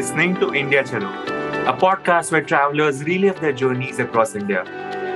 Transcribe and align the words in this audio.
listening 0.00 0.34
to 0.34 0.54
India 0.54 0.82
Chalo, 0.82 1.08
a 1.70 1.72
podcast 1.80 2.32
where 2.32 2.42
travelers 2.42 3.04
relive 3.04 3.38
their 3.38 3.52
journeys 3.52 3.98
across 3.98 4.34
India. 4.34 4.64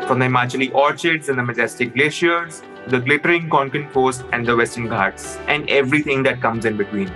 From 0.07 0.19
the 0.19 0.27
Himachali 0.27 0.75
orchards 0.75 1.31
and 1.31 1.39
the 1.39 1.43
majestic 1.43 1.95
glaciers, 1.95 2.63
the 2.89 3.01
glittering 3.01 3.49
Konkan 3.49 3.91
coast 3.93 4.25
and 4.33 4.45
the 4.45 4.55
western 4.55 4.89
ghats, 4.89 5.39
and 5.49 5.71
everything 5.71 6.23
that 6.25 6.43
comes 6.43 6.67
in 6.67 6.77
between. 6.77 7.07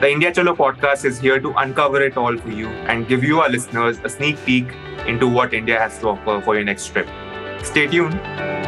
The 0.00 0.12
India 0.12 0.30
Chalo 0.30 0.56
podcast 0.56 1.04
is 1.04 1.18
here 1.18 1.40
to 1.40 1.52
uncover 1.64 2.00
it 2.02 2.16
all 2.16 2.36
for 2.36 2.50
you 2.50 2.68
and 2.92 3.08
give 3.08 3.24
you, 3.24 3.40
our 3.40 3.48
listeners, 3.48 3.98
a 4.04 4.08
sneak 4.08 4.36
peek 4.44 4.72
into 5.08 5.26
what 5.26 5.52
India 5.52 5.80
has 5.80 5.98
to 5.98 6.10
offer 6.10 6.40
for 6.40 6.54
your 6.54 6.64
next 6.64 6.86
trip. 6.86 7.08
Stay 7.64 7.88
tuned. 7.88 8.61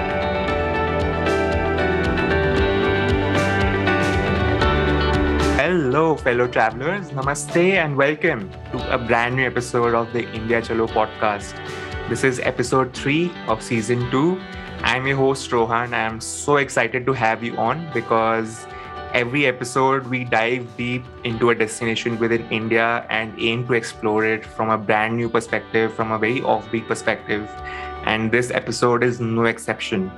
Hello, 5.74 6.14
fellow 6.16 6.46
travelers. 6.46 7.10
Namaste 7.10 7.56
and 7.56 7.96
welcome 7.96 8.48
to 8.70 8.94
a 8.94 8.96
brand 8.96 9.34
new 9.34 9.44
episode 9.44 9.92
of 9.92 10.12
the 10.12 10.22
India 10.32 10.62
Chalo 10.62 10.86
podcast. 10.86 11.52
This 12.08 12.22
is 12.22 12.38
episode 12.38 12.94
three 12.94 13.32
of 13.48 13.60
season 13.60 14.08
two. 14.08 14.40
I'm 14.82 15.04
your 15.04 15.16
host, 15.16 15.50
Rohan. 15.50 15.92
I'm 15.92 16.20
so 16.20 16.58
excited 16.58 17.04
to 17.06 17.12
have 17.12 17.42
you 17.42 17.56
on 17.56 17.90
because 17.92 18.68
every 19.14 19.46
episode 19.46 20.06
we 20.06 20.22
dive 20.22 20.64
deep 20.76 21.04
into 21.24 21.50
a 21.50 21.56
destination 21.56 22.20
within 22.20 22.48
India 22.52 23.04
and 23.10 23.34
aim 23.40 23.66
to 23.66 23.72
explore 23.72 24.24
it 24.24 24.46
from 24.46 24.70
a 24.70 24.78
brand 24.78 25.16
new 25.16 25.28
perspective, 25.28 25.92
from 25.92 26.12
a 26.12 26.18
very 26.20 26.40
offbeat 26.42 26.86
perspective. 26.86 27.50
And 28.04 28.30
this 28.30 28.52
episode 28.52 29.02
is 29.02 29.20
no 29.20 29.46
exception. 29.46 30.12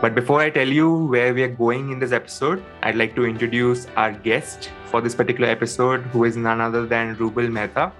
But 0.00 0.14
before 0.14 0.40
I 0.40 0.48
tell 0.48 0.68
you 0.68 1.06
where 1.06 1.34
we 1.34 1.42
are 1.42 1.48
going 1.48 1.90
in 1.90 1.98
this 1.98 2.12
episode, 2.12 2.64
I'd 2.84 2.94
like 2.94 3.16
to 3.16 3.26
introduce 3.26 3.88
our 3.96 4.12
guest 4.12 4.70
for 4.84 5.00
this 5.00 5.12
particular 5.12 5.48
episode, 5.48 6.02
who 6.12 6.22
is 6.22 6.36
none 6.36 6.60
other 6.60 6.86
than 6.86 7.16
Rubel 7.16 7.50
Mehta. 7.50 7.90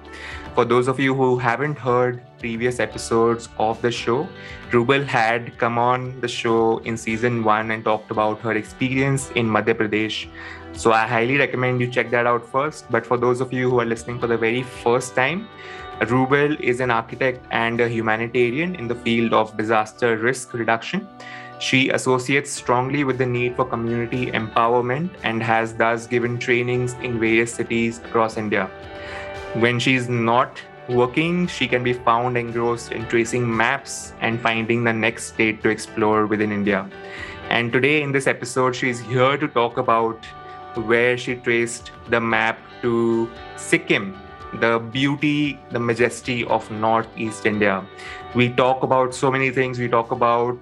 For 0.55 0.65
those 0.65 0.87
of 0.87 1.01
you 1.01 1.13
who 1.13 1.39
haven't 1.39 1.77
heard 1.77 2.23
previous 2.39 2.79
episodes 2.79 3.49
of 3.59 3.83
the 3.83 3.91
show, 3.91 4.29
Rubel 4.71 5.05
had 5.05 5.59
come 5.59 5.77
on 5.77 6.21
the 6.21 6.29
show 6.29 6.79
in 6.79 6.97
season 6.97 7.43
one 7.43 7.73
and 7.73 7.85
talked 7.85 8.13
about 8.13 8.41
her 8.43 8.53
experience 8.53 9.33
in 9.33 9.49
Madhya 9.49 9.75
Pradesh. 9.75 10.29
So 10.75 10.93
I 10.93 11.05
highly 11.05 11.37
recommend 11.37 11.81
you 11.81 11.89
check 11.89 12.13
that 12.13 12.29
out 12.29 12.47
first. 12.47 12.89
But 12.93 13.05
for 13.05 13.17
those 13.17 13.41
of 13.41 13.53
you 13.53 13.69
who 13.71 13.81
are 13.81 13.85
listening 13.85 14.21
for 14.21 14.29
the 14.29 14.39
very 14.39 14.63
first 14.63 15.17
time, 15.17 15.49
Rubel 16.03 16.61
is 16.61 16.79
an 16.79 16.93
architect 16.93 17.45
and 17.51 17.81
a 17.81 17.89
humanitarian 17.89 18.77
in 18.77 18.87
the 18.87 18.95
field 18.95 19.33
of 19.35 19.57
disaster 19.57 20.17
risk 20.17 20.55
reduction. 20.55 21.09
She 21.59 21.89
associates 21.91 22.51
strongly 22.51 23.03
with 23.03 23.19
the 23.19 23.27
need 23.27 23.57
for 23.57 23.65
community 23.65 24.27
empowerment 24.27 25.11
and 25.25 25.43
has 25.43 25.75
thus 25.75 26.07
given 26.07 26.39
trainings 26.39 26.95
in 27.03 27.19
various 27.19 27.53
cities 27.53 27.99
across 27.99 28.37
India. 28.37 28.71
When 29.55 29.81
she's 29.81 30.09
not 30.09 30.63
working, 30.89 31.49
she 31.49 31.67
can 31.67 31.83
be 31.83 31.93
found 31.93 32.39
engrossed 32.39 32.93
in 32.93 33.07
tracing 33.09 33.57
maps 33.57 34.13
and 34.21 34.41
finding 34.41 34.85
the 34.85 34.93
next 34.93 35.25
state 35.35 35.63
to 35.63 35.69
explore 35.69 36.27
within 36.27 36.53
India. 36.53 36.89
And 37.51 37.73
today, 37.73 38.03
in 38.03 38.13
this 38.13 38.27
episode, 38.27 38.77
she's 38.77 39.01
here 39.01 39.37
to 39.37 39.49
talk 39.49 39.79
about 39.79 40.25
where 40.87 41.19
she 41.19 41.35
traced 41.35 41.91
the 42.09 42.21
map 42.21 42.59
to 42.83 43.29
Sikkim, 43.57 44.17
the 44.61 44.79
beauty, 44.79 45.59
the 45.71 45.81
majesty 45.81 46.45
of 46.45 46.71
Northeast 46.71 47.47
India. 47.47 47.85
We 48.35 48.51
talk 48.51 48.83
about 48.83 49.15
so 49.15 49.31
many 49.31 49.51
things. 49.51 49.79
We 49.79 49.89
talk 49.89 50.11
about 50.11 50.59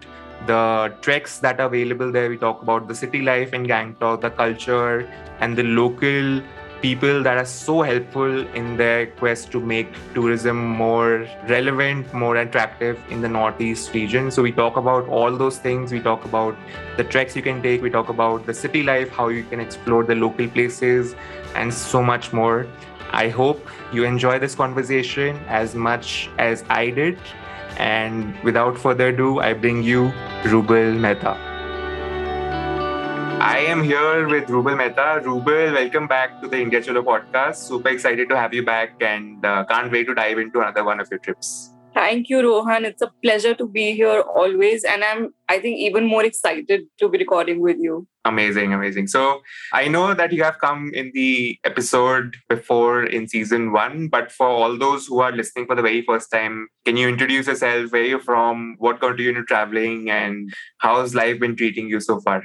the 0.47 0.95
treks 1.01 1.39
that 1.39 1.61
are 1.61 1.67
available 1.67 2.13
there. 2.13 2.29
We 2.29 2.37
talk 2.37 2.63
about 2.63 2.89
the 2.89 2.95
city 2.95 3.23
life 3.23 3.53
in 3.53 3.67
Gangtok, 3.67 4.21
the 4.21 4.31
culture, 4.31 5.11
and 5.41 5.57
the 5.57 5.63
local 5.63 6.43
people 6.83 7.23
that 7.23 7.39
are 7.39 7.47
so 7.47 7.81
helpful 7.83 8.47
in 8.55 8.77
their 8.77 9.07
quest 9.07 9.51
to 9.51 9.59
make 9.59 9.89
tourism 10.15 10.63
more 10.65 11.27
relevant, 11.49 12.13
more 12.13 12.37
attractive 12.37 13.01
in 13.09 13.23
the 13.23 13.29
Northeast 13.29 13.95
region. 13.95 14.31
So 14.31 14.43
we 14.43 14.53
talk 14.53 14.77
about 14.77 15.09
all 15.09 15.37
those 15.37 15.59
things. 15.59 15.91
We 15.91 16.01
talk 16.01 16.25
about 16.27 16.55
the 16.97 17.05
treks 17.05 17.35
you 17.35 17.43
can 17.43 17.63
take. 17.63 17.83
We 17.83 17.91
talk 17.91 18.11
about 18.11 18.45
the 18.47 18.55
city 18.55 18.83
life, 18.83 19.09
how 19.09 19.29
you 19.29 19.45
can 19.45 19.59
explore 19.59 20.05
the 20.05 20.15
local 20.15 20.49
places, 20.49 21.17
and 21.55 21.73
so 21.73 22.03
much 22.03 22.33
more. 22.33 22.67
I 23.11 23.29
hope 23.29 23.67
you 23.93 24.05
enjoy 24.05 24.39
this 24.39 24.55
conversation 24.55 25.37
as 25.49 25.75
much 25.75 26.29
as 26.39 26.65
I 26.69 26.91
did. 26.91 27.19
And 27.77 28.35
without 28.43 28.79
further 28.79 29.09
ado, 29.09 29.41
I 29.41 29.53
bring 29.53 29.83
you 29.83 30.13
Rubel 30.45 30.99
Mehta. 30.99 31.37
I 33.39 33.59
am 33.59 33.85
here 33.85 34.27
with 34.27 34.49
Rubel 34.49 34.77
Mehta. 34.77 35.21
Rubel, 35.23 35.73
welcome 35.75 36.09
back 36.09 36.41
to 36.41 36.49
the 36.49 36.59
India 36.59 36.81
Chalo 36.81 37.05
podcast. 37.05 37.57
Super 37.57 37.91
excited 37.91 38.29
to 38.31 38.37
have 38.37 38.55
you 38.55 38.65
back 38.65 38.95
and 39.01 39.45
uh, 39.45 39.65
can't 39.67 39.93
wait 39.93 40.07
to 40.07 40.15
dive 40.15 40.39
into 40.39 40.61
another 40.61 40.85
one 40.85 41.01
of 41.01 41.11
your 41.11 41.19
trips. 41.19 41.76
Thank 41.97 42.29
you, 42.29 42.43
Rohan. 42.43 42.85
It's 42.85 43.01
a 43.01 43.11
pleasure 43.23 43.55
to 43.55 43.67
be 43.67 43.95
here 43.95 44.21
always. 44.21 44.85
And 44.85 45.03
I'm, 45.03 45.33
I 45.49 45.59
think, 45.59 45.79
even 45.79 46.05
more 46.05 46.23
excited 46.23 46.83
to 46.99 47.09
be 47.09 47.17
recording 47.17 47.61
with 47.61 47.79
you. 47.79 48.07
Amazing, 48.27 48.75
amazing. 48.75 49.07
So 49.07 49.41
I 49.73 49.89
know 49.89 50.13
that 50.13 50.31
you 50.31 50.43
have 50.43 50.59
come 50.59 50.91
in 50.93 51.11
the 51.15 51.59
episode 51.65 52.37
before 52.51 53.05
in 53.05 53.27
season 53.29 53.73
one, 53.73 54.09
but 54.09 54.31
for 54.31 54.47
all 54.47 54.77
those 54.77 55.07
who 55.07 55.21
are 55.21 55.33
listening 55.33 55.65
for 55.65 55.75
the 55.75 55.81
very 55.81 56.03
first 56.03 56.31
time, 56.31 56.69
can 56.85 56.99
you 56.99 57.09
introduce 57.09 57.47
yourself, 57.47 57.91
where 57.93 58.05
you're 58.05 58.21
from, 58.21 58.75
what 58.77 59.01
got 59.01 59.19
you 59.19 59.31
into 59.31 59.45
traveling, 59.45 60.11
and 60.11 60.53
how's 60.79 61.15
life 61.15 61.41
been 61.41 61.57
treating 61.57 61.89
you 61.89 62.01
so 62.01 62.21
far? 62.21 62.43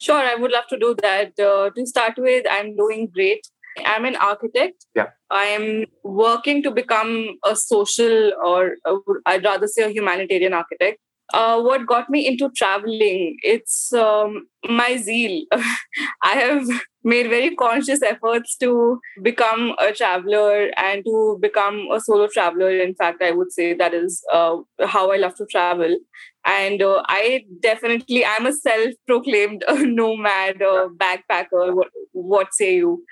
Sure, 0.00 0.16
I 0.16 0.34
would 0.34 0.50
love 0.50 0.66
to 0.68 0.78
do 0.78 0.96
that. 1.00 1.38
Uh, 1.38 1.70
to 1.70 1.86
start 1.86 2.14
with, 2.16 2.44
I'm 2.50 2.74
doing 2.74 3.06
great. 3.14 3.46
I'm 3.84 4.04
an 4.04 4.16
architect. 4.16 4.86
Yeah. 4.94 5.08
I 5.30 5.44
am 5.44 5.84
working 6.04 6.62
to 6.64 6.70
become 6.70 7.36
a 7.44 7.54
social, 7.56 8.32
or 8.44 8.76
uh, 8.84 8.96
I'd 9.26 9.44
rather 9.44 9.66
say 9.66 9.82
a 9.84 9.90
humanitarian 9.90 10.52
architect. 10.52 10.98
Uh, 11.32 11.60
what 11.60 11.86
got 11.86 12.10
me 12.10 12.26
into 12.26 12.50
traveling? 12.56 13.36
It's 13.42 13.92
um, 13.92 14.46
my 14.68 14.96
zeal. 14.96 15.44
I 16.22 16.32
have 16.32 16.66
made 17.04 17.30
very 17.30 17.54
conscious 17.54 18.02
efforts 18.02 18.56
to 18.58 18.98
become 19.22 19.74
a 19.78 19.92
traveler 19.92 20.70
and 20.76 21.04
to 21.04 21.38
become 21.40 21.86
a 21.92 22.00
solo 22.00 22.26
traveler. 22.26 22.70
In 22.70 22.94
fact, 22.94 23.22
I 23.22 23.30
would 23.30 23.52
say 23.52 23.74
that 23.74 23.94
is 23.94 24.22
uh, 24.32 24.56
how 24.84 25.12
I 25.12 25.16
love 25.16 25.34
to 25.36 25.46
travel. 25.46 25.96
And 26.44 26.82
uh, 26.82 27.02
I 27.06 27.44
definitely, 27.62 28.24
I'm 28.24 28.46
a 28.46 28.52
self 28.52 28.94
proclaimed 29.06 29.64
nomad, 29.70 30.60
uh, 30.62 30.88
backpacker, 30.96 31.74
what, 31.74 31.88
what 32.12 32.48
say 32.52 32.76
you? 32.76 33.04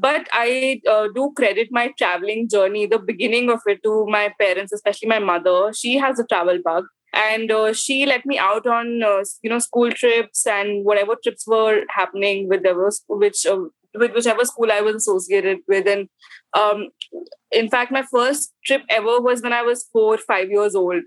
But 0.00 0.28
I 0.32 0.80
uh, 0.90 1.08
do 1.14 1.32
credit 1.36 1.68
my 1.70 1.92
traveling 1.98 2.48
journey, 2.48 2.86
the 2.86 2.98
beginning 2.98 3.50
of 3.50 3.60
it, 3.66 3.82
to 3.84 4.06
my 4.08 4.32
parents, 4.40 4.72
especially 4.72 5.08
my 5.08 5.18
mother. 5.18 5.72
She 5.72 5.96
has 5.98 6.18
a 6.18 6.26
travel 6.26 6.58
bug, 6.64 6.84
and 7.12 7.50
uh, 7.50 7.72
she 7.72 8.06
let 8.06 8.26
me 8.26 8.38
out 8.38 8.66
on 8.66 9.02
uh, 9.02 9.24
you 9.42 9.50
know 9.50 9.58
school 9.58 9.90
trips 9.92 10.46
and 10.46 10.84
whatever 10.84 11.16
trips 11.22 11.46
were 11.46 11.82
happening 11.90 12.48
with 12.48 12.60
whatever 12.60 12.90
which 13.08 13.46
uh, 13.46 13.58
with 13.94 14.12
whichever 14.14 14.44
school 14.44 14.70
I 14.70 14.80
was 14.80 14.96
associated 14.96 15.58
with. 15.66 15.86
And 15.88 16.08
um, 16.54 16.88
in 17.52 17.68
fact, 17.68 17.90
my 17.90 18.02
first 18.10 18.52
trip 18.64 18.82
ever 18.90 19.20
was 19.20 19.42
when 19.42 19.52
I 19.52 19.62
was 19.62 19.86
four, 19.92 20.18
five 20.18 20.50
years 20.50 20.74
old. 20.74 21.02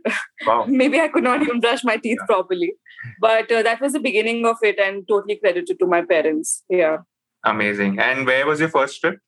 Wow. 0.45 0.65
Maybe 0.67 0.99
I 0.99 1.07
could 1.07 1.23
not 1.23 1.41
even 1.41 1.59
brush 1.59 1.83
my 1.83 1.97
teeth 1.97 2.17
Yeah. 2.19 2.25
properly, 2.25 2.73
but 3.19 3.51
uh, 3.51 3.61
that 3.63 3.81
was 3.81 3.93
the 3.93 3.99
beginning 3.99 4.45
of 4.45 4.57
it, 4.61 4.79
and 4.79 5.07
totally 5.07 5.35
credited 5.38 5.79
to 5.79 5.85
my 5.88 6.01
parents. 6.01 6.63
Yeah. 6.69 6.97
Amazing. 7.44 8.00
And 8.00 8.25
where 8.25 8.46
was 8.46 8.59
your 8.59 8.69
first 8.69 9.00
trip? 9.02 9.19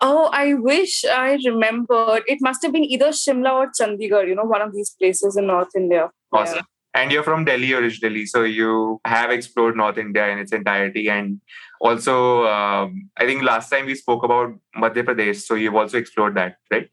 Oh, 0.00 0.28
I 0.32 0.54
wish 0.54 1.04
I 1.04 1.38
remembered. 1.44 2.24
It 2.26 2.38
must 2.40 2.62
have 2.62 2.72
been 2.72 2.84
either 2.84 3.08
Shimla 3.08 3.52
or 3.52 3.70
Chandigarh, 3.78 4.28
you 4.28 4.34
know, 4.34 4.44
one 4.44 4.60
of 4.60 4.74
these 4.74 4.90
places 4.90 5.36
in 5.36 5.46
North 5.46 5.70
India. 5.74 6.10
Awesome. 6.32 6.64
And 6.92 7.10
you're 7.10 7.24
from 7.24 7.44
Delhi 7.44 7.72
originally, 7.72 8.24
so 8.26 8.44
you 8.44 9.00
have 9.04 9.30
explored 9.30 9.76
North 9.76 9.98
India 9.98 10.28
in 10.28 10.38
its 10.38 10.52
entirety. 10.52 11.08
And 11.08 11.40
also, 11.80 12.46
um, 12.46 13.10
I 13.16 13.24
think 13.24 13.42
last 13.42 13.68
time 13.68 13.86
we 13.86 13.96
spoke 13.96 14.22
about 14.24 14.52
Madhya 14.76 15.04
Pradesh, 15.04 15.42
so 15.42 15.54
you've 15.54 15.74
also 15.74 15.98
explored 15.98 16.36
that, 16.36 16.56
right? 16.70 16.88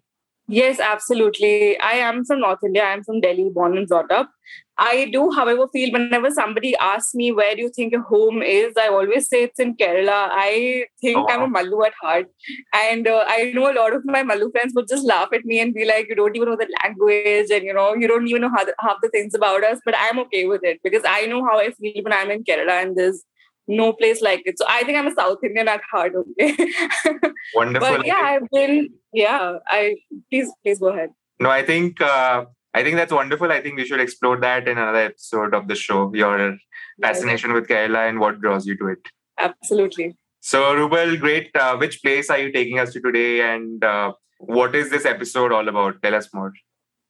Yes, 0.51 0.79
absolutely. 0.81 1.79
I 1.79 1.93
am 1.93 2.25
from 2.25 2.41
North 2.41 2.59
India. 2.63 2.83
I'm 2.83 3.03
from 3.03 3.21
Delhi, 3.21 3.49
born 3.53 3.77
and 3.77 3.87
brought 3.87 4.11
up. 4.11 4.29
I 4.77 5.09
do, 5.13 5.31
however, 5.31 5.67
feel 5.71 5.91
whenever 5.93 6.29
somebody 6.31 6.75
asks 6.77 7.13
me 7.13 7.31
where 7.31 7.55
do 7.55 7.61
you 7.61 7.69
think 7.69 7.93
your 7.93 8.01
home 8.01 8.41
is, 8.41 8.73
I 8.77 8.87
always 8.89 9.29
say 9.29 9.43
it's 9.43 9.59
in 9.59 9.77
Kerala. 9.77 10.27
I 10.31 10.87
think 10.99 11.17
Oh, 11.19 11.27
I'm 11.29 11.43
a 11.43 11.47
Mallu 11.47 11.85
at 11.85 11.93
heart. 12.01 12.25
And 12.73 13.07
uh, 13.07 13.23
I 13.27 13.51
know 13.53 13.71
a 13.71 13.75
lot 13.75 13.93
of 13.93 14.03
my 14.03 14.23
Mallu 14.23 14.51
friends 14.51 14.73
would 14.75 14.87
just 14.89 15.05
laugh 15.05 15.29
at 15.33 15.45
me 15.45 15.59
and 15.59 15.73
be 15.73 15.85
like, 15.85 16.07
you 16.09 16.15
don't 16.15 16.35
even 16.35 16.49
know 16.49 16.57
the 16.57 16.67
language 16.83 17.51
and, 17.51 17.63
you 17.63 17.73
know, 17.73 17.93
you 17.93 18.07
don't 18.07 18.27
even 18.27 18.41
know 18.41 18.49
how 18.49 18.65
the, 18.65 18.73
half 18.79 18.97
the 19.01 19.09
things 19.09 19.33
about 19.33 19.63
us. 19.63 19.79
But 19.85 19.95
I'm 19.97 20.19
okay 20.19 20.47
with 20.47 20.61
it 20.63 20.79
because 20.83 21.03
I 21.07 21.27
know 21.27 21.45
how 21.45 21.59
I 21.59 21.71
feel 21.71 22.03
when 22.03 22.11
I'm 22.11 22.31
in 22.31 22.43
Kerala 22.43 22.81
and 22.81 22.97
there's 22.97 23.23
no 23.71 23.93
place 23.93 24.21
like 24.21 24.41
it. 24.45 24.57
So 24.59 24.65
I 24.67 24.83
think 24.83 24.97
I'm 24.97 25.07
a 25.07 25.15
South 25.15 25.43
Indian 25.43 25.67
at 25.67 25.81
heart, 25.91 26.13
okay? 26.15 26.55
Wonderful. 27.55 27.97
but 27.97 28.05
yeah, 28.05 28.21
I've 28.21 28.49
been, 28.51 28.89
yeah, 29.13 29.57
I, 29.67 29.95
please, 30.29 30.51
please 30.63 30.79
go 30.79 30.89
ahead. 30.89 31.09
No, 31.39 31.49
I 31.49 31.65
think 31.65 31.99
uh, 32.01 32.45
I 32.73 32.83
think 32.83 32.95
that's 32.95 33.11
wonderful. 33.11 33.51
I 33.51 33.61
think 33.61 33.77
we 33.77 33.85
should 33.85 33.99
explore 33.99 34.39
that 34.39 34.67
in 34.67 34.77
another 34.77 34.99
episode 34.99 35.53
of 35.53 35.67
the 35.67 35.75
show. 35.75 36.13
Your 36.13 36.57
fascination 37.01 37.53
with 37.53 37.67
Kerala 37.67 38.07
and 38.07 38.19
what 38.19 38.39
draws 38.41 38.65
you 38.65 38.77
to 38.77 38.87
it. 38.87 38.99
Absolutely. 39.39 40.15
So, 40.41 40.63
Rubel, 40.75 41.19
great. 41.19 41.49
Uh, 41.55 41.77
which 41.77 42.01
place 42.01 42.29
are 42.29 42.37
you 42.37 42.51
taking 42.51 42.79
us 42.79 42.93
to 42.93 43.01
today, 43.01 43.41
and 43.41 43.83
uh, 43.83 44.13
what 44.39 44.75
is 44.75 44.89
this 44.89 45.05
episode 45.05 45.51
all 45.51 45.67
about? 45.67 46.01
Tell 46.01 46.15
us 46.15 46.29
more. 46.33 46.53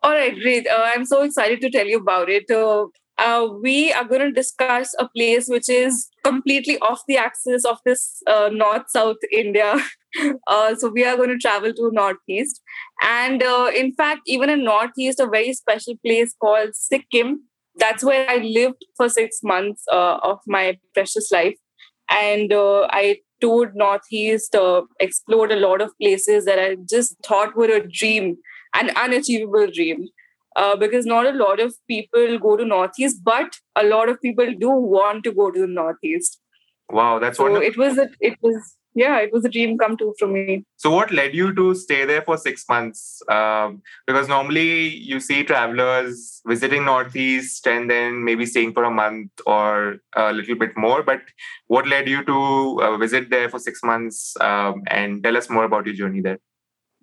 All 0.01 0.11
right, 0.11 0.37
great. 0.39 0.67
Uh, 0.67 0.81
I'm 0.83 1.05
so 1.05 1.21
excited 1.21 1.61
to 1.61 1.69
tell 1.69 1.85
you 1.85 1.97
about 1.99 2.29
it. 2.29 2.49
Uh, 2.49 2.85
uh, 3.17 3.47
we 3.61 3.91
are 3.93 4.05
going 4.05 4.21
to 4.21 4.31
discuss 4.31 4.93
a 4.99 5.07
place 5.07 5.47
which 5.47 5.69
is 5.69 6.09
completely 6.23 6.77
off 6.79 7.01
the 7.07 7.17
axis 7.17 7.65
of 7.65 7.77
this 7.85 8.21
uh, 8.27 8.49
north 8.51 8.89
south 8.89 9.17
India. 9.31 9.75
Uh, 10.45 10.75
so 10.75 10.89
we 10.89 11.05
are 11.05 11.15
going 11.15 11.29
to 11.29 11.37
travel 11.37 11.73
to 11.73 11.89
northeast, 11.93 12.59
and 13.01 13.41
uh, 13.41 13.71
in 13.73 13.93
fact, 13.93 14.19
even 14.27 14.49
in 14.49 14.61
northeast, 14.61 15.21
a 15.21 15.25
very 15.25 15.53
special 15.53 15.93
place 16.05 16.35
called 16.41 16.75
Sikkim. 16.75 17.47
That's 17.77 18.03
where 18.03 18.29
I 18.29 18.39
lived 18.39 18.83
for 18.97 19.07
six 19.07 19.37
months 19.41 19.85
of 19.89 20.39
my 20.45 20.77
precious 20.93 21.31
life, 21.31 21.55
and 22.09 22.51
I 22.53 23.19
toured 23.39 23.73
northeast, 23.73 24.53
explored 24.99 25.53
a 25.53 25.61
lot 25.65 25.79
of 25.79 25.93
places 26.01 26.43
that 26.43 26.59
I 26.59 26.75
just 26.89 27.15
thought 27.25 27.55
were 27.55 27.71
a 27.71 27.89
dream 27.89 28.35
an 28.73 28.89
unachievable 28.95 29.67
dream 29.73 30.07
uh, 30.55 30.75
because 30.75 31.05
not 31.05 31.25
a 31.25 31.37
lot 31.37 31.59
of 31.59 31.75
people 31.87 32.37
go 32.39 32.57
to 32.57 32.65
northeast 32.65 33.23
but 33.23 33.55
a 33.75 33.83
lot 33.83 34.09
of 34.09 34.21
people 34.21 34.53
do 34.59 34.69
want 34.69 35.23
to 35.23 35.31
go 35.31 35.51
to 35.51 35.61
the 35.61 35.67
northeast. 35.67 36.39
Wow 36.89 37.19
that's 37.19 37.37
so 37.37 37.43
wonderful. 37.43 37.67
it 37.67 37.77
was 37.77 37.97
a, 37.97 38.09
it 38.19 38.37
was 38.41 38.75
yeah 38.93 39.19
it 39.19 39.31
was 39.31 39.45
a 39.45 39.49
dream 39.49 39.77
come 39.77 39.95
true 39.95 40.13
for 40.19 40.27
me. 40.27 40.65
So 40.75 40.91
what 40.91 41.11
led 41.11 41.33
you 41.33 41.53
to 41.55 41.73
stay 41.75 42.05
there 42.05 42.21
for 42.21 42.37
six 42.37 42.65
months? 42.67 43.21
Um, 43.29 43.81
because 44.05 44.27
normally 44.27 44.89
you 44.89 45.19
see 45.19 45.43
travelers 45.43 46.41
visiting 46.45 46.85
northeast 46.85 47.67
and 47.67 47.89
then 47.89 48.23
maybe 48.23 48.45
staying 48.45 48.73
for 48.73 48.83
a 48.83 48.91
month 48.91 49.31
or 49.45 49.97
a 50.15 50.33
little 50.33 50.55
bit 50.55 50.75
more 50.75 51.03
but 51.03 51.21
what 51.67 51.87
led 51.87 52.07
you 52.07 52.23
to 52.25 52.79
uh, 52.81 52.97
visit 52.97 53.29
there 53.29 53.49
for 53.49 53.59
six 53.59 53.83
months 53.83 54.35
um, 54.41 54.81
and 54.87 55.23
tell 55.23 55.37
us 55.37 55.49
more 55.49 55.63
about 55.63 55.85
your 55.85 55.95
journey 55.95 56.21
there 56.21 56.39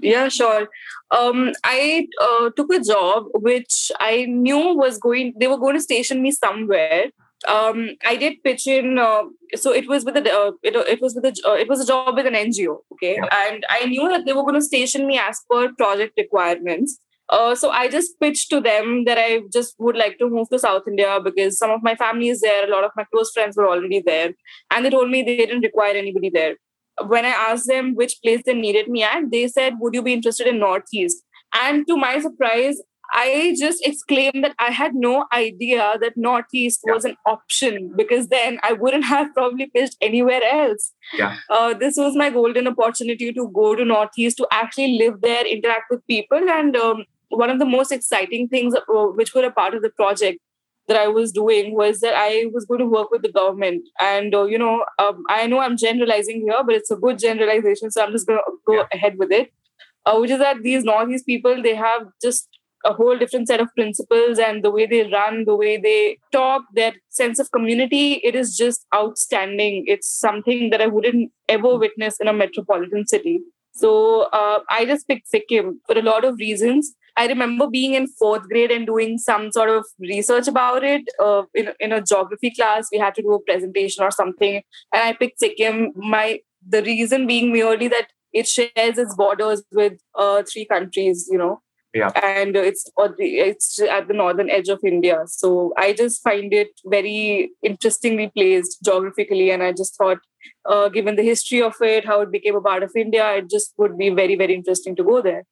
yeah, 0.00 0.28
sure. 0.28 0.68
Um, 1.10 1.52
I 1.64 2.06
uh, 2.20 2.50
took 2.56 2.72
a 2.72 2.80
job 2.80 3.26
which 3.34 3.90
I 3.98 4.26
knew 4.26 4.74
was 4.74 4.98
going. 4.98 5.34
They 5.38 5.46
were 5.46 5.58
going 5.58 5.74
to 5.74 5.80
station 5.80 6.22
me 6.22 6.30
somewhere. 6.30 7.06
Um, 7.46 7.90
I 8.04 8.16
did 8.16 8.42
pitch 8.42 8.66
in. 8.66 8.98
Uh, 8.98 9.24
so 9.54 9.72
it 9.72 9.88
was 9.88 10.04
with 10.04 10.16
a 10.16 10.20
uh, 10.20 10.52
it, 10.62 10.74
it 10.74 11.00
was 11.00 11.14
with 11.14 11.24
a 11.24 11.34
uh, 11.48 11.54
it 11.54 11.68
was 11.68 11.80
a 11.80 11.86
job 11.86 12.16
with 12.16 12.26
an 12.26 12.34
NGO. 12.34 12.78
Okay, 12.92 13.14
yeah. 13.16 13.48
and 13.48 13.64
I 13.68 13.86
knew 13.86 14.08
that 14.08 14.26
they 14.26 14.32
were 14.32 14.42
going 14.42 14.54
to 14.54 14.62
station 14.62 15.06
me 15.06 15.18
as 15.18 15.40
per 15.50 15.72
project 15.74 16.14
requirements. 16.16 16.98
Uh, 17.30 17.54
so 17.54 17.70
I 17.70 17.88
just 17.88 18.18
pitched 18.20 18.48
to 18.50 18.60
them 18.60 19.04
that 19.04 19.18
I 19.18 19.42
just 19.52 19.74
would 19.78 19.96
like 19.96 20.18
to 20.18 20.30
move 20.30 20.48
to 20.48 20.58
South 20.58 20.84
India 20.88 21.20
because 21.22 21.58
some 21.58 21.70
of 21.70 21.82
my 21.82 21.94
family 21.94 22.28
is 22.28 22.40
there. 22.40 22.66
A 22.66 22.70
lot 22.70 22.84
of 22.84 22.90
my 22.96 23.04
close 23.12 23.30
friends 23.32 23.56
were 23.56 23.68
already 23.68 24.00
there, 24.00 24.32
and 24.70 24.84
they 24.84 24.90
told 24.90 25.10
me 25.10 25.22
they 25.22 25.36
didn't 25.36 25.60
require 25.60 25.94
anybody 25.94 26.30
there 26.30 26.56
when 27.06 27.24
I 27.24 27.30
asked 27.30 27.68
them 27.68 27.94
which 27.94 28.20
place 28.22 28.42
they 28.44 28.54
needed 28.54 28.88
me 28.88 29.02
at, 29.02 29.30
they 29.30 29.48
said, 29.48 29.74
Would 29.80 29.94
you 29.94 30.02
be 30.02 30.12
interested 30.12 30.46
in 30.46 30.58
Northeast? 30.58 31.22
And 31.54 31.86
to 31.86 31.96
my 31.96 32.20
surprise, 32.20 32.80
I 33.10 33.54
just 33.58 33.86
exclaimed 33.86 34.44
that 34.44 34.54
I 34.58 34.70
had 34.70 34.94
no 34.94 35.26
idea 35.32 35.96
that 36.00 36.16
Northeast 36.16 36.80
yeah. 36.86 36.92
was 36.92 37.04
an 37.04 37.16
option 37.24 37.92
because 37.96 38.28
then 38.28 38.58
I 38.62 38.74
wouldn't 38.74 39.04
have 39.14 39.32
probably 39.34 39.66
pitched 39.66 39.96
anywhere 40.00 40.42
else. 40.42 40.92
Yeah. 41.16 41.36
Uh, 41.48 41.74
this 41.74 41.96
was 41.96 42.14
my 42.14 42.30
golden 42.30 42.68
opportunity 42.68 43.32
to 43.32 43.50
go 43.54 43.74
to 43.74 43.84
Northeast, 43.84 44.36
to 44.38 44.48
actually 44.50 44.98
live 44.98 45.20
there, 45.22 45.46
interact 45.46 45.90
with 45.90 46.06
people. 46.06 46.38
And 46.50 46.76
um, 46.76 47.04
one 47.30 47.50
of 47.50 47.58
the 47.58 47.64
most 47.64 47.92
exciting 47.92 48.48
things 48.48 48.74
uh, 48.74 49.04
which 49.14 49.34
were 49.34 49.44
a 49.44 49.50
part 49.50 49.74
of 49.74 49.82
the 49.82 49.90
project 49.90 50.38
that 50.88 50.96
I 50.96 51.06
was 51.06 51.32
doing 51.32 51.74
was 51.74 52.00
that 52.00 52.14
I 52.16 52.46
was 52.52 52.64
going 52.64 52.80
to 52.80 52.86
work 52.86 53.10
with 53.10 53.22
the 53.22 53.32
government. 53.32 53.82
And, 54.00 54.34
uh, 54.34 54.44
you 54.44 54.58
know, 54.58 54.84
um, 54.98 55.22
I 55.28 55.46
know 55.46 55.60
I'm 55.60 55.76
generalizing 55.76 56.40
here, 56.40 56.62
but 56.64 56.74
it's 56.74 56.90
a 56.90 56.96
good 56.96 57.18
generalization. 57.18 57.90
So 57.90 58.02
I'm 58.02 58.12
just 58.12 58.26
going 58.26 58.38
to 58.38 58.52
go 58.66 58.74
yeah. 58.74 58.86
ahead 58.92 59.18
with 59.18 59.30
it, 59.30 59.52
uh, 60.06 60.16
which 60.18 60.30
is 60.30 60.38
that 60.38 60.62
these 60.62 60.84
Northeast 60.84 61.26
people, 61.26 61.62
they 61.62 61.74
have 61.74 62.08
just 62.22 62.48
a 62.84 62.92
whole 62.92 63.18
different 63.18 63.48
set 63.48 63.60
of 63.60 63.68
principles 63.74 64.38
and 64.38 64.64
the 64.64 64.70
way 64.70 64.86
they 64.86 65.02
run, 65.10 65.44
the 65.44 65.56
way 65.56 65.76
they 65.76 66.18
talk, 66.32 66.62
their 66.74 66.92
sense 67.08 67.38
of 67.38 67.50
community, 67.50 68.14
it 68.24 68.34
is 68.34 68.56
just 68.56 68.86
outstanding. 68.94 69.84
It's 69.86 70.08
something 70.08 70.70
that 70.70 70.80
I 70.80 70.86
wouldn't 70.86 71.32
ever 71.48 71.76
witness 71.76 72.18
in 72.20 72.28
a 72.28 72.32
metropolitan 72.32 73.06
city. 73.06 73.40
So 73.72 74.22
uh, 74.32 74.60
I 74.70 74.86
just 74.86 75.06
picked 75.06 75.28
Sikkim 75.28 75.80
for 75.86 75.98
a 75.98 76.02
lot 76.02 76.24
of 76.24 76.36
reasons. 76.38 76.94
I 77.18 77.26
remember 77.26 77.66
being 77.68 77.94
in 77.94 78.06
fourth 78.06 78.48
grade 78.48 78.70
and 78.70 78.86
doing 78.86 79.18
some 79.18 79.50
sort 79.50 79.70
of 79.70 79.84
research 79.98 80.46
about 80.46 80.84
it. 80.84 81.02
Uh, 81.18 81.42
in, 81.52 81.70
in 81.80 81.92
a 81.92 82.00
geography 82.00 82.52
class, 82.52 82.88
we 82.92 82.98
had 82.98 83.16
to 83.16 83.22
do 83.22 83.32
a 83.32 83.40
presentation 83.40 84.04
or 84.04 84.12
something, 84.12 84.62
and 84.92 85.02
I 85.02 85.12
picked 85.14 85.40
Sikkim. 85.40 85.92
My 85.96 86.40
the 86.66 86.82
reason 86.82 87.26
being 87.26 87.52
merely 87.52 87.88
that 87.88 88.12
it 88.32 88.46
shares 88.46 88.98
its 88.98 89.14
borders 89.16 89.64
with 89.72 89.98
uh, 90.14 90.42
three 90.52 90.64
countries, 90.64 91.28
you 91.30 91.38
know. 91.38 91.60
Yeah. 91.94 92.10
And 92.22 92.54
it's 92.54 92.88
it's 93.18 93.80
at 93.80 94.06
the 94.06 94.14
northern 94.14 94.50
edge 94.50 94.68
of 94.68 94.80
India, 94.84 95.20
so 95.26 95.72
I 95.76 95.92
just 95.94 96.22
find 96.22 96.52
it 96.52 96.68
very 96.86 97.50
interestingly 97.64 98.30
placed 98.32 98.82
geographically, 98.84 99.50
and 99.50 99.62
I 99.62 99.72
just 99.72 99.96
thought, 99.96 100.18
uh, 100.66 100.88
given 100.88 101.16
the 101.16 101.22
history 101.22 101.62
of 101.62 101.74
it, 101.80 102.04
how 102.04 102.20
it 102.20 102.30
became 102.30 102.54
a 102.56 102.60
part 102.60 102.82
of 102.82 102.92
India, 102.94 103.28
it 103.36 103.50
just 103.50 103.72
would 103.78 103.96
be 103.98 104.10
very 104.10 104.36
very 104.36 104.54
interesting 104.54 104.94
to 104.96 105.02
go 105.02 105.22
there. 105.22 105.44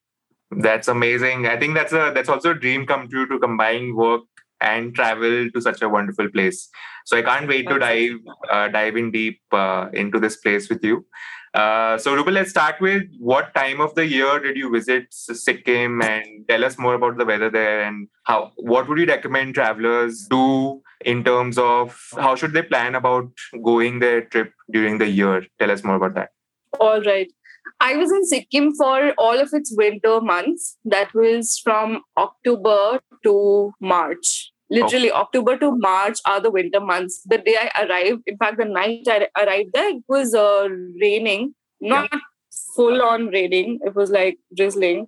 That's 0.51 0.89
amazing. 0.89 1.47
I 1.47 1.59
think 1.59 1.75
that's 1.75 1.93
a 1.93 2.13
that's 2.15 2.29
also 2.29 2.53
a 2.53 2.55
dream 2.55 2.87
come 2.87 3.09
true 3.09 3.27
to 3.29 3.39
combine 3.39 3.95
work 3.95 4.23
and 4.61 4.95
travel 4.95 5.51
to 5.51 5.61
such 5.61 5.83
a 5.83 5.89
wonderful 5.89 6.29
place. 6.31 6.69
So 7.05 7.17
I 7.17 7.23
can't 7.23 7.49
wait 7.49 7.69
to 7.69 7.79
dive 7.79 8.19
uh, 8.51 8.69
dive 8.69 8.97
in 8.97 9.11
deep 9.11 9.41
uh, 9.53 9.89
into 9.93 10.21
this 10.21 10.37
place 10.37 10.69
with 10.69 10.85
you. 10.85 11.05
Uh, 11.55 11.97
so 11.97 12.15
Rubal, 12.15 12.33
let's 12.33 12.51
start 12.51 12.81
with 12.83 13.05
what 13.19 13.55
time 13.55 13.81
of 13.81 13.95
the 13.95 14.07
year 14.07 14.39
did 14.39 14.57
you 14.57 14.71
visit 14.71 15.07
Sikkim 15.11 16.03
and 16.03 16.47
tell 16.49 16.63
us 16.65 16.79
more 16.79 16.95
about 16.95 17.17
the 17.17 17.25
weather 17.25 17.49
there 17.49 17.83
and 17.83 18.09
how 18.25 18.53
what 18.57 18.89
would 18.89 18.99
you 18.99 19.07
recommend 19.07 19.55
travelers 19.55 20.27
do 20.29 20.83
in 21.05 21.25
terms 21.25 21.57
of 21.57 21.99
how 22.17 22.35
should 22.35 22.53
they 22.53 22.63
plan 22.63 22.95
about 22.95 23.31
going 23.65 24.01
their 24.01 24.23
trip 24.23 24.53
during 24.71 24.99
the 24.99 25.09
year? 25.09 25.47
Tell 25.59 25.71
us 25.71 25.83
more 25.83 25.97
about 25.97 26.15
that. 26.15 26.31
All 26.79 27.01
right. 27.03 27.33
I 27.81 27.96
was 27.96 28.11
in 28.11 28.25
Sikkim 28.25 28.75
for 28.75 29.12
all 29.19 29.38
of 29.38 29.50
its 29.52 29.75
winter 29.76 30.20
months. 30.20 30.76
That 30.84 31.12
was 31.14 31.61
from 31.62 32.02
October 32.17 33.00
to 33.25 33.73
March. 33.81 34.52
Literally, 34.69 35.11
oh. 35.11 35.20
October 35.20 35.58
to 35.58 35.76
March 35.76 36.19
are 36.26 36.40
the 36.40 36.50
winter 36.50 36.81
months. 36.81 37.23
The 37.25 37.38
day 37.38 37.56
I 37.61 37.84
arrived, 37.84 38.23
in 38.26 38.37
fact, 38.37 38.58
the 38.58 38.64
night 38.64 39.05
I 39.06 39.28
arrived 39.40 39.71
there, 39.75 39.90
it 39.90 40.02
was 40.09 40.35
uh, 40.35 40.68
raining, 41.00 41.54
not 41.80 42.09
yeah. 42.12 42.21
full 42.75 43.02
on 43.02 43.28
raining. 43.28 43.78
It 43.85 43.95
was 43.95 44.11
like 44.11 44.38
drizzling. 44.56 45.06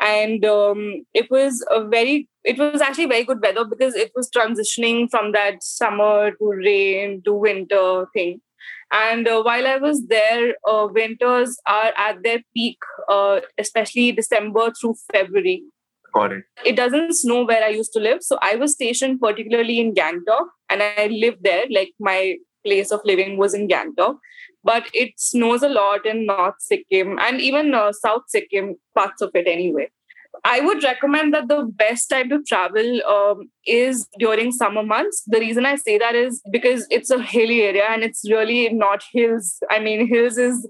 And 0.00 0.44
um, 0.44 1.04
it 1.12 1.30
was 1.30 1.64
a 1.70 1.84
very, 1.84 2.28
it 2.44 2.58
was 2.58 2.80
actually 2.80 3.06
very 3.06 3.24
good 3.24 3.42
weather 3.42 3.64
because 3.64 3.94
it 3.94 4.12
was 4.14 4.30
transitioning 4.30 5.10
from 5.10 5.32
that 5.32 5.62
summer 5.62 6.30
to 6.30 6.46
rain 6.46 7.22
to 7.24 7.34
winter 7.34 8.06
thing. 8.14 8.40
And 8.92 9.26
uh, 9.26 9.42
while 9.42 9.66
I 9.66 9.76
was 9.76 10.06
there, 10.06 10.54
uh, 10.68 10.88
winters 10.90 11.58
are 11.66 11.92
at 11.96 12.22
their 12.22 12.40
peak, 12.54 12.78
uh, 13.08 13.40
especially 13.58 14.12
December 14.12 14.72
through 14.78 14.94
February. 15.12 15.64
Got 16.12 16.32
it. 16.32 16.44
It 16.64 16.76
doesn't 16.76 17.14
snow 17.14 17.44
where 17.44 17.64
I 17.64 17.68
used 17.68 17.92
to 17.94 18.00
live. 18.00 18.22
So 18.22 18.38
I 18.40 18.54
was 18.54 18.72
stationed 18.72 19.20
particularly 19.20 19.80
in 19.80 19.94
Gangtok 19.94 20.46
and 20.70 20.82
I 20.82 21.08
lived 21.08 21.42
there. 21.42 21.64
Like 21.70 21.92
my 21.98 22.36
place 22.64 22.92
of 22.92 23.00
living 23.04 23.36
was 23.36 23.52
in 23.52 23.68
Gangtok. 23.68 24.16
But 24.62 24.84
it 24.94 25.12
snows 25.16 25.62
a 25.62 25.68
lot 25.68 26.06
in 26.06 26.26
North 26.26 26.54
Sikkim 26.58 27.18
and 27.18 27.40
even 27.40 27.74
uh, 27.74 27.92
South 27.92 28.22
Sikkim, 28.28 28.76
parts 28.94 29.20
of 29.20 29.30
it 29.34 29.46
anyway. 29.46 29.90
I 30.44 30.60
would 30.60 30.82
recommend 30.82 31.32
that 31.32 31.48
the 31.48 31.64
best 31.64 32.10
time 32.10 32.28
to 32.28 32.42
travel 32.42 33.00
um, 33.06 33.50
is 33.66 34.06
during 34.18 34.52
summer 34.52 34.82
months. 34.82 35.22
The 35.26 35.40
reason 35.40 35.64
I 35.64 35.76
say 35.76 35.96
that 35.96 36.14
is 36.14 36.42
because 36.52 36.86
it's 36.90 37.10
a 37.10 37.22
hilly 37.22 37.62
area 37.62 37.86
and 37.88 38.02
it's 38.02 38.28
really 38.30 38.68
not 38.68 39.02
hills. 39.10 39.58
I 39.70 39.80
mean, 39.80 40.06
hills 40.06 40.36
is 40.36 40.68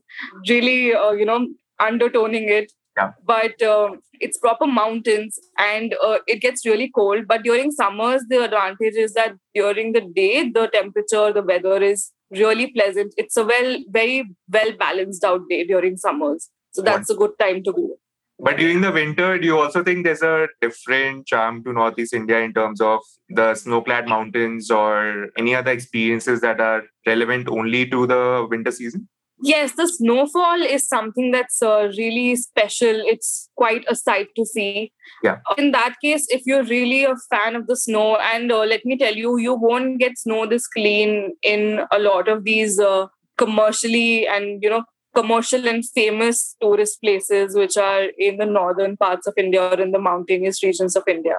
really, 0.48 0.94
uh, 0.94 1.10
you 1.10 1.24
know, 1.24 1.48
undertoning 1.80 2.48
it. 2.48 2.70
Yeah. 2.96 3.10
But 3.26 3.60
uh, 3.60 3.96
it's 4.20 4.38
proper 4.38 4.68
mountains 4.68 5.36
and 5.58 5.96
uh, 6.00 6.18
it 6.28 6.40
gets 6.40 6.64
really 6.64 6.88
cold. 6.94 7.26
But 7.26 7.42
during 7.42 7.72
summers, 7.72 8.22
the 8.28 8.44
advantage 8.44 8.94
is 8.94 9.14
that 9.14 9.34
during 9.56 9.92
the 9.92 10.02
day, 10.02 10.48
the 10.50 10.68
temperature, 10.68 11.32
the 11.32 11.42
weather 11.42 11.82
is 11.82 12.12
really 12.30 12.68
pleasant. 12.68 13.12
It's 13.16 13.36
a 13.36 13.44
well, 13.44 13.78
very 13.88 14.24
well 14.48 14.70
balanced 14.78 15.24
out 15.24 15.40
day 15.50 15.64
during 15.64 15.96
summers. 15.96 16.48
So 16.70 16.82
that's 16.82 17.10
a 17.10 17.14
good 17.14 17.32
time 17.40 17.64
to 17.64 17.72
go. 17.72 17.96
But 18.38 18.56
during 18.56 18.80
the 18.80 18.90
winter, 18.90 19.38
do 19.38 19.46
you 19.46 19.58
also 19.58 19.84
think 19.84 20.04
there's 20.04 20.22
a 20.22 20.48
different 20.60 21.26
charm 21.26 21.62
to 21.64 21.72
Northeast 21.72 22.14
India 22.14 22.40
in 22.40 22.52
terms 22.52 22.80
of 22.80 23.00
the 23.28 23.54
snow-clad 23.54 24.08
mountains 24.08 24.70
or 24.70 25.28
any 25.38 25.54
other 25.54 25.70
experiences 25.70 26.40
that 26.40 26.60
are 26.60 26.82
relevant 27.06 27.48
only 27.48 27.88
to 27.90 28.06
the 28.06 28.46
winter 28.50 28.72
season? 28.72 29.08
Yes, 29.42 29.72
the 29.76 29.86
snowfall 29.86 30.62
is 30.62 30.86
something 30.88 31.30
that's 31.30 31.60
uh, 31.60 31.90
really 31.96 32.34
special. 32.36 33.02
It's 33.04 33.50
quite 33.56 33.84
a 33.88 33.94
sight 33.94 34.28
to 34.36 34.44
see. 34.46 34.92
Yeah. 35.22 35.38
In 35.58 35.72
that 35.72 35.96
case, 36.02 36.26
if 36.30 36.42
you're 36.46 36.64
really 36.64 37.04
a 37.04 37.14
fan 37.30 37.56
of 37.56 37.66
the 37.66 37.76
snow, 37.76 38.16
and 38.16 38.50
uh, 38.50 38.60
let 38.60 38.84
me 38.84 38.96
tell 38.96 39.14
you, 39.14 39.36
you 39.38 39.54
won't 39.54 39.98
get 39.98 40.18
snow 40.18 40.46
this 40.46 40.66
clean 40.66 41.34
in 41.42 41.80
a 41.90 41.98
lot 41.98 42.28
of 42.28 42.44
these 42.44 42.78
uh, 42.78 43.06
commercially 43.36 44.26
and 44.26 44.62
you 44.62 44.70
know 44.70 44.84
commercial 45.14 45.66
and 45.68 45.84
famous 45.88 46.56
tourist 46.60 47.00
places 47.00 47.54
which 47.54 47.76
are 47.76 48.04
in 48.18 48.36
the 48.36 48.46
northern 48.46 48.96
parts 48.96 49.26
of 49.26 49.34
India 49.36 49.62
or 49.62 49.80
in 49.80 49.92
the 49.92 49.98
mountainous 49.98 50.62
regions 50.62 50.96
of 50.96 51.04
India. 51.06 51.38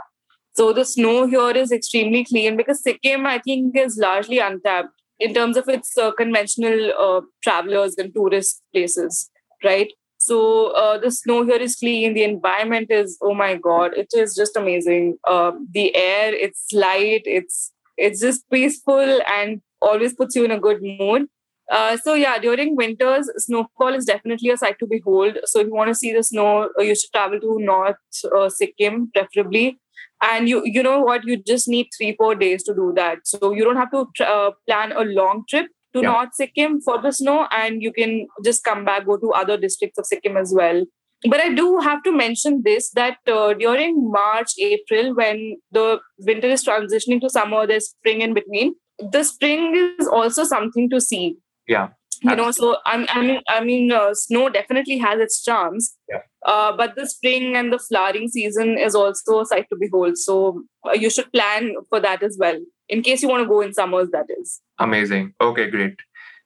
So 0.55 0.71
the 0.71 0.85
snow 0.85 1.27
here 1.27 1.51
is 1.51 1.71
extremely 1.71 2.23
clean 2.23 2.55
because 2.55 2.81
Sikkim, 2.81 3.25
I 3.25 3.39
think, 3.39 3.75
is 3.77 3.97
largely 3.97 4.39
untapped 4.39 4.89
in 5.19 5.33
terms 5.33 5.57
of 5.57 5.67
its 5.67 5.97
uh, 5.97 6.11
conventional 6.11 6.93
uh, 6.97 7.21
travelers 7.43 7.95
and 7.97 8.13
tourist 8.13 8.61
places, 8.73 9.29
right? 9.63 9.91
So 10.19 10.67
uh, 10.67 10.97
the 10.97 11.11
snow 11.11 11.45
here 11.45 11.57
is 11.57 11.75
clean. 11.75 12.13
The 12.13 12.23
environment 12.23 12.87
is 12.89 13.17
oh 13.21 13.33
my 13.33 13.55
god, 13.55 13.91
it 13.95 14.07
is 14.15 14.35
just 14.35 14.55
amazing. 14.55 15.17
Uh, 15.27 15.51
the 15.71 15.95
air, 15.95 16.33
it's 16.33 16.71
light, 16.73 17.23
it's 17.25 17.71
it's 17.97 18.21
just 18.21 18.49
peaceful 18.49 19.21
and 19.27 19.61
always 19.81 20.13
puts 20.13 20.35
you 20.35 20.45
in 20.45 20.51
a 20.51 20.59
good 20.59 20.81
mood. 20.81 21.27
Uh, 21.71 21.97
so 21.97 22.13
yeah, 22.13 22.37
during 22.37 22.75
winters, 22.75 23.29
snowfall 23.37 23.93
is 23.93 24.05
definitely 24.05 24.49
a 24.49 24.57
sight 24.57 24.77
to 24.79 24.87
behold. 24.87 25.37
So 25.45 25.59
if 25.59 25.67
you 25.67 25.73
want 25.73 25.87
to 25.89 25.95
see 25.95 26.13
the 26.13 26.23
snow, 26.23 26.69
uh, 26.77 26.81
you 26.81 26.95
should 26.95 27.11
travel 27.11 27.39
to 27.39 27.59
North 27.59 27.95
uh, 28.35 28.49
Sikkim, 28.49 29.11
preferably. 29.13 29.79
And 30.21 30.47
you 30.47 30.61
you 30.65 30.81
know 30.83 31.01
what? 31.01 31.25
You 31.25 31.37
just 31.37 31.67
need 31.67 31.87
three 31.97 32.15
four 32.15 32.35
days 32.35 32.63
to 32.63 32.73
do 32.73 32.93
that. 32.95 33.19
So 33.25 33.51
you 33.51 33.63
don't 33.63 33.75
have 33.77 33.91
to 33.91 34.25
uh, 34.25 34.51
plan 34.67 34.91
a 34.91 35.03
long 35.03 35.43
trip 35.49 35.67
to 35.93 36.01
yeah. 36.01 36.11
North 36.11 36.29
Sikkim 36.33 36.81
for 36.81 37.01
the 37.01 37.11
snow, 37.11 37.47
and 37.51 37.81
you 37.81 37.91
can 37.91 38.27
just 38.43 38.63
come 38.63 38.85
back, 38.85 39.05
go 39.05 39.17
to 39.17 39.31
other 39.31 39.57
districts 39.57 39.97
of 39.97 40.05
Sikkim 40.05 40.37
as 40.37 40.53
well. 40.55 40.85
But 41.27 41.39
I 41.39 41.53
do 41.53 41.79
have 41.79 42.03
to 42.03 42.11
mention 42.11 42.61
this 42.63 42.91
that 42.91 43.17
uh, 43.27 43.53
during 43.53 44.11
March, 44.11 44.51
April, 44.59 45.15
when 45.15 45.57
the 45.71 45.99
winter 46.19 46.47
is 46.47 46.63
transitioning 46.63 47.21
to 47.21 47.29
summer, 47.29 47.65
there's 47.65 47.89
spring 47.89 48.21
in 48.21 48.33
between. 48.33 48.75
The 49.11 49.23
spring 49.23 49.95
is 49.99 50.07
also 50.07 50.43
something 50.43 50.89
to 50.91 51.01
see 51.01 51.37
yeah 51.67 51.89
you 52.21 52.35
know 52.35 52.51
so 52.51 52.77
i, 52.85 53.05
I 53.09 53.21
mean 53.21 53.41
i 53.47 53.63
mean 53.63 53.91
uh, 53.91 54.13
snow 54.13 54.49
definitely 54.49 54.97
has 54.97 55.19
its 55.19 55.43
charms 55.43 55.97
yeah. 56.09 56.21
uh, 56.45 56.75
but 56.75 56.95
the 56.95 57.07
spring 57.07 57.55
and 57.55 57.71
the 57.71 57.79
flowering 57.79 58.27
season 58.29 58.77
is 58.77 58.95
also 58.95 59.41
a 59.41 59.45
sight 59.45 59.67
to 59.69 59.77
behold 59.79 60.17
so 60.17 60.63
uh, 60.87 60.93
you 60.93 61.09
should 61.09 61.31
plan 61.31 61.75
for 61.89 61.99
that 61.99 62.23
as 62.23 62.37
well 62.39 62.57
in 62.87 63.01
case 63.01 63.21
you 63.21 63.29
want 63.29 63.43
to 63.43 63.49
go 63.49 63.61
in 63.61 63.73
summers 63.73 64.09
that 64.11 64.25
is 64.39 64.61
amazing 64.79 65.33
okay 65.41 65.69
great 65.69 65.97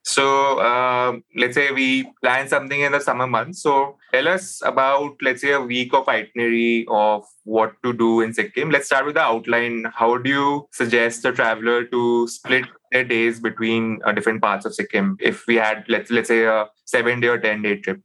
so 0.03 0.59
uh, 0.59 1.19
let's 1.35 1.55
say 1.55 1.71
we 1.71 2.11
plan 2.23 2.47
something 2.47 2.79
in 2.79 2.93
the 2.93 2.99
summer 2.99 3.27
months. 3.27 3.61
So 3.61 3.97
tell 4.13 4.27
us 4.27 4.61
about 4.65 5.17
let's 5.21 5.41
say 5.41 5.51
a 5.51 5.61
week 5.61 5.93
of 5.93 6.07
itinerary 6.07 6.85
of 6.89 7.25
what 7.43 7.73
to 7.83 7.93
do 7.93 8.21
in 8.21 8.33
Sikkim. 8.33 8.71
Let's 8.71 8.87
start 8.87 9.05
with 9.05 9.15
the 9.15 9.21
outline. 9.21 9.85
How 9.93 10.17
do 10.17 10.29
you 10.29 10.67
suggest 10.71 11.25
a 11.25 11.31
traveler 11.31 11.83
to 11.85 12.27
split 12.27 12.65
their 12.91 13.03
days 13.03 13.39
between 13.39 13.99
uh, 14.05 14.11
different 14.11 14.41
parts 14.41 14.65
of 14.65 14.73
Sikkim? 14.73 15.17
If 15.19 15.45
we 15.47 15.55
had 15.55 15.85
let's 15.87 16.11
let's 16.11 16.27
say 16.27 16.45
a 16.45 16.67
seven 16.85 17.19
day 17.19 17.27
or 17.27 17.39
ten 17.39 17.61
day 17.61 17.77
trip. 17.77 18.01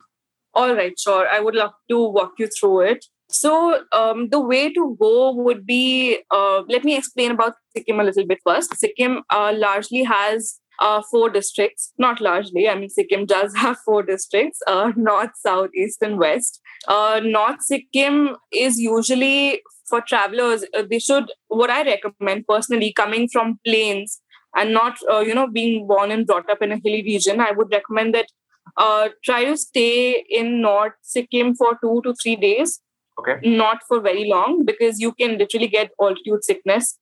All 0.54 0.74
right, 0.74 0.98
sure. 0.98 1.26
I 1.28 1.40
would 1.40 1.54
love 1.54 1.72
to 1.90 2.08
walk 2.08 2.32
you 2.38 2.48
through 2.48 2.80
it. 2.82 3.04
So 3.28 3.82
um, 3.92 4.28
the 4.28 4.40
way 4.40 4.72
to 4.72 4.96
go 5.00 5.34
would 5.34 5.66
be 5.66 6.18
uh, 6.30 6.62
let 6.68 6.84
me 6.84 6.96
explain 6.96 7.32
about 7.32 7.54
Sikkim 7.76 8.00
a 8.00 8.04
little 8.04 8.26
bit 8.26 8.38
first. 8.44 8.76
Sikkim 8.76 9.22
uh, 9.30 9.52
largely 9.56 10.04
has 10.04 10.60
uh, 10.80 11.02
four 11.10 11.30
districts, 11.30 11.92
not 11.98 12.20
largely. 12.20 12.68
I 12.68 12.74
mean, 12.74 12.88
Sikkim 12.88 13.26
does 13.26 13.54
have 13.56 13.78
four 13.84 14.02
districts 14.02 14.60
uh, 14.66 14.92
north, 14.96 15.30
south, 15.36 15.70
east, 15.74 16.02
and 16.02 16.18
west. 16.18 16.60
Uh, 16.86 17.20
north 17.24 17.62
Sikkim 17.62 18.36
is 18.52 18.78
usually 18.78 19.62
for 19.88 20.00
travelers, 20.00 20.64
uh, 20.76 20.82
they 20.88 20.98
should, 20.98 21.30
what 21.48 21.70
I 21.70 21.82
recommend 21.82 22.46
personally, 22.46 22.92
coming 22.92 23.28
from 23.28 23.58
plains 23.66 24.20
and 24.54 24.72
not, 24.72 24.96
uh, 25.10 25.20
you 25.20 25.34
know, 25.34 25.46
being 25.48 25.86
born 25.86 26.10
and 26.10 26.26
brought 26.26 26.48
up 26.48 26.62
in 26.62 26.72
a 26.72 26.80
hilly 26.82 27.02
region, 27.02 27.40
I 27.40 27.52
would 27.52 27.70
recommend 27.70 28.14
that 28.14 28.26
uh, 28.76 29.08
try 29.24 29.44
to 29.44 29.56
stay 29.56 30.24
in 30.28 30.60
North 30.60 30.94
Sikkim 31.02 31.54
for 31.54 31.78
two 31.82 32.00
to 32.04 32.14
three 32.22 32.36
days. 32.36 32.80
Okay. 33.18 33.48
Not 33.48 33.78
for 33.86 34.00
very 34.00 34.28
long 34.28 34.64
because 34.64 34.98
you 34.98 35.12
can 35.12 35.38
literally 35.38 35.68
get 35.68 35.90
altitude 36.00 36.42
sickness 36.42 36.98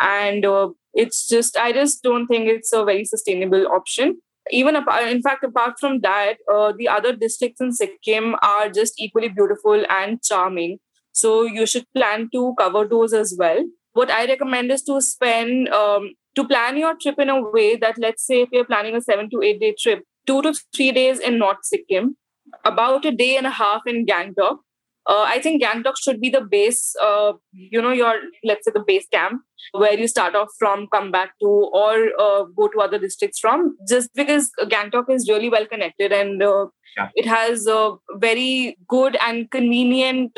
and 0.00 0.44
uh, 0.44 0.68
it's 0.94 1.28
just 1.28 1.56
i 1.56 1.72
just 1.72 2.02
don't 2.02 2.26
think 2.26 2.48
it's 2.48 2.72
a 2.72 2.84
very 2.84 3.04
sustainable 3.04 3.66
option 3.68 4.20
even 4.50 4.76
apart, 4.76 5.08
in 5.08 5.22
fact 5.22 5.42
apart 5.42 5.74
from 5.80 6.00
that 6.00 6.36
uh, 6.52 6.72
the 6.76 6.88
other 6.88 7.14
districts 7.14 7.60
in 7.60 7.72
sikkim 7.72 8.36
are 8.42 8.68
just 8.68 9.00
equally 9.00 9.28
beautiful 9.28 9.84
and 9.88 10.22
charming 10.22 10.78
so 11.12 11.42
you 11.44 11.66
should 11.66 11.86
plan 11.94 12.28
to 12.32 12.54
cover 12.58 12.86
those 12.86 13.12
as 13.12 13.34
well 13.38 13.64
what 13.92 14.10
i 14.10 14.26
recommend 14.26 14.70
is 14.70 14.82
to 14.82 15.00
spend 15.00 15.68
um, 15.68 16.10
to 16.36 16.46
plan 16.46 16.76
your 16.76 16.94
trip 17.00 17.18
in 17.18 17.28
a 17.28 17.40
way 17.50 17.76
that 17.76 17.98
let's 17.98 18.26
say 18.26 18.42
if 18.42 18.48
you're 18.52 18.70
planning 18.72 18.94
a 18.94 19.00
seven 19.00 19.30
to 19.30 19.42
eight 19.42 19.60
day 19.60 19.74
trip 19.78 20.04
two 20.26 20.42
to 20.42 20.54
three 20.74 20.92
days 20.92 21.18
in 21.18 21.38
north 21.38 21.64
sikkim 21.64 22.16
about 22.64 23.04
a 23.04 23.10
day 23.10 23.36
and 23.36 23.46
a 23.46 23.50
half 23.50 23.82
in 23.86 24.06
gangtok 24.06 24.58
uh, 25.06 25.24
I 25.24 25.40
think 25.40 25.62
Gangtok 25.62 25.94
should 26.02 26.20
be 26.20 26.30
the 26.30 26.40
base, 26.40 26.94
uh, 27.00 27.32
you 27.52 27.80
know, 27.80 27.92
your, 27.92 28.14
let's 28.42 28.64
say, 28.64 28.72
the 28.74 28.82
base 28.84 29.06
camp 29.12 29.40
where 29.72 29.96
you 29.96 30.08
start 30.08 30.34
off 30.34 30.48
from, 30.58 30.88
come 30.92 31.12
back 31.12 31.30
to, 31.40 31.46
or 31.46 32.08
uh, 32.20 32.44
go 32.56 32.68
to 32.68 32.80
other 32.80 32.98
districts 32.98 33.38
from, 33.38 33.76
just 33.88 34.10
because 34.14 34.50
Gangtok 34.62 35.08
is 35.08 35.28
really 35.28 35.48
well 35.48 35.66
connected 35.66 36.12
and 36.12 36.42
uh, 36.42 36.66
yeah. 36.96 37.08
it 37.14 37.24
has 37.24 37.68
a 37.68 37.94
very 38.14 38.76
good 38.88 39.16
and 39.20 39.48
convenient. 39.50 40.32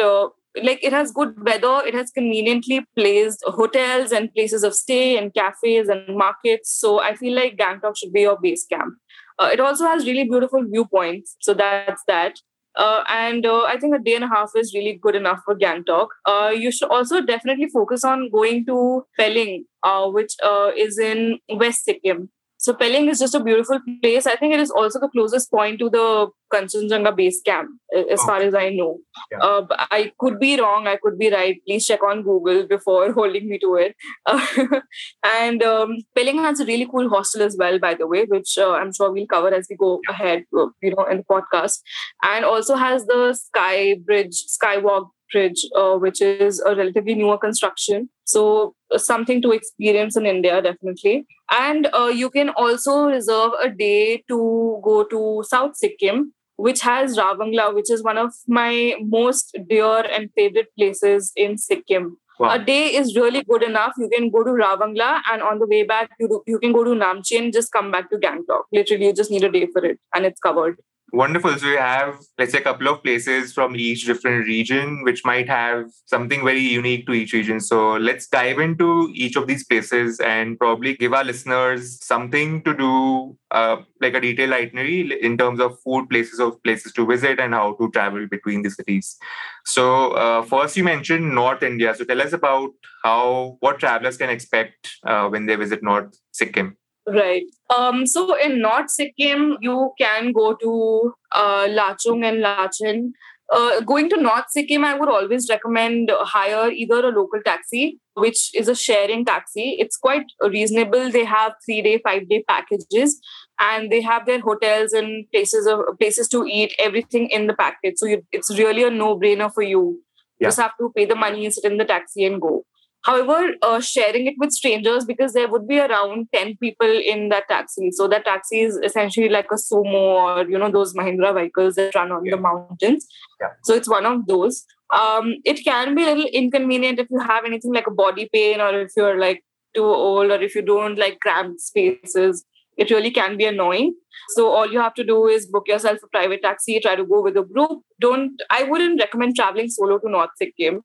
Like 0.62 0.83
it 0.83 0.93
has 0.93 1.12
good 1.12 1.35
weather, 1.45 1.83
it 1.87 1.95
has 1.95 2.11
conveniently 2.11 2.85
placed 2.97 3.45
hotels 3.47 4.12
and 4.12 4.33
places 4.35 4.64
of 4.64 4.75
stay 4.75 5.17
and 5.17 5.33
cafes 5.33 5.88
and 5.88 6.17
markets. 6.17 6.73
So 6.73 7.00
I 7.00 7.14
feel 7.14 7.35
like 7.35 7.57
Gangtok 7.57 7.97
should 7.97 8.12
be 8.12 8.23
your 8.23 8.38
base 8.40 8.67
camp. 8.67 8.95
Uh, 9.38 9.50
it 9.52 9.61
also 9.61 9.87
has 9.87 10.05
really 10.05 10.25
beautiful 10.25 10.64
viewpoints. 10.64 11.37
So 11.40 11.55
that's 11.55 12.02
that. 12.09 12.40
Uh, 12.76 13.02
and 13.09 13.45
uh, 13.45 13.62
I 13.62 13.76
think 13.76 13.95
a 13.95 13.99
day 13.99 14.14
and 14.14 14.25
a 14.25 14.28
half 14.28 14.52
is 14.57 14.73
really 14.73 14.99
good 15.02 15.17
enough 15.17 15.40
for 15.45 15.57
Gangtok. 15.57 16.09
Uh, 16.25 16.52
you 16.57 16.71
should 16.71 16.90
also 16.90 17.21
definitely 17.21 17.69
focus 17.69 18.05
on 18.05 18.31
going 18.31 18.64
to 18.67 19.05
Pelling, 19.19 19.64
uh, 19.83 20.09
which 20.09 20.35
uh, 20.45 20.71
is 20.76 20.99
in 20.99 21.38
West 21.49 21.85
Sikkim. 21.85 22.31
So 22.58 22.74
Pelling 22.74 23.08
is 23.08 23.20
just 23.20 23.36
a 23.36 23.40
beautiful 23.40 23.78
place. 24.02 24.26
I 24.26 24.34
think 24.34 24.52
it 24.52 24.58
is 24.58 24.70
also 24.72 24.98
the 24.98 25.08
closest 25.08 25.48
point 25.48 25.78
to 25.78 25.88
the 25.88 26.28
Kanchenjunga 26.52 27.16
base 27.16 27.40
camp, 27.40 27.70
as 28.10 28.20
far 28.22 28.40
as 28.40 28.52
I 28.52 28.70
know. 28.70 28.98
Yeah. 29.30 29.38
Uh, 29.38 29.66
I 29.70 30.10
could 30.18 30.40
be 30.40 30.60
wrong. 30.60 30.88
I 30.88 30.96
could 30.96 31.18
be 31.18 31.30
right. 31.30 31.60
Please 31.64 31.86
check 31.86 32.02
on 32.02 32.22
Google 32.22 32.66
before 32.66 33.12
holding 33.20 33.48
me 33.48 33.60
to 33.60 33.76
it. 33.76 33.94
Uh, 34.26 34.44
and 35.24 35.62
um, 35.62 35.98
Pelling 36.16 36.38
has 36.38 36.58
a 36.58 36.66
really 36.66 36.88
cool 36.90 37.08
hostel 37.08 37.42
as 37.42 37.56
well, 37.56 37.78
by 37.78 37.94
the 37.94 38.08
way, 38.08 38.24
which 38.24 38.58
uh, 38.58 38.72
I'm 38.72 38.92
sure 38.92 39.12
we'll 39.12 39.28
cover 39.28 39.54
as 39.54 39.68
we 39.70 39.76
go 39.76 40.00
ahead, 40.08 40.44
uh, 40.56 40.66
you 40.82 40.96
know, 40.96 41.04
in 41.04 41.18
the 41.18 41.24
podcast. 41.24 41.78
And 42.24 42.44
also 42.44 42.74
has 42.74 43.06
the 43.06 43.34
Sky 43.34 43.94
Bridge, 44.04 44.34
Skywalk 44.48 45.10
Bridge, 45.32 45.64
uh, 45.76 45.94
which 45.94 46.20
is 46.20 46.60
a 46.60 46.74
relatively 46.74 47.14
newer 47.14 47.38
construction. 47.38 48.08
So 48.28 48.75
uh, 48.94 48.99
something 48.99 49.40
to 49.42 49.52
experience 49.52 50.16
in 50.16 50.26
India, 50.26 50.61
definitely. 50.61 51.26
And 51.50 51.88
uh, 51.94 52.12
you 52.14 52.30
can 52.30 52.50
also 52.50 53.06
reserve 53.06 53.52
a 53.61 53.70
day 53.70 54.23
to 54.28 54.80
go 54.85 55.04
to 55.04 55.42
South 55.49 55.76
Sikkim, 55.76 56.35
which 56.56 56.82
has 56.82 57.16
Ravangla, 57.16 57.75
which 57.75 57.90
is 57.90 58.02
one 58.02 58.18
of 58.18 58.32
my 58.47 58.97
most 59.00 59.56
dear 59.68 60.00
and 60.00 60.30
favorite 60.35 60.68
places 60.76 61.32
in 61.37 61.56
Sikkim. 61.56 62.18
Wow. 62.38 62.54
A 62.54 62.58
day 62.64 62.94
is 62.94 63.16
really 63.16 63.42
good 63.42 63.62
enough. 63.64 63.94
You 63.99 64.08
can 64.08 64.30
go 64.30 64.44
to 64.44 64.50
Ravangla, 64.50 65.23
and 65.32 65.42
on 65.42 65.58
the 65.58 65.66
way 65.66 65.82
back, 65.82 66.11
you, 66.20 66.42
you 66.47 66.58
can 66.61 66.73
go 66.73 66.85
to 66.85 66.90
Namchi 66.90 67.38
and 67.38 67.52
just 67.52 67.73
come 67.73 67.90
back 67.90 68.11
to 68.11 68.16
Gangtok. 68.16 68.62
Literally, 68.73 69.06
you 69.06 69.12
just 69.12 69.30
need 69.30 69.42
a 69.42 69.50
day 69.50 69.66
for 69.73 69.85
it, 69.85 69.99
and 70.14 70.25
it's 70.25 70.38
covered. 70.38 70.78
Wonderful. 71.10 71.56
So 71.56 71.66
you 71.68 71.78
have, 71.78 72.18
let's 72.38 72.52
say, 72.52 72.58
a 72.58 72.62
couple 72.62 72.86
of 72.86 73.02
places 73.02 73.54
from 73.54 73.74
each 73.76 74.04
different 74.04 74.46
region, 74.46 75.02
which 75.04 75.24
might 75.24 75.48
have 75.48 75.86
something 76.04 76.44
very 76.44 76.60
unique 76.60 77.06
to 77.06 77.14
each 77.14 77.32
region. 77.32 77.60
So 77.60 77.94
let's 77.94 78.26
dive 78.26 78.58
into 78.58 79.10
each 79.14 79.34
of 79.34 79.46
these 79.46 79.64
places 79.64 80.20
and 80.20 80.58
probably 80.58 80.96
give 80.96 81.14
our 81.14 81.24
listeners 81.24 82.04
something 82.04 82.62
to 82.64 82.74
do, 82.74 83.38
uh, 83.50 83.76
like 84.02 84.12
a 84.14 84.20
detailed 84.20 84.52
itinerary 84.52 85.18
in 85.22 85.38
terms 85.38 85.60
of 85.60 85.80
food, 85.80 86.10
places 86.10 86.40
of 86.40 86.62
places 86.62 86.92
to 86.92 87.06
visit, 87.06 87.40
and 87.40 87.54
how 87.54 87.72
to 87.80 87.90
travel 87.92 88.26
between 88.30 88.60
the 88.60 88.70
cities. 88.70 89.16
So 89.64 90.12
uh, 90.12 90.42
first, 90.42 90.76
you 90.76 90.84
mentioned 90.84 91.34
North 91.34 91.62
India. 91.62 91.94
So 91.94 92.04
tell 92.04 92.20
us 92.20 92.34
about 92.34 92.68
how 93.02 93.56
what 93.60 93.78
travelers 93.78 94.18
can 94.18 94.28
expect 94.28 94.90
uh, 95.06 95.28
when 95.28 95.46
they 95.46 95.56
visit 95.56 95.82
North 95.82 96.18
Sikkim. 96.32 96.76
Right. 97.10 97.44
Um, 97.70 98.06
so 98.06 98.34
in 98.34 98.60
North 98.60 98.90
Sikkim, 98.90 99.56
you 99.60 99.92
can 99.98 100.32
go 100.32 100.54
to 100.54 101.14
uh, 101.32 101.66
Lachung 101.68 102.24
and 102.24 102.44
Lachen. 102.44 103.12
Uh, 103.50 103.80
going 103.80 104.10
to 104.10 104.20
North 104.20 104.44
Sikkim, 104.50 104.84
I 104.84 104.92
would 104.92 105.08
always 105.08 105.48
recommend 105.48 106.10
hire 106.12 106.70
either 106.70 106.98
a 107.06 107.08
local 107.08 107.40
taxi, 107.42 107.98
which 108.12 108.54
is 108.54 108.68
a 108.68 108.74
sharing 108.74 109.24
taxi. 109.24 109.76
It's 109.78 109.96
quite 109.96 110.26
reasonable. 110.42 111.10
They 111.10 111.24
have 111.24 111.54
three 111.64 111.80
day, 111.80 111.98
five 112.04 112.28
day 112.28 112.44
packages, 112.46 113.18
and 113.58 113.90
they 113.90 114.02
have 114.02 114.26
their 114.26 114.40
hotels 114.40 114.92
and 114.92 115.24
places 115.30 115.66
of 115.66 115.80
places 115.98 116.28
to 116.28 116.44
eat, 116.44 116.74
everything 116.78 117.30
in 117.30 117.46
the 117.46 117.54
package. 117.54 117.94
So 117.96 118.04
you, 118.04 118.22
it's 118.32 118.50
really 118.58 118.82
a 118.82 118.90
no 118.90 119.18
brainer 119.18 119.50
for 119.52 119.62
you. 119.62 120.02
Yeah. 120.38 120.48
Just 120.48 120.60
have 120.60 120.76
to 120.78 120.92
pay 120.94 121.06
the 121.06 121.16
money, 121.16 121.46
and 121.46 121.54
sit 121.54 121.64
in 121.64 121.78
the 121.78 121.86
taxi, 121.86 122.26
and 122.26 122.42
go. 122.42 122.66
However, 123.05 123.55
uh, 123.62 123.81
sharing 123.81 124.26
it 124.26 124.35
with 124.38 124.52
strangers 124.52 125.05
because 125.05 125.33
there 125.33 125.49
would 125.49 125.67
be 125.69 125.78
around 125.78 126.28
10 126.35 126.57
people 126.59 126.88
in 126.88 127.28
that 127.28 127.49
taxi. 127.49 127.90
So 127.93 128.09
that 128.09 128.25
taxi 128.25 128.61
is 128.61 128.76
essentially 128.76 129.28
like 129.28 129.47
a 129.52 129.55
sumo 129.55 129.93
or, 129.95 130.49
you 130.49 130.59
know, 130.59 130.71
those 130.71 130.95
Mahindra 130.95 131.35
vehicles 131.35 131.76
that 131.76 131.95
run 131.95 132.12
on 132.12 132.25
Yeah. 132.25 132.37
the 132.37 132.43
mountains. 132.43 133.07
Yeah. 133.40 133.49
So 133.64 133.75
it's 133.75 133.88
one 133.88 134.05
of 134.05 134.26
those. 134.26 134.64
Um, 134.93 135.37
it 135.45 135.64
can 135.64 135.95
be 135.95 136.02
a 136.02 136.14
little 136.14 136.31
inconvenient 136.33 136.99
if 136.99 137.09
you 137.11 137.21
have 137.21 137.45
anything 137.45 137.73
like 137.73 137.87
a 137.87 137.90
body 137.93 138.28
pain 138.33 138.61
or 138.61 138.81
if 138.81 138.90
you're 138.97 139.19
like 139.19 139.45
too 139.75 139.85
old 139.85 140.31
or 140.31 140.40
if 140.43 140.55
you 140.55 140.62
don't 140.62 140.99
like 140.99 141.21
cramped 141.21 141.61
spaces. 141.61 142.45
It 142.76 142.90
really 142.90 143.11
can 143.11 143.37
be 143.37 143.45
annoying. 143.45 143.95
So 144.31 144.50
all 144.50 144.71
you 144.71 144.81
have 144.81 144.95
to 144.95 145.05
do 145.05 145.26
is 145.26 145.47
book 145.47 145.67
yourself 145.67 145.99
a 146.02 146.09
private 146.09 146.43
taxi, 146.43 146.78
try 146.81 146.95
to 146.95 147.05
go 147.05 147.21
with 147.23 147.37
a 147.37 147.43
group. 147.43 147.83
Don't 148.00 148.40
I 148.50 148.62
wouldn't 148.64 149.00
recommend 149.00 149.37
traveling 149.37 149.69
solo 149.69 149.99
to 149.99 150.09
North 150.09 150.31
Sikkim. 150.37 150.83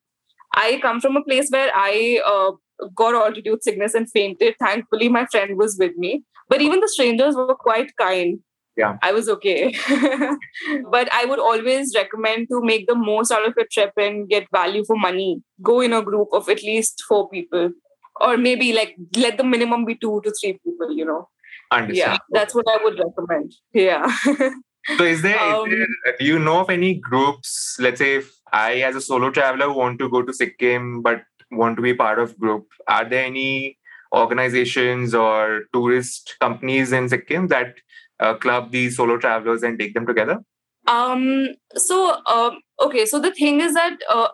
I 0.53 0.79
come 0.81 1.01
from 1.01 1.15
a 1.17 1.24
place 1.24 1.50
where 1.50 1.72
I 1.74 2.22
uh, 2.25 2.51
got 2.95 3.15
altitude 3.15 3.63
sickness 3.63 3.93
and 3.93 4.10
fainted. 4.10 4.55
Thankfully, 4.60 5.10
my 5.10 5.25
friend 5.27 5.57
was 5.57 5.77
with 5.79 5.95
me. 5.98 6.24
But 6.50 6.62
even 6.62 6.79
the 6.79 6.88
strangers 6.88 7.36
were 7.36 7.55
quite 7.55 7.95
kind. 7.98 8.39
Yeah. 8.75 8.98
I 9.01 9.12
was 9.12 9.29
okay. 9.29 9.75
but 10.91 11.12
I 11.12 11.25
would 11.25 11.39
always 11.39 11.93
recommend 11.95 12.48
to 12.50 12.62
make 12.62 12.88
the 12.88 12.95
most 12.95 13.31
out 13.31 13.48
of 13.48 13.53
your 13.55 13.67
trip 13.72 13.91
and 13.98 14.27
get 14.27 14.48
value 14.51 14.83
for 14.86 14.95
money. 14.95 15.41
Go 15.62 15.81
in 15.81 15.93
a 15.93 16.01
group 16.01 16.29
of 16.33 16.50
at 16.50 16.63
least 16.63 17.03
four 17.07 17.29
people. 17.29 17.72
Or 18.19 18.38
maybe 18.38 18.74
like 18.74 18.95
let 19.15 19.38
the 19.38 19.43
minimum 19.43 19.86
be 19.86 19.95
two 19.95 20.22
to 20.24 20.33
three 20.39 20.60
people, 20.65 20.91
you 20.91 21.05
know. 21.05 21.29
Understand. 21.72 22.13
Yeah, 22.13 22.17
that's 22.29 22.53
what 22.53 22.65
I 22.69 22.83
would 22.83 23.00
recommend. 23.00 23.53
Yeah. 23.74 24.12
So 24.98 25.05
is 25.05 25.22
there, 25.22 25.36
is 25.36 25.53
Um, 25.53 25.69
there 25.69 25.88
do 26.19 26.25
you 26.25 26.39
know 26.39 26.60
of 26.60 26.69
any 26.69 26.95
groups, 26.95 27.77
let's 27.79 28.00
say 28.00 28.15
if 28.15 28.38
I 28.53 28.75
as 28.81 28.95
a 28.95 29.01
solo 29.01 29.31
traveler 29.31 29.74
want 29.74 30.00
to 30.00 30.10
go 30.10 30.22
to 30.22 30.33
Sikkim 30.33 31.01
but 31.01 31.24
want 31.51 31.75
to 31.75 31.81
be 31.81 31.93
part 31.93 32.19
of 32.19 32.38
group, 32.39 32.67
are 32.88 33.07
there 33.07 33.25
any 33.25 33.77
organizations 34.15 35.15
or 35.15 35.63
tourist 35.74 36.36
companies 36.39 36.91
in 36.91 37.10
Sikkim 37.10 37.48
that 37.48 37.75
uh, 38.19 38.36
club 38.36 38.72
these 38.72 38.95
solo 38.95 39.17
travelers 39.17 39.63
and 39.63 39.77
take 39.79 39.93
them 39.93 40.05
together? 40.05 40.39
Um. 40.88 41.50
So, 41.75 42.17
um. 42.27 42.60
Okay. 42.79 43.05
So 43.05 43.19
the 43.19 43.31
thing 43.31 43.62
is 43.62 43.74
that, 43.74 43.98
uh, 44.10 44.27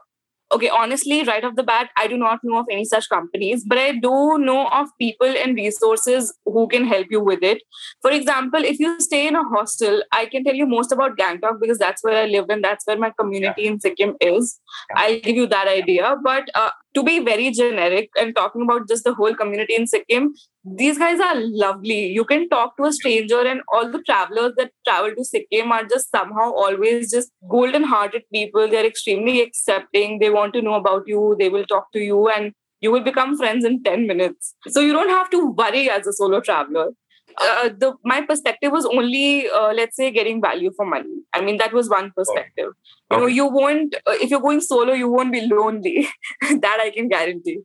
okay. 0.51 0.69
Honestly, 0.69 1.23
right 1.23 1.43
off 1.43 1.55
the 1.55 1.63
bat, 1.63 1.89
I 1.97 2.07
do 2.07 2.17
not 2.17 2.39
know 2.43 2.59
of 2.59 2.65
any 2.71 2.85
such 2.85 3.09
companies, 3.09 3.63
but 3.65 3.77
I 3.77 3.91
do 3.93 4.37
know 4.39 4.67
of 4.67 4.89
people 4.99 5.27
and 5.27 5.55
resources 5.55 6.33
who 6.45 6.67
can 6.67 6.85
help 6.85 7.07
you 7.09 7.21
with 7.21 7.43
it. 7.43 7.61
For 8.01 8.11
example, 8.11 8.63
if 8.63 8.79
you 8.79 8.99
stay 8.99 9.27
in 9.27 9.35
a 9.35 9.43
hostel, 9.43 10.03
I 10.11 10.25
can 10.25 10.43
tell 10.43 10.55
you 10.55 10.65
most 10.65 10.91
about 10.91 11.17
Gangtok 11.17 11.59
because 11.61 11.77
that's 11.77 12.03
where 12.03 12.23
I 12.23 12.25
live 12.25 12.45
and 12.49 12.63
that's 12.63 12.85
where 12.85 12.97
my 12.97 13.11
community 13.19 13.67
in 13.67 13.79
Sikkim 13.79 14.15
is. 14.21 14.59
Yeah. 14.89 15.01
I'll 15.01 15.19
give 15.19 15.35
you 15.35 15.47
that 15.47 15.67
idea. 15.67 16.15
But 16.23 16.49
uh, 16.55 16.71
to 16.95 17.03
be 17.03 17.19
very 17.19 17.51
generic 17.51 18.09
and 18.17 18.35
talking 18.35 18.63
about 18.63 18.87
just 18.87 19.03
the 19.03 19.13
whole 19.13 19.35
community 19.35 19.75
in 19.75 19.85
Sikkim, 19.87 20.33
these 20.63 20.97
guys 20.97 21.19
are 21.19 21.35
lovely. 21.35 22.07
You 22.07 22.25
can 22.25 22.49
talk 22.49 22.77
to 22.77 22.85
a 22.85 22.91
stranger, 22.91 23.41
and 23.41 23.61
all 23.71 23.91
the 23.91 24.01
travelers 24.03 24.53
that 24.57 24.71
travel 24.87 25.13
to 25.15 25.23
Sikkim 25.23 25.71
are 25.71 25.83
just 25.83 26.11
somehow 26.11 26.51
always 26.53 27.11
just 27.11 27.31
golden 27.49 27.83
hearted 27.83 28.23
people. 28.33 28.67
They're 28.67 28.85
extremely 28.85 29.41
accepting. 29.41 30.19
They 30.19 30.29
want 30.29 30.53
to 30.53 30.61
know 30.61 30.73
about 30.73 31.03
you. 31.05 31.35
They 31.37 31.49
will 31.49 31.65
talk 31.65 31.91
to 31.93 31.99
you, 31.99 32.27
and 32.29 32.53
you 32.81 32.91
will 32.91 33.03
become 33.03 33.37
friends 33.37 33.65
in 33.65 33.83
10 33.83 34.07
minutes. 34.07 34.55
So 34.67 34.79
you 34.79 34.93
don't 34.93 35.09
have 35.09 35.29
to 35.31 35.51
worry 35.51 35.89
as 35.89 36.07
a 36.07 36.13
solo 36.13 36.39
traveler. 36.39 36.89
Uh, 37.37 37.69
the 37.81 37.93
my 38.03 38.21
perspective 38.21 38.71
was 38.71 38.85
only 38.85 39.47
uh, 39.49 39.71
let's 39.73 39.95
say 39.95 40.11
getting 40.11 40.41
value 40.41 40.71
for 40.75 40.85
money 40.85 41.17
i 41.33 41.41
mean 41.41 41.57
that 41.57 41.71
was 41.73 41.89
one 41.89 42.11
perspective 42.15 42.71
you 43.11 43.17
know 43.17 43.25
you 43.25 43.45
won't 43.45 43.95
uh, 44.07 44.15
if 44.21 44.29
you're 44.29 44.41
going 44.41 44.59
solo 44.61 44.93
you 44.93 45.09
won't 45.09 45.31
be 45.31 45.41
lonely 45.41 46.07
that 46.65 46.79
i 46.81 46.89
can 46.89 47.07
guarantee 47.07 47.59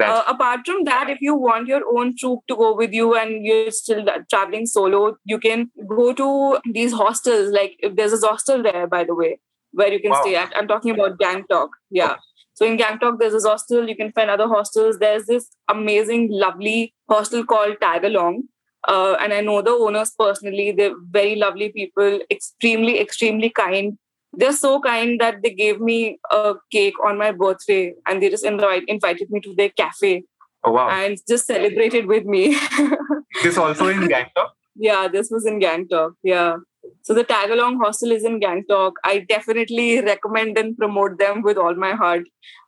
uh, 0.00 0.22
apart 0.26 0.60
from 0.64 0.84
that, 0.84 1.10
if 1.10 1.20
you 1.20 1.34
want 1.34 1.68
your 1.68 1.82
own 1.96 2.16
troop 2.16 2.40
to 2.48 2.56
go 2.56 2.74
with 2.74 2.92
you 2.92 3.14
and 3.14 3.44
you're 3.44 3.70
still 3.70 4.04
traveling 4.30 4.66
solo, 4.66 5.16
you 5.24 5.38
can 5.38 5.70
go 5.88 6.12
to 6.12 6.58
these 6.72 6.92
hostels. 6.92 7.52
Like 7.52 7.76
if 7.80 7.96
there's 7.96 8.12
a 8.12 8.26
hostel 8.26 8.62
there, 8.62 8.86
by 8.86 9.04
the 9.04 9.14
way, 9.14 9.38
where 9.72 9.92
you 9.92 10.00
can 10.00 10.12
Wow. 10.12 10.20
stay 10.22 10.36
at. 10.36 10.56
I'm 10.56 10.68
talking 10.68 10.92
about 10.92 11.18
Gangtok. 11.18 11.68
Yeah. 11.90 12.16
So 12.54 12.64
in 12.64 12.78
Gangtok, 12.78 13.18
there's 13.18 13.34
a 13.44 13.48
hostel. 13.48 13.86
You 13.86 13.96
can 13.96 14.12
find 14.12 14.30
other 14.30 14.48
hostels. 14.48 14.98
There's 14.98 15.26
this 15.26 15.50
amazing, 15.68 16.28
lovely 16.30 16.94
hostel 17.08 17.44
called 17.44 17.76
Tagalong. 17.82 18.44
Uh, 18.86 19.16
and 19.20 19.32
I 19.32 19.40
know 19.40 19.62
the 19.62 19.70
owners 19.70 20.12
personally. 20.18 20.72
They're 20.72 20.94
very 21.10 21.36
lovely 21.36 21.70
people, 21.70 22.20
extremely, 22.30 23.00
extremely 23.00 23.50
kind 23.50 23.98
they're 24.36 24.52
so 24.52 24.80
kind 24.80 25.20
that 25.20 25.42
they 25.42 25.50
gave 25.50 25.80
me 25.80 26.18
a 26.30 26.54
cake 26.70 26.94
on 27.04 27.18
my 27.18 27.32
birthday 27.32 27.94
and 28.06 28.22
they 28.22 28.28
just 28.28 28.44
invite, 28.44 28.84
invited 28.86 29.30
me 29.30 29.40
to 29.40 29.54
their 29.54 29.70
cafe 29.70 30.24
oh 30.64 30.72
wow. 30.72 30.88
and 30.88 31.18
just 31.28 31.46
celebrated 31.46 32.06
with 32.06 32.24
me. 32.24 32.56
this 33.42 33.56
also 33.56 33.88
in 33.88 34.00
Gangtok? 34.00 34.50
yeah, 34.76 35.08
this 35.08 35.30
was 35.30 35.46
in 35.46 35.60
Gangtok. 35.60 36.12
Yeah. 36.22 36.56
So 37.02 37.14
the 37.14 37.24
Tagalong 37.24 37.78
hostel 37.82 38.12
is 38.12 38.24
in 38.24 38.40
Gangtok. 38.40 38.92
I 39.04 39.18
definitely 39.28 40.00
recommend 40.00 40.58
and 40.58 40.76
promote 40.76 41.18
them 41.18 41.42
with 41.42 41.56
all 41.56 41.74
my 41.74 41.92
heart. 41.92 42.24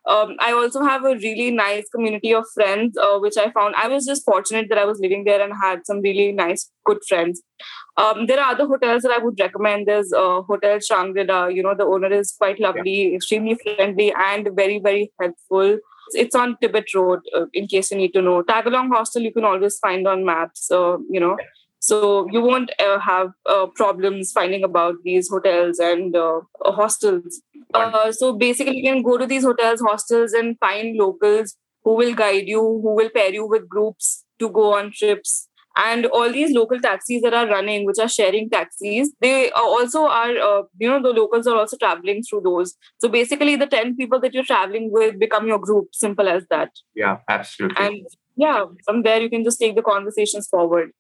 Um, 0.07 0.37
I 0.41 0.53
also 0.53 0.83
have 0.83 1.05
a 1.05 1.17
really 1.17 1.51
nice 1.51 1.89
community 1.91 2.33
of 2.33 2.45
friends, 2.55 2.97
uh, 2.97 3.19
which 3.19 3.37
I 3.37 3.51
found. 3.51 3.75
I 3.77 3.89
was 3.89 4.07
just 4.07 4.25
fortunate 4.25 4.69
that 4.71 4.79
I 4.79 4.87
was 4.87 5.01
living 5.01 5.25
there 5.25 5.43
and 5.43 5.53
had 5.63 5.85
some 5.85 6.01
really 6.01 6.33
nice, 6.33 6.71
good 6.87 6.99
friends. 7.07 7.43
Um, 7.99 8.27
there 8.27 8.41
are 8.41 8.53
other 8.53 8.67
hotels 8.67 9.03
that 9.03 9.13
I 9.13 9.19
would 9.19 9.39
recommend. 9.39 9.87
There's 9.87 10.13
uh, 10.13 10.43
Hotel 10.43 10.79
Shangri-La. 10.81 11.49
You 11.49 11.63
know, 11.63 11.75
the 11.75 11.85
owner 11.85 12.13
is 12.13 12.33
quite 12.33 12.59
lovely, 12.59 13.15
extremely 13.15 13.59
friendly, 13.63 14.15
and 14.17 14.49
very, 14.55 14.79
very 14.79 15.13
helpful. 15.21 15.79
It's 16.13 16.35
on 16.35 16.57
Tibet 16.63 16.95
Road, 16.95 17.21
uh, 17.37 17.47
in 17.53 17.67
case 17.67 17.91
you 17.91 17.99
need 17.99 18.13
to 18.15 18.23
know. 18.23 18.43
Tagalong 18.43 18.89
Hostel 18.89 19.23
you 19.23 19.33
can 19.33 19.45
always 19.45 19.79
find 19.79 20.09
on 20.09 20.25
maps. 20.25 20.71
Uh, 20.71 20.97
you 21.11 21.21
know, 21.21 21.37
so 21.81 22.29
you 22.31 22.41
won't 22.41 22.71
uh, 22.81 22.99
have 22.99 23.31
uh, 23.47 23.67
problems 23.75 24.33
finding 24.33 24.65
about 24.65 24.97
these 25.05 25.29
hotels 25.29 25.79
and 25.79 26.17
uh, 26.17 26.41
uh, 26.65 26.73
hostels. 26.73 27.41
Uh, 27.73 28.11
so 28.11 28.33
basically, 28.33 28.79
you 28.79 28.83
can 28.83 29.03
go 29.03 29.17
to 29.17 29.27
these 29.27 29.45
hotels, 29.45 29.81
hostels, 29.81 30.33
and 30.33 30.59
find 30.59 30.97
locals 30.97 31.57
who 31.85 31.95
will 31.95 32.15
guide 32.15 32.49
you, 32.49 32.61
who 32.61 32.95
will 32.97 33.11
pair 33.11 33.33
you 33.33 33.47
with 33.47 33.69
groups 33.69 34.25
to 34.39 34.49
go 34.49 34.75
on 34.75 34.91
trips. 34.93 35.49
And 35.77 36.07
all 36.07 36.33
these 36.33 36.53
local 36.53 36.81
taxis 36.81 37.23
that 37.23 37.35
are 37.35 37.47
running, 37.47 37.87
which 37.87 38.01
are 38.01 38.09
sharing 38.09 38.51
taxis, 38.51 39.13
they 39.21 39.51
also 39.53 40.07
are, 40.07 40.37
uh, 40.37 40.63
you 40.77 40.89
know, 40.89 41.01
the 41.01 41.11
locals 41.11 41.47
are 41.47 41.57
also 41.57 41.77
traveling 41.77 42.25
through 42.25 42.41
those. 42.41 42.75
So 43.01 43.09
basically, 43.09 43.55
the 43.55 43.67
10 43.69 43.95
people 43.95 44.19
that 44.21 44.35
you're 44.35 44.43
traveling 44.43 44.91
with 44.91 45.21
become 45.21 45.47
your 45.47 45.61
group, 45.61 45.91
simple 45.93 46.29
as 46.29 46.45
that. 46.51 46.71
Yeah, 46.97 47.19
absolutely. 47.29 47.87
And 47.87 48.07
yeah, 48.35 48.65
from 48.85 49.03
there, 49.03 49.21
you 49.21 49.31
can 49.31 49.45
just 49.45 49.61
take 49.61 49.77
the 49.77 49.83
conversations 49.83 50.49
forward. 50.49 50.91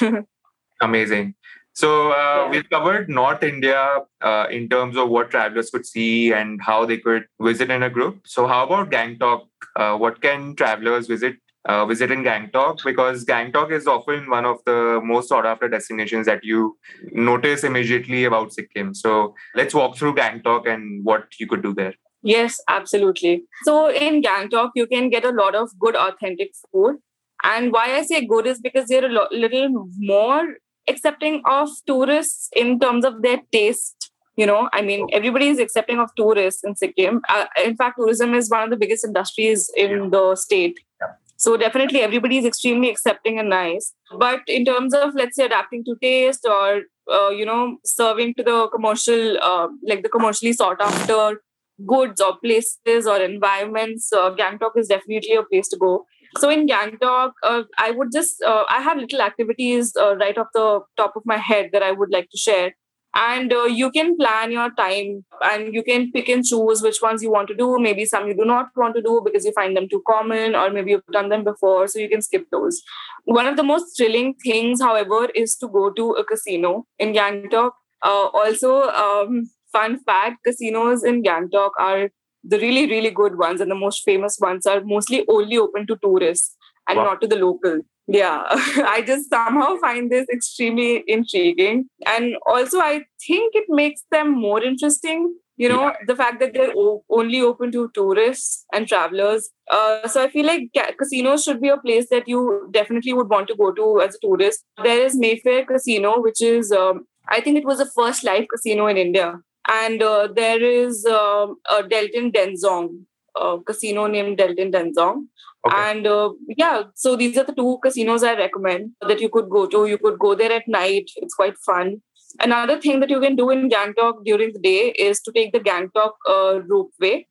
Amazing. 0.80 1.34
So 1.72 2.12
uh, 2.12 2.14
Yeah. 2.16 2.50
we've 2.50 2.70
covered 2.70 3.08
North 3.08 3.42
India 3.42 3.98
uh, 4.20 4.46
in 4.50 4.68
terms 4.68 4.96
of 4.96 5.08
what 5.08 5.30
travelers 5.30 5.70
could 5.70 5.86
see 5.86 6.32
and 6.32 6.60
how 6.62 6.84
they 6.86 6.98
could 6.98 7.24
visit 7.40 7.70
in 7.70 7.82
a 7.82 7.90
group. 7.90 8.20
So 8.26 8.46
how 8.46 8.64
about 8.64 8.90
Gangtok? 8.90 9.46
Uh, 9.76 9.96
what 9.96 10.20
can 10.22 10.54
travelers 10.54 11.08
visit 11.08 11.36
uh, 11.66 11.84
visit 11.86 12.10
in 12.10 12.22
Gangtok? 12.22 12.84
Because 12.84 13.24
Gangtok 13.24 13.72
is 13.72 13.86
often 13.86 14.28
one 14.30 14.44
of 14.44 14.58
the 14.66 15.00
most 15.02 15.30
sought 15.30 15.46
after 15.46 15.68
destinations 15.68 16.26
that 16.26 16.44
you 16.44 16.76
notice 17.12 17.64
immediately 17.64 18.24
about 18.24 18.52
Sikkim. 18.52 18.94
So 18.94 19.34
let's 19.56 19.74
walk 19.74 19.96
through 19.96 20.14
Gangtok 20.14 20.68
and 20.68 21.04
what 21.04 21.40
you 21.40 21.46
could 21.48 21.62
do 21.62 21.74
there. 21.74 21.94
Yes, 22.22 22.60
absolutely. 22.68 23.44
So 23.64 23.90
in 23.90 24.22
Gangtok, 24.22 24.70
you 24.74 24.86
can 24.86 25.10
get 25.10 25.24
a 25.24 25.30
lot 25.30 25.54
of 25.54 25.70
good, 25.78 25.96
authentic 25.96 26.52
food. 26.70 26.96
And 27.44 27.72
why 27.72 27.94
I 27.96 28.02
say 28.02 28.26
good 28.26 28.46
is 28.46 28.60
because 28.60 28.88
they're 28.88 29.04
a 29.06 29.08
lo- 29.08 29.28
little 29.30 29.68
more 29.98 30.42
accepting 30.88 31.42
of 31.46 31.68
tourists 31.86 32.48
in 32.56 32.80
terms 32.80 33.04
of 33.04 33.22
their 33.22 33.40
taste. 33.52 34.10
You 34.36 34.46
know, 34.46 34.68
I 34.72 34.82
mean, 34.82 35.06
everybody 35.12 35.48
is 35.48 35.60
accepting 35.60 36.00
of 36.00 36.10
tourists 36.16 36.64
in 36.64 36.74
Sikkim. 36.74 37.20
Uh, 37.28 37.46
in 37.64 37.76
fact, 37.76 37.98
tourism 37.98 38.34
is 38.34 38.50
one 38.50 38.64
of 38.64 38.70
the 38.70 38.76
biggest 38.76 39.04
industries 39.04 39.70
in 39.76 39.90
Yeah. 39.90 40.08
the 40.14 40.36
state. 40.36 40.80
Yeah. 41.00 41.12
So 41.36 41.56
definitely, 41.56 42.00
everybody 42.00 42.38
is 42.38 42.44
extremely 42.44 42.90
accepting 42.90 43.38
and 43.38 43.48
nice. 43.50 43.92
But 44.18 44.40
in 44.48 44.64
terms 44.64 44.94
of, 44.94 45.14
let's 45.14 45.36
say, 45.36 45.44
adapting 45.46 45.84
to 45.84 45.96
taste 46.02 46.46
or 46.46 46.82
uh, 47.12 47.28
you 47.28 47.44
know, 47.44 47.76
serving 47.84 48.32
to 48.34 48.42
the 48.42 48.68
commercial, 48.74 49.36
uh, 49.42 49.68
like 49.86 50.02
the 50.02 50.08
commercially 50.08 50.54
sought 50.54 50.80
after 50.80 51.42
goods 51.86 52.20
or 52.20 52.38
places 52.38 53.06
or 53.06 53.18
environments, 53.20 54.12
uh, 54.12 54.30
Gangtok 54.34 54.76
is 54.76 54.88
definitely 54.88 55.34
a 55.34 55.42
place 55.42 55.68
to 55.68 55.76
go. 55.76 56.06
So 56.38 56.50
in 56.50 56.66
Gangtok, 56.66 57.32
uh, 57.42 57.62
I 57.78 57.90
would 57.90 58.08
just 58.12 58.42
uh, 58.42 58.64
I 58.68 58.80
have 58.82 58.98
little 58.98 59.20
activities 59.22 59.92
uh, 59.96 60.16
right 60.16 60.36
off 60.36 60.48
the 60.52 60.80
top 60.96 61.14
of 61.16 61.22
my 61.24 61.36
head 61.36 61.70
that 61.72 61.82
I 61.82 61.92
would 61.92 62.10
like 62.10 62.28
to 62.30 62.36
share, 62.36 62.72
and 63.14 63.52
uh, 63.52 63.64
you 63.64 63.90
can 63.90 64.16
plan 64.16 64.50
your 64.50 64.70
time 64.74 65.24
and 65.42 65.72
you 65.72 65.84
can 65.84 66.10
pick 66.10 66.28
and 66.28 66.44
choose 66.44 66.82
which 66.82 67.00
ones 67.00 67.22
you 67.22 67.30
want 67.30 67.48
to 67.48 67.54
do. 67.54 67.78
Maybe 67.78 68.04
some 68.04 68.26
you 68.26 68.34
do 68.34 68.44
not 68.44 68.66
want 68.74 68.96
to 68.96 69.02
do 69.02 69.20
because 69.24 69.44
you 69.44 69.52
find 69.52 69.76
them 69.76 69.88
too 69.88 70.02
common, 70.08 70.56
or 70.56 70.70
maybe 70.70 70.90
you've 70.90 71.06
done 71.12 71.28
them 71.28 71.44
before, 71.44 71.86
so 71.86 72.00
you 72.00 72.08
can 72.08 72.22
skip 72.22 72.46
those. 72.50 72.82
One 73.24 73.46
of 73.46 73.56
the 73.56 73.62
most 73.62 73.96
thrilling 73.96 74.34
things, 74.42 74.82
however, 74.82 75.26
is 75.34 75.56
to 75.56 75.68
go 75.68 75.90
to 75.90 76.10
a 76.12 76.24
casino 76.24 76.86
in 76.98 77.12
Gangtok. 77.12 77.70
Uh, 78.02 78.26
also, 78.42 78.82
um, 78.90 79.48
fun 79.72 79.98
fact: 80.04 80.42
casinos 80.44 81.04
in 81.04 81.22
Gangtok 81.22 81.70
are 81.78 82.10
the 82.46 82.58
really, 82.58 82.86
really 82.86 83.10
good 83.10 83.38
ones 83.38 83.60
and 83.60 83.70
the 83.70 83.74
most 83.74 84.02
famous 84.04 84.38
ones 84.38 84.66
are 84.66 84.82
mostly 84.84 85.24
only 85.28 85.58
open 85.58 85.86
to 85.86 85.96
tourists 86.02 86.56
and 86.88 86.98
wow. 86.98 87.04
not 87.04 87.20
to 87.20 87.26
the 87.26 87.36
local. 87.36 87.80
Yeah, 88.06 88.42
I 88.50 89.02
just 89.06 89.30
somehow 89.30 89.76
find 89.76 90.10
this 90.10 90.26
extremely 90.28 91.04
intriguing. 91.06 91.88
And 92.06 92.36
also, 92.46 92.78
I 92.78 93.04
think 93.26 93.54
it 93.54 93.64
makes 93.68 94.02
them 94.10 94.30
more 94.30 94.62
interesting 94.62 95.34
you 95.56 95.68
know 95.68 95.82
yeah. 95.82 95.96
the 96.06 96.16
fact 96.16 96.40
that 96.40 96.52
they're 96.52 96.72
o- 96.76 97.04
only 97.08 97.40
open 97.40 97.70
to 97.72 97.90
tourists 97.94 98.66
and 98.72 98.88
travelers 98.88 99.50
uh, 99.70 100.06
so 100.08 100.22
i 100.22 100.28
feel 100.28 100.46
like 100.46 100.68
ca- 100.76 100.92
casinos 100.98 101.44
should 101.44 101.60
be 101.60 101.68
a 101.68 101.76
place 101.76 102.08
that 102.10 102.26
you 102.26 102.68
definitely 102.72 103.12
would 103.12 103.28
want 103.28 103.48
to 103.48 103.56
go 103.56 103.72
to 103.72 104.00
as 104.00 104.14
a 104.16 104.18
tourist 104.26 104.64
there 104.82 105.04
is 105.04 105.16
mayfair 105.16 105.64
casino 105.64 106.20
which 106.20 106.42
is 106.42 106.72
um, 106.72 107.06
i 107.28 107.40
think 107.40 107.56
it 107.56 107.64
was 107.64 107.78
the 107.78 107.90
first 107.96 108.24
live 108.24 108.46
casino 108.52 108.86
in 108.86 108.96
india 108.96 109.34
and 109.68 110.02
uh, 110.02 110.28
there 110.34 110.62
is 110.62 111.04
um, 111.06 111.56
a 111.70 111.82
deltin 111.82 112.32
denzong 112.32 112.88
a 113.36 113.58
casino 113.66 114.06
named 114.06 114.38
deltin 114.38 114.72
denzong 114.72 115.26
okay. 115.66 115.76
and 115.90 116.06
uh, 116.06 116.30
yeah 116.56 116.82
so 116.94 117.16
these 117.16 117.36
are 117.36 117.44
the 117.44 117.54
two 117.60 117.78
casinos 117.82 118.22
i 118.22 118.34
recommend 118.34 118.90
that 119.00 119.20
you 119.20 119.28
could 119.28 119.48
go 119.48 119.66
to 119.66 119.86
you 119.86 119.98
could 119.98 120.18
go 120.18 120.34
there 120.34 120.52
at 120.52 120.68
night 120.68 121.10
it's 121.16 121.34
quite 121.34 121.56
fun 121.58 122.00
Another 122.40 122.80
thing 122.80 123.00
that 123.00 123.10
you 123.10 123.20
can 123.20 123.36
do 123.36 123.50
in 123.50 123.70
Gangtok 123.70 124.24
during 124.24 124.52
the 124.52 124.58
day 124.58 124.90
is 124.90 125.20
to 125.22 125.32
take 125.32 125.52
the 125.52 125.60
Gangtok 125.60 126.12
uh, 126.26 126.60
ropeway. 126.68 127.26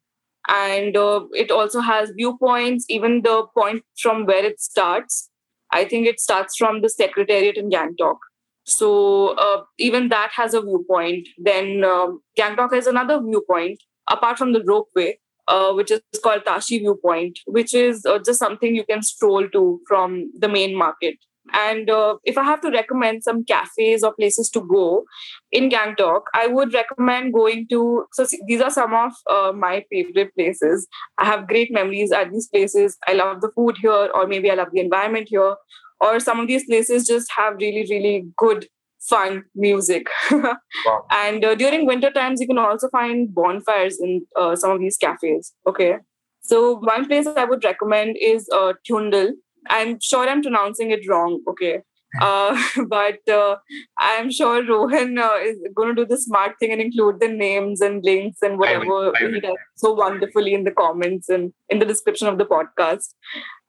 And 0.48 0.96
uh, 0.96 1.26
it 1.32 1.52
also 1.52 1.82
has 1.82 2.12
viewpoints, 2.16 2.86
even 2.90 3.22
the 3.22 3.46
point 3.58 3.84
from 3.98 4.26
where 4.26 4.46
it 4.46 4.62
starts. 4.62 5.30
I 5.72 5.86
think 5.86 6.08
it 6.08 6.20
starts 6.20 6.56
from 6.56 6.82
the 6.82 6.90
Secretariat 6.90 7.58
in 7.58 7.70
Gangtok. 7.70 8.18
So 8.66 9.36
uh, 9.38 9.64
even 9.78 10.10
that 10.10 10.32
has 10.36 10.54
a 10.54 10.62
viewpoint. 10.62 11.28
Then 11.38 11.84
um, 11.84 12.22
Gangtok 12.40 12.74
has 12.74 12.88
another 12.88 13.22
viewpoint 13.22 13.80
apart 14.10 14.38
from 14.38 14.54
the 14.54 14.62
ropeway, 14.62 15.16
uh, 15.48 15.74
which 15.74 15.92
is 15.92 16.02
called 16.24 16.46
Tashi 16.46 16.80
Viewpoint, 16.80 17.40
which 17.46 17.74
is 17.74 18.06
uh, 18.06 18.20
just 18.26 18.40
something 18.40 18.76
you 18.76 18.86
can 18.86 19.02
stroll 19.02 19.48
to 19.50 19.82
from 19.88 20.32
the 20.38 20.48
main 20.48 20.76
market. 20.76 21.16
And 21.52 21.90
uh, 21.90 22.16
if 22.24 22.38
I 22.38 22.44
have 22.44 22.62
to 22.62 22.72
recommend 22.72 23.24
some 23.24 23.44
cafes 23.44 24.02
or 24.02 24.14
places 24.14 24.50
to 24.52 24.62
go 24.62 25.04
in 25.52 25.70
Gangtok, 25.70 26.22
I 26.34 26.48
would 26.48 26.74
recommend 26.74 27.34
going 27.34 27.68
to. 27.68 28.06
So 28.14 28.26
these 28.48 28.62
are 28.62 28.70
some 28.70 28.94
of 28.94 29.12
uh, 29.30 29.52
my 29.52 29.84
favorite 29.92 30.34
places. 30.36 30.88
I 31.18 31.26
have 31.26 31.50
great 31.50 31.72
memories 31.72 32.14
at 32.14 32.32
these 32.32 32.48
places. 32.48 32.98
I 33.08 33.14
love 33.14 33.42
the 33.42 33.52
food 33.54 33.76
here, 33.82 34.10
or 34.14 34.26
maybe 34.26 34.50
I 34.50 34.56
love 34.56 34.70
the 34.72 34.80
environment 34.80 35.28
here, 35.30 35.56
or 36.00 36.20
some 36.20 36.40
of 36.40 36.48
these 36.48 36.66
places 36.66 37.08
just 37.08 37.32
have 37.36 37.56
really, 37.60 37.86
really 37.90 38.26
good 38.38 38.68
fun 39.00 39.44
music. 39.56 40.08
wow. 40.32 41.06
And 41.12 41.44
uh, 41.44 41.56
during 41.56 41.86
winter 41.86 42.12
times, 42.12 42.40
you 42.42 42.48
can 42.48 42.58
also 42.58 42.90
find 42.90 43.34
bonfires 43.34 44.00
in 44.00 44.26
uh, 44.38 44.56
some 44.56 44.72
of 44.72 44.80
these 44.80 44.98
cafes. 44.98 45.54
Okay. 45.68 45.98
So 46.42 46.78
one 46.80 47.08
place 47.08 47.28
I 47.28 47.46
would 47.46 47.64
recommend 47.64 48.18
is 48.20 48.48
uh, 48.54 48.74
Tyundal. 48.90 49.32
I'm 49.70 50.00
sure 50.02 50.28
I'm 50.28 50.42
pronouncing 50.42 50.92
it 50.92 51.08
wrong. 51.10 51.42
Okay. 51.48 51.82
Uh, 52.22 52.62
but 52.88 53.28
uh, 53.30 53.56
I'm 53.98 54.32
sure 54.32 54.66
Rohan 54.66 55.18
uh, 55.18 55.38
is 55.42 55.58
going 55.76 55.96
to 55.96 56.04
do 56.04 56.08
the 56.08 56.22
smart 56.22 56.60
thing 56.60 56.72
and 56.72 56.82
include 56.82 57.20
the 57.20 57.28
names 57.28 57.82
and 57.82 58.04
links 58.04 58.40
and 58.42 58.60
whatever 58.60 59.12
he 59.20 59.40
does 59.40 59.56
so 59.76 59.94
wonderfully 59.94 60.54
in 60.54 60.64
the 60.64 60.72
comments 60.72 61.30
and 61.30 61.54
in 61.70 61.80
the 61.80 61.86
description 61.86 62.28
of 62.28 62.38
the 62.38 62.46
podcast. 62.46 63.14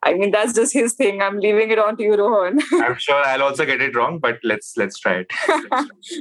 I 0.05 0.15
mean, 0.15 0.31
that's 0.31 0.53
just 0.53 0.73
his 0.73 0.93
thing. 0.93 1.23
I'm 1.23 1.39
leaving 1.39 1.71
it 1.71 1.79
on 1.79 1.97
to 1.97 2.03
you, 2.03 2.15
Rohan. 2.15 2.61
I'm 2.73 2.97
sure 2.99 3.23
I'll 3.27 3.43
also 3.43 3.65
get 3.65 3.81
it 3.81 3.97
wrong, 3.97 4.19
but 4.19 4.39
let's 4.45 4.77
let's 4.77 4.99
try 4.99 5.25
it. 5.25 5.33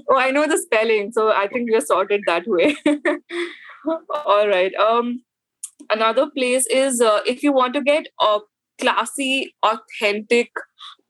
oh, 0.09 0.17
I 0.17 0.31
know 0.31 0.47
the 0.47 0.57
spelling, 0.57 1.11
so 1.11 1.31
I 1.31 1.47
think 1.47 1.69
we're 1.69 1.81
sorted 1.81 2.21
that 2.25 2.43
way. 2.47 2.77
All 4.25 4.47
right. 4.47 4.73
Um, 4.75 5.23
another 5.89 6.29
place 6.29 6.65
is 6.67 7.01
uh, 7.01 7.19
if 7.25 7.43
you 7.43 7.51
want 7.51 7.73
to 7.73 7.81
get 7.81 8.07
a 8.21 8.39
classy, 8.79 9.53
authentic 9.63 10.49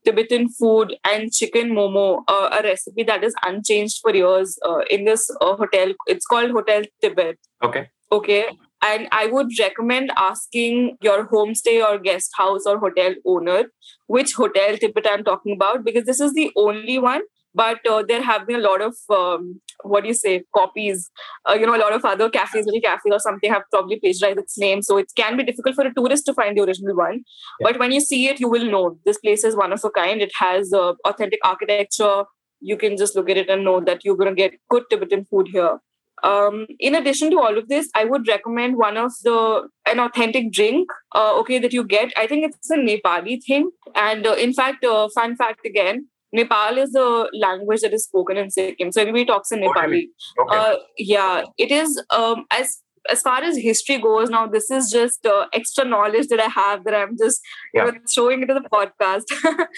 Tibetan 0.03 0.49
food 0.49 0.95
and 1.09 1.31
chicken 1.31 1.71
momo, 1.71 2.23
uh, 2.27 2.49
a 2.59 2.63
recipe 2.63 3.03
that 3.03 3.23
is 3.23 3.35
unchanged 3.45 3.99
for 4.01 4.13
years 4.13 4.57
uh, 4.65 4.81
in 4.89 5.05
this 5.05 5.29
uh, 5.41 5.55
hotel. 5.55 5.93
It's 6.07 6.25
called 6.25 6.51
Hotel 6.51 6.83
Tibet. 7.01 7.37
Okay. 7.63 7.89
Okay. 8.11 8.45
And 8.83 9.07
I 9.11 9.27
would 9.27 9.47
recommend 9.59 10.11
asking 10.17 10.97
your 11.01 11.27
homestay 11.27 11.83
or 11.83 11.99
guest 11.99 12.31
house 12.37 12.65
or 12.65 12.79
hotel 12.79 13.13
owner 13.25 13.65
which 14.07 14.33
hotel 14.33 14.77
Tibet 14.77 15.07
I'm 15.09 15.23
talking 15.23 15.53
about 15.53 15.85
because 15.85 16.05
this 16.05 16.19
is 16.19 16.33
the 16.33 16.51
only 16.55 16.99
one 16.99 17.21
but 17.55 17.85
uh, 17.87 18.03
there 18.07 18.21
have 18.21 18.47
been 18.47 18.57
a 18.57 18.63
lot 18.63 18.81
of 18.81 18.95
um, 19.09 19.61
what 19.83 20.01
do 20.01 20.07
you 20.07 20.13
say 20.13 20.43
copies 20.55 21.09
uh, 21.47 21.53
you 21.53 21.65
know 21.65 21.75
a 21.75 21.83
lot 21.83 21.93
of 21.93 22.03
other 22.05 22.29
cafes 22.29 22.65
little 22.65 22.81
cafes 22.81 23.11
or 23.11 23.19
something 23.19 23.51
have 23.51 23.63
probably 23.71 23.99
plagiarized 23.99 24.39
its 24.39 24.57
name 24.57 24.81
so 24.81 24.97
it 24.97 25.11
can 25.15 25.37
be 25.37 25.43
difficult 25.43 25.75
for 25.75 25.85
a 25.85 25.93
tourist 25.93 26.25
to 26.25 26.33
find 26.33 26.57
the 26.57 26.63
original 26.63 26.95
one. 26.95 27.21
Yeah. 27.59 27.67
but 27.67 27.79
when 27.79 27.91
you 27.91 28.01
see 28.01 28.27
it 28.27 28.39
you 28.39 28.49
will 28.49 28.65
know 28.65 28.97
this 29.05 29.19
place 29.19 29.43
is 29.43 29.55
one 29.55 29.73
of 29.73 29.83
a 29.83 29.89
kind. 29.91 30.21
It 30.21 30.31
has 30.39 30.73
uh, 30.73 30.93
authentic 31.05 31.39
architecture. 31.43 32.23
You 32.59 32.77
can 32.77 32.97
just 32.97 33.15
look 33.15 33.29
at 33.29 33.37
it 33.37 33.49
and 33.49 33.63
know 33.63 33.81
that 33.81 34.03
you're 34.03 34.15
going 34.15 34.29
to 34.29 34.35
get 34.35 34.53
good 34.69 34.83
tibetan 34.89 35.25
food 35.25 35.49
here 35.51 35.79
um, 36.23 36.67
in 36.79 36.95
addition 36.95 37.29
to 37.31 37.39
all 37.39 37.57
of 37.57 37.67
this, 37.67 37.89
I 37.95 38.05
would 38.05 38.27
recommend 38.27 38.77
one 38.77 38.97
of 38.97 39.11
the 39.23 39.67
an 39.87 39.99
authentic 39.99 40.51
drink. 40.51 40.89
Uh, 41.13 41.37
okay, 41.39 41.59
that 41.59 41.73
you 41.73 41.83
get. 41.83 42.13
I 42.17 42.27
think 42.27 42.45
it's 42.45 42.69
a 42.69 42.77
Nepali 42.77 43.43
thing, 43.43 43.69
and 43.95 44.25
uh, 44.25 44.33
in 44.33 44.53
fact, 44.53 44.83
uh, 44.85 45.09
fun 45.13 45.35
fact 45.35 45.65
again, 45.65 46.07
Nepal 46.31 46.77
is 46.77 46.91
the 46.91 47.29
language 47.33 47.81
that 47.81 47.93
is 47.93 48.05
spoken 48.05 48.37
in 48.37 48.49
Sikkim. 48.49 48.91
So 48.91 49.01
everybody 49.01 49.25
talks 49.25 49.51
in 49.51 49.59
Nepali. 49.59 50.07
Okay. 50.39 50.57
Uh, 50.57 50.75
yeah, 50.97 51.43
it 51.57 51.71
is 51.71 52.01
um, 52.09 52.45
as 52.51 52.81
as 53.09 53.21
far 53.21 53.43
as 53.43 53.57
history 53.57 53.97
goes. 53.97 54.29
Now, 54.29 54.47
this 54.47 54.71
is 54.71 54.89
just 54.91 55.25
uh, 55.25 55.47
extra 55.53 55.85
knowledge 55.85 56.27
that 56.27 56.39
I 56.39 56.49
have 56.49 56.83
that 56.85 56.95
I'm 56.95 57.17
just 57.17 57.41
yeah. 57.73 57.85
you 57.85 57.91
know, 57.93 57.97
showing 58.09 58.41
into 58.41 58.53
the 58.53 58.61
podcast 58.61 59.23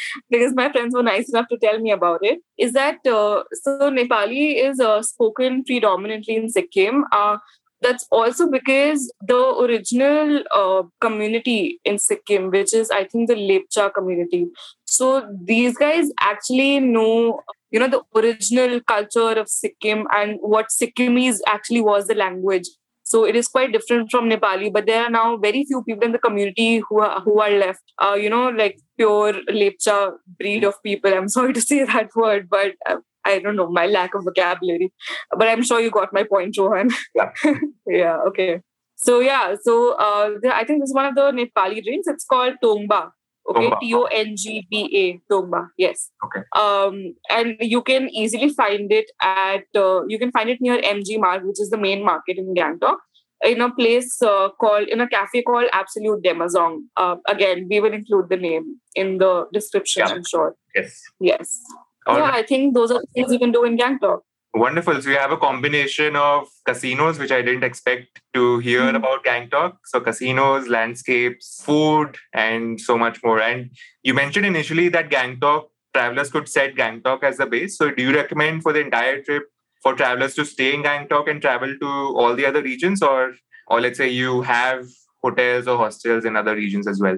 because 0.30 0.54
my 0.54 0.72
friends 0.72 0.94
were 0.96 1.04
nice 1.04 1.30
enough 1.30 1.48
to 1.50 1.58
tell 1.58 1.80
me 1.80 1.92
about 1.92 2.20
it. 2.24 2.40
Is 2.58 2.74
that 2.74 3.06
uh, 3.06 3.44
so? 3.54 3.92
Nepali 3.92 4.64
is 4.64 4.80
uh, 4.80 5.02
spoken 5.02 5.64
predominantly 5.64 6.36
in 6.36 6.50
Sikkim. 6.50 7.06
Uh, 7.12 7.38
that's 7.82 8.08
also 8.12 8.50
because 8.50 9.12
the 9.22 9.38
original 9.60 10.44
uh, 10.56 10.84
community 11.02 11.80
in 11.86 12.00
Sikkim, 12.00 12.50
which 12.50 12.74
is 12.74 12.90
I 12.90 13.04
think 13.04 13.28
the 13.28 13.36
Lepcha 13.36 13.94
community, 13.94 14.48
so 14.86 15.28
these 15.44 15.78
guys 15.78 16.10
actually 16.20 16.80
know, 16.80 17.42
you 17.72 17.80
know, 17.80 17.88
the 17.88 18.02
original 18.16 18.80
culture 18.82 19.40
of 19.40 19.50
Sikkim 19.50 20.08
and 20.12 20.38
what 20.42 20.68
Sikkimese 20.70 21.40
actually 21.48 21.82
was 21.82 22.08
the 22.08 22.16
language. 22.16 22.68
So 23.06 23.24
it 23.24 23.36
is 23.36 23.48
quite 23.48 23.72
different 23.72 24.10
from 24.10 24.30
Nepali, 24.30 24.74
but 24.74 24.88
there 24.88 25.04
are 25.04 25.10
now 25.12 25.38
very 25.38 25.64
few 25.64 25.84
people 25.84 26.04
in 26.04 26.12
the 26.12 26.18
community 26.18 26.82
who 26.90 27.02
are 27.02 27.22
who 27.22 27.40
are 27.40 27.52
left. 27.52 27.84
Uh, 28.02 28.16
you 28.16 28.30
know, 28.30 28.50
like 28.50 28.80
pure 28.98 29.34
Lepcha 29.50 30.14
breed 30.40 30.64
of 30.64 30.82
people. 30.82 31.14
I'm 31.14 31.30
sorry 31.38 31.54
to 31.54 31.62
say 31.62 31.84
that 31.84 32.10
word, 32.16 32.48
but 32.50 32.74
uh, 32.90 32.98
I 33.24 33.38
don't 33.40 33.56
know 33.56 33.70
my 33.70 33.86
lack 33.86 34.16
of 34.16 34.24
vocabulary. 34.24 34.92
But 35.38 35.48
I'm 35.48 35.62
sure 35.62 35.80
you 35.80 35.92
got 35.92 36.14
my 36.14 36.24
point, 36.24 36.58
Rohan. 36.58 36.90
Yeah. 37.14 37.32
yeah. 37.88 38.18
Okay. 38.30 38.62
So 38.96 39.20
yeah. 39.20 39.56
So 39.62 39.94
uh, 39.94 40.32
I 40.52 40.64
think 40.64 40.82
this 40.82 40.90
is 40.90 40.96
one 40.96 41.06
of 41.06 41.16
the 41.16 41.32
Nepali 41.32 41.84
drinks. 41.84 42.08
It's 42.08 42.26
called 42.26 42.56
Tongba. 42.64 43.12
Okay, 43.48 43.72
T 43.80 43.94
O 43.94 44.04
N 44.06 44.36
G 44.36 44.66
B 44.70 44.90
A, 44.94 45.34
Tongba. 45.34 45.68
Yes. 45.78 46.10
Okay. 46.26 46.42
Um, 46.56 47.16
and 47.30 47.56
you 47.60 47.82
can 47.82 48.10
easily 48.10 48.50
find 48.50 48.92
it 48.92 49.06
at 49.22 49.66
uh, 49.76 50.02
you 50.08 50.18
can 50.18 50.32
find 50.32 50.50
it 50.50 50.60
near 50.62 50.82
MG 50.82 51.20
Marg, 51.20 51.44
which 51.46 51.60
is 51.60 51.70
the 51.70 51.78
main 51.78 52.04
market 52.04 52.38
in 52.38 52.56
Gangtok, 52.56 52.98
in 53.44 53.62
a 53.62 53.72
place 53.74 54.20
uh, 54.22 54.50
called 54.60 54.88
in 54.88 55.00
a 55.00 55.08
cafe 55.08 55.44
called 55.44 55.70
Absolute 55.74 56.24
Demazong. 56.24 56.80
Uh, 56.98 57.18
again, 57.28 57.68
we 57.70 57.80
will 57.80 57.94
include 57.94 58.30
the 58.30 58.38
name 58.38 58.80
in 58.96 59.20
the 59.20 59.46
description. 59.54 60.04
Yeah. 60.08 60.14
I'm 60.14 60.24
sure. 60.26 60.56
Yes. 60.74 61.02
Yes. 61.20 61.62
All 62.08 62.18
yeah, 62.18 62.24
right. 62.24 62.34
I 62.36 62.44
think 62.44 62.74
those 62.74 62.92
are 62.92 63.00
the 63.00 63.08
things 63.14 63.32
you 63.32 63.40
can 63.40 63.52
do 63.52 63.64
in 63.64 63.78
Gangtok. 63.78 64.22
Wonderful. 64.58 65.02
So 65.02 65.10
we 65.10 65.16
have 65.16 65.34
a 65.34 65.38
combination 65.38 66.16
of 66.16 66.48
casinos, 66.66 67.20
which 67.20 67.32
I 67.34 67.42
didn't 67.42 67.66
expect 67.66 68.22
to 68.34 68.60
hear 68.60 68.84
mm-hmm. 68.84 68.96
about 68.96 69.26
Gangtok. 69.26 69.74
So 69.84 70.00
casinos, 70.00 70.70
landscapes, 70.70 71.62
food, 71.62 72.16
and 72.34 72.80
so 72.80 72.98
much 72.98 73.22
more. 73.22 73.42
And 73.42 73.72
you 74.04 74.14
mentioned 74.14 74.46
initially 74.46 74.88
that 74.90 75.10
Gangtok 75.10 75.66
travelers 75.94 76.32
could 76.32 76.48
set 76.48 76.76
Gangtok 76.76 77.24
as 77.24 77.42
a 77.42 77.46
base. 77.46 77.78
So 77.78 77.92
do 77.92 78.02
you 78.02 78.16
recommend 78.16 78.64
for 78.64 78.72
the 78.72 78.80
entire 78.80 79.22
trip 79.22 79.44
for 79.84 79.94
travelers 79.94 80.36
to 80.36 80.46
stay 80.46 80.74
in 80.74 80.84
Gangtok 80.84 81.30
and 81.30 81.42
travel 81.42 81.76
to 81.78 81.88
all 82.16 82.34
the 82.34 82.46
other 82.46 82.64
regions, 82.64 83.04
or 83.04 83.36
or 83.68 83.82
let's 83.82 83.98
say 83.98 84.08
you 84.08 84.42
have 84.44 84.86
hotels 85.22 85.68
or 85.68 85.78
hostels 85.78 86.24
in 86.24 86.38
other 86.38 86.56
regions 86.56 86.88
as 86.88 87.02
well? 87.02 87.18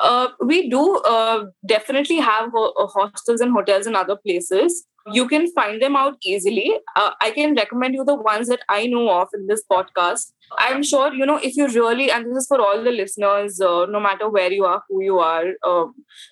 Uh, 0.00 0.28
we 0.40 0.68
do 0.68 0.96
uh, 0.98 1.44
definitely 1.66 2.16
have 2.16 2.50
ho- 2.52 2.74
hostels 2.92 3.40
and 3.40 3.52
hotels 3.52 3.86
in 3.86 3.94
other 3.94 4.16
places 4.16 4.86
you 5.12 5.28
can 5.28 5.50
find 5.52 5.80
them 5.82 5.96
out 5.96 6.16
easily. 6.24 6.72
Uh, 6.96 7.10
I 7.20 7.30
can 7.30 7.54
recommend 7.54 7.94
you 7.94 8.04
the 8.04 8.14
ones 8.14 8.48
that 8.48 8.60
I 8.68 8.86
know 8.86 9.10
of 9.20 9.28
in 9.34 9.46
this 9.46 9.62
podcast. 9.70 10.32
I'm 10.56 10.82
sure, 10.82 11.12
you 11.12 11.26
know, 11.26 11.36
if 11.36 11.56
you 11.56 11.68
really, 11.68 12.10
and 12.10 12.24
this 12.26 12.44
is 12.44 12.46
for 12.46 12.60
all 12.60 12.82
the 12.82 12.90
listeners, 12.90 13.60
uh, 13.60 13.86
no 13.86 14.00
matter 14.00 14.28
where 14.30 14.50
you 14.50 14.64
are, 14.64 14.82
who 14.88 15.02
you 15.02 15.18
are, 15.18 15.44
uh, 15.62 15.84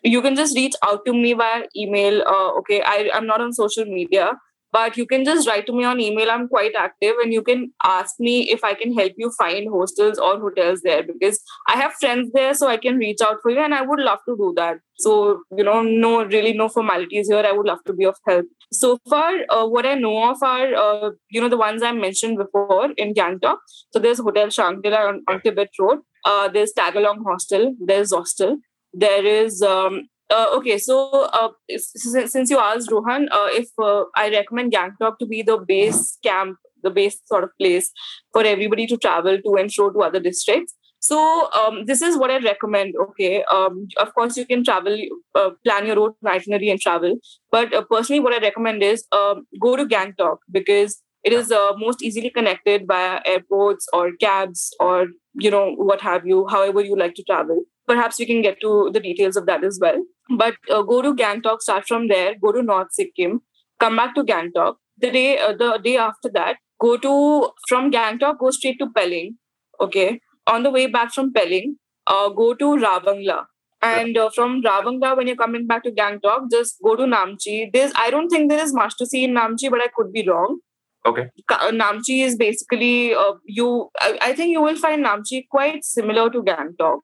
you 0.02 0.22
can 0.22 0.34
just 0.34 0.56
reach 0.56 0.74
out 0.82 1.04
to 1.04 1.12
me 1.12 1.34
via 1.34 1.64
email. 1.76 2.22
Uh, 2.26 2.52
okay, 2.58 2.82
I, 2.82 3.10
I'm 3.12 3.26
not 3.26 3.40
on 3.40 3.52
social 3.52 3.84
media, 3.84 4.32
but 4.76 4.96
you 5.00 5.06
can 5.10 5.24
just 5.24 5.48
write 5.48 5.66
to 5.66 5.72
me 5.72 5.84
on 5.90 6.00
email. 6.06 6.30
I'm 6.30 6.48
quite 6.48 6.74
active 6.78 7.14
and 7.22 7.32
you 7.32 7.42
can 7.42 7.60
ask 7.82 8.16
me 8.20 8.32
if 8.54 8.64
I 8.70 8.74
can 8.80 8.92
help 8.98 9.14
you 9.16 9.30
find 9.38 9.70
hostels 9.74 10.18
or 10.18 10.32
hotels 10.38 10.82
there 10.82 11.02
because 11.02 11.40
I 11.66 11.76
have 11.82 11.94
friends 11.94 12.30
there, 12.34 12.52
so 12.52 12.68
I 12.68 12.76
can 12.76 12.98
reach 12.98 13.22
out 13.28 13.38
for 13.42 13.50
you 13.50 13.60
and 13.60 13.74
I 13.74 13.80
would 13.82 14.00
love 14.00 14.18
to 14.28 14.36
do 14.36 14.52
that. 14.56 14.80
So, 14.98 15.40
you 15.56 15.64
know, 15.64 15.80
no, 15.82 16.24
really 16.24 16.52
no 16.52 16.68
formalities 16.68 17.28
here. 17.28 17.44
I 17.52 17.52
would 17.52 17.66
love 17.66 17.82
to 17.86 17.94
be 17.94 18.04
of 18.04 18.16
help. 18.26 18.44
So 18.72 18.98
far, 19.08 19.32
uh, 19.48 19.66
what 19.66 19.86
I 19.86 19.94
know 19.94 20.30
of 20.30 20.42
are, 20.42 20.74
uh, 20.74 21.10
you 21.30 21.40
know, 21.40 21.48
the 21.48 21.62
ones 21.62 21.82
I 21.82 21.92
mentioned 21.92 22.36
before 22.36 22.90
in 22.98 23.14
Gangtok. 23.14 23.56
So 23.92 23.98
there's 23.98 24.18
Hotel 24.18 24.50
Shangri-La 24.50 25.06
on, 25.08 25.22
on 25.28 25.40
Tibet 25.40 25.70
Road. 25.80 26.00
Uh, 26.24 26.48
there's 26.48 26.72
Tagalong 26.78 27.24
Hostel. 27.30 27.74
There's 27.80 28.12
Hostel. 28.12 28.58
There 28.92 29.24
is 29.24 29.62
um, 29.62 30.08
uh, 30.30 30.46
okay, 30.54 30.78
so 30.78 31.28
uh, 31.32 31.48
since, 31.76 32.50
you 32.50 32.58
asked 32.58 32.90
Rohan, 32.90 33.28
uh, 33.30 33.48
if 33.50 33.68
uh, 33.80 34.04
I 34.16 34.30
recommend 34.30 34.72
Gangtok 34.72 35.18
to 35.18 35.26
be 35.26 35.42
the 35.42 35.58
base 35.58 36.18
camp, 36.22 36.56
the 36.82 36.90
base 36.90 37.20
sort 37.26 37.44
of 37.44 37.50
place 37.60 37.90
for 38.32 38.42
everybody 38.44 38.86
to 38.88 38.96
travel 38.96 39.38
to 39.40 39.54
and 39.54 39.70
show 39.70 39.90
to 39.90 40.00
other 40.00 40.20
districts. 40.20 40.74
So 40.98 41.50
um, 41.52 41.84
this 41.84 42.02
is 42.02 42.16
what 42.16 42.30
I 42.30 42.38
recommend. 42.38 42.94
Okay, 43.10 43.44
um, 43.44 43.86
of 43.98 44.12
course 44.14 44.36
you 44.36 44.46
can 44.46 44.64
travel, 44.64 44.98
uh, 45.34 45.50
plan 45.64 45.86
your 45.86 46.00
own 46.00 46.14
itinerary 46.26 46.70
and 46.70 46.80
travel. 46.80 47.16
But 47.52 47.72
uh, 47.72 47.82
personally, 47.88 48.20
what 48.20 48.34
I 48.34 48.38
recommend 48.38 48.82
is 48.82 49.06
um, 49.12 49.46
go 49.60 49.76
to 49.76 49.84
Gangtok 49.84 50.38
because 50.50 51.00
it 51.22 51.32
is 51.32 51.52
most 51.76 52.02
easily 52.02 52.30
connected 52.30 52.84
via 52.86 53.20
airports 53.26 53.86
or 53.92 54.12
cabs 54.20 54.72
or 54.80 55.08
you 55.34 55.50
know 55.50 55.74
what 55.74 56.00
have 56.00 56.26
you, 56.26 56.46
however 56.48 56.80
you 56.80 56.96
like 56.96 57.14
to 57.14 57.22
travel 57.24 57.64
perhaps 57.86 58.18
we 58.18 58.26
can 58.26 58.42
get 58.42 58.60
to 58.60 58.90
the 58.92 59.00
details 59.00 59.36
of 59.36 59.46
that 59.46 59.64
as 59.64 59.78
well. 59.80 60.02
But 60.28 60.54
uh, 60.70 60.82
go 60.82 61.02
to 61.02 61.14
Gangtok, 61.14 61.60
start 61.60 61.86
from 61.86 62.08
there, 62.08 62.34
go 62.40 62.52
to 62.52 62.62
North 62.62 62.92
Sikkim, 62.92 63.42
come 63.78 63.96
back 63.96 64.14
to 64.16 64.24
Gangtok. 64.24 64.76
The 64.98 65.10
day, 65.10 65.38
uh, 65.38 65.52
the 65.52 65.78
day 65.82 65.96
after 65.96 66.30
that, 66.34 66.56
go 66.80 66.96
to 66.96 67.50
from 67.68 67.90
Gangtok, 67.90 68.38
go 68.38 68.50
straight 68.50 68.78
to 68.80 68.88
Pelling. 68.90 69.36
Okay, 69.80 70.20
on 70.46 70.62
the 70.62 70.70
way 70.70 70.86
back 70.86 71.12
from 71.12 71.32
Pelling, 71.32 71.76
uh, 72.06 72.28
go 72.30 72.54
to 72.54 72.64
Ravangla. 72.76 73.44
And 73.82 74.16
uh, 74.16 74.30
from 74.34 74.62
Ravangla, 74.62 75.16
when 75.16 75.26
you're 75.26 75.36
coming 75.36 75.66
back 75.66 75.84
to 75.84 75.92
Gangtok, 75.92 76.50
just 76.50 76.76
go 76.82 76.96
to 76.96 77.02
Namchi. 77.02 77.70
There's, 77.72 77.92
I 77.94 78.10
don't 78.10 78.28
think 78.28 78.50
there 78.50 78.62
is 78.62 78.74
much 78.74 78.96
to 78.98 79.06
see 79.06 79.24
in 79.24 79.34
Namchi, 79.34 79.70
but 79.70 79.80
I 79.80 79.88
could 79.94 80.12
be 80.12 80.26
wrong. 80.26 80.58
Okay. 81.04 81.28
Uh, 81.48 81.70
Namchi 81.70 82.24
is 82.24 82.36
basically 82.36 83.14
uh, 83.14 83.34
you. 83.44 83.90
I, 84.00 84.18
I, 84.20 84.32
think 84.32 84.50
you 84.50 84.60
will 84.60 84.74
find 84.76 85.04
Namchi 85.04 85.46
quite 85.48 85.84
similar 85.84 86.28
to 86.30 86.42
Gangtok 86.42 87.00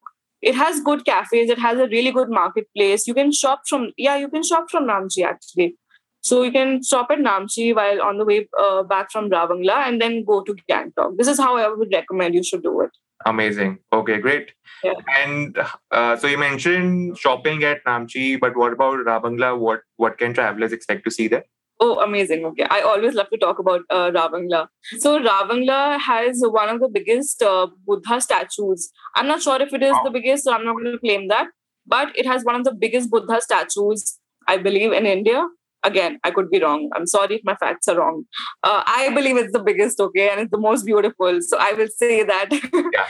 it 0.51 0.55
has 0.55 0.81
good 0.81 1.05
cafes 1.05 1.49
it 1.49 1.59
has 1.59 1.79
a 1.79 1.87
really 1.87 2.11
good 2.11 2.29
marketplace. 2.29 3.07
You 3.07 3.13
can 3.13 3.31
shop 3.31 3.61
from 3.67 3.91
yeah 3.97 4.17
you 4.17 4.27
can 4.27 4.43
shop 4.43 4.69
from 4.69 4.87
namchi 4.87 5.23
actually. 5.25 5.75
So 6.21 6.41
you 6.43 6.51
can 6.51 6.81
stop 6.83 7.11
at 7.11 7.19
namchi 7.19 7.75
while 7.75 8.01
on 8.01 8.17
the 8.17 8.25
way 8.25 8.47
uh, 8.59 8.83
back 8.83 9.11
from 9.11 9.29
ravangla 9.29 9.77
and 9.87 10.01
then 10.01 10.23
go 10.25 10.41
to 10.43 10.55
gangtok. 10.73 11.17
This 11.17 11.27
is 11.27 11.39
how 11.39 11.55
i 11.57 11.67
would 11.67 11.93
recommend 11.93 12.35
you 12.35 12.43
should 12.43 12.63
do 12.63 12.81
it. 12.81 12.91
Amazing. 13.25 13.79
Okay 13.93 14.19
great. 14.27 14.51
Yeah. 14.83 14.93
and 15.17 15.57
uh, 15.91 16.17
so 16.17 16.27
you 16.27 16.37
mentioned 16.37 17.17
shopping 17.17 17.63
at 17.63 17.83
namchi 17.85 18.37
but 18.39 18.57
what 18.57 18.73
about 18.73 19.05
ravangla 19.09 19.57
what 19.57 19.81
what 19.95 20.17
can 20.17 20.33
travelers 20.39 20.73
expect 20.73 21.05
to 21.05 21.11
see 21.17 21.27
there 21.35 21.45
Oh, 21.85 21.99
amazing. 21.99 22.45
Okay. 22.45 22.65
I 22.69 22.79
always 22.81 23.13
love 23.13 23.29
to 23.31 23.37
talk 23.37 23.59
about 23.59 23.81
uh, 23.89 24.09
Ravangla. 24.11 24.67
So, 24.99 25.19
Ravangla 25.19 25.99
has 25.99 26.41
one 26.41 26.69
of 26.69 26.79
the 26.79 26.87
biggest 26.87 27.43
uh, 27.43 27.67
Buddha 27.85 28.21
statues. 28.21 28.89
I'm 29.17 29.27
not 29.27 29.41
sure 29.41 29.61
if 29.61 29.73
it 29.73 29.83
is 29.83 29.91
wow. 29.91 30.03
the 30.05 30.11
biggest, 30.11 30.45
so 30.45 30.53
I'm 30.53 30.63
not 30.63 30.77
going 30.77 30.93
to 30.93 30.97
claim 30.99 31.27
that. 31.27 31.47
But 31.85 32.17
it 32.17 32.25
has 32.25 32.45
one 32.45 32.55
of 32.55 32.63
the 32.63 32.73
biggest 32.73 33.09
Buddha 33.11 33.41
statues, 33.41 34.17
I 34.47 34.55
believe, 34.57 34.93
in 34.93 35.05
India. 35.05 35.45
Again, 35.83 36.19
I 36.23 36.31
could 36.31 36.49
be 36.49 36.61
wrong. 36.61 36.89
I'm 36.95 37.05
sorry 37.05 37.35
if 37.35 37.41
my 37.43 37.55
facts 37.55 37.89
are 37.89 37.97
wrong. 37.97 38.23
Uh, 38.63 38.83
I 38.85 39.13
believe 39.13 39.35
it's 39.35 39.51
the 39.51 39.59
biggest, 39.59 39.99
okay, 39.99 40.29
and 40.29 40.39
it's 40.39 40.51
the 40.51 40.57
most 40.57 40.85
beautiful. 40.85 41.39
So, 41.41 41.57
I 41.59 41.73
will 41.73 41.89
say 41.97 42.23
that. 42.23 42.49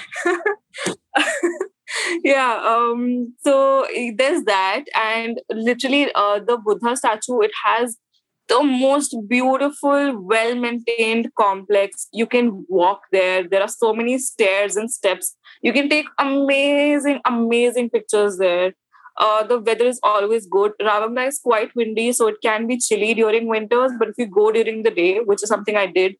Yeah. 1.16 1.28
yeah 2.24 2.60
um 2.66 3.34
so 3.42 3.86
there's 4.18 4.44
that 4.46 4.86
and 4.96 5.40
literally 5.52 6.12
uh, 6.16 6.40
the 6.40 6.58
buddha 6.58 6.96
statue 6.96 7.40
it 7.42 7.52
has 7.64 7.98
the 8.48 8.62
most 8.64 9.16
beautiful, 9.28 10.20
well 10.22 10.56
maintained 10.56 11.30
complex. 11.40 12.08
You 12.12 12.26
can 12.26 12.66
walk 12.68 13.02
there. 13.12 13.48
There 13.48 13.62
are 13.62 13.68
so 13.68 13.94
many 13.94 14.18
stairs 14.18 14.76
and 14.76 14.92
steps. 14.92 15.36
You 15.62 15.74
can 15.74 15.90
take 15.90 16.06
amazing, 16.20 17.22
amazing 17.26 17.90
pictures 17.90 18.38
there. 18.38 18.74
Uh, 19.18 19.44
the 19.44 19.60
weather 19.60 19.86
is 19.86 20.00
always 20.02 20.48
good. 20.48 20.74
Ravangla 20.82 21.28
is 21.28 21.40
quite 21.40 21.74
windy, 21.76 22.12
so 22.12 22.28
it 22.28 22.36
can 22.42 22.66
be 22.68 22.78
chilly 22.78 23.14
during 23.14 23.48
winters. 23.48 23.92
But 23.98 24.10
if 24.10 24.16
you 24.18 24.26
go 24.26 24.52
during 24.52 24.84
the 24.84 24.92
day, 24.92 25.20
which 25.20 25.44
is 25.44 25.50
something 25.50 25.78
I 25.78 25.86
did, 25.86 26.16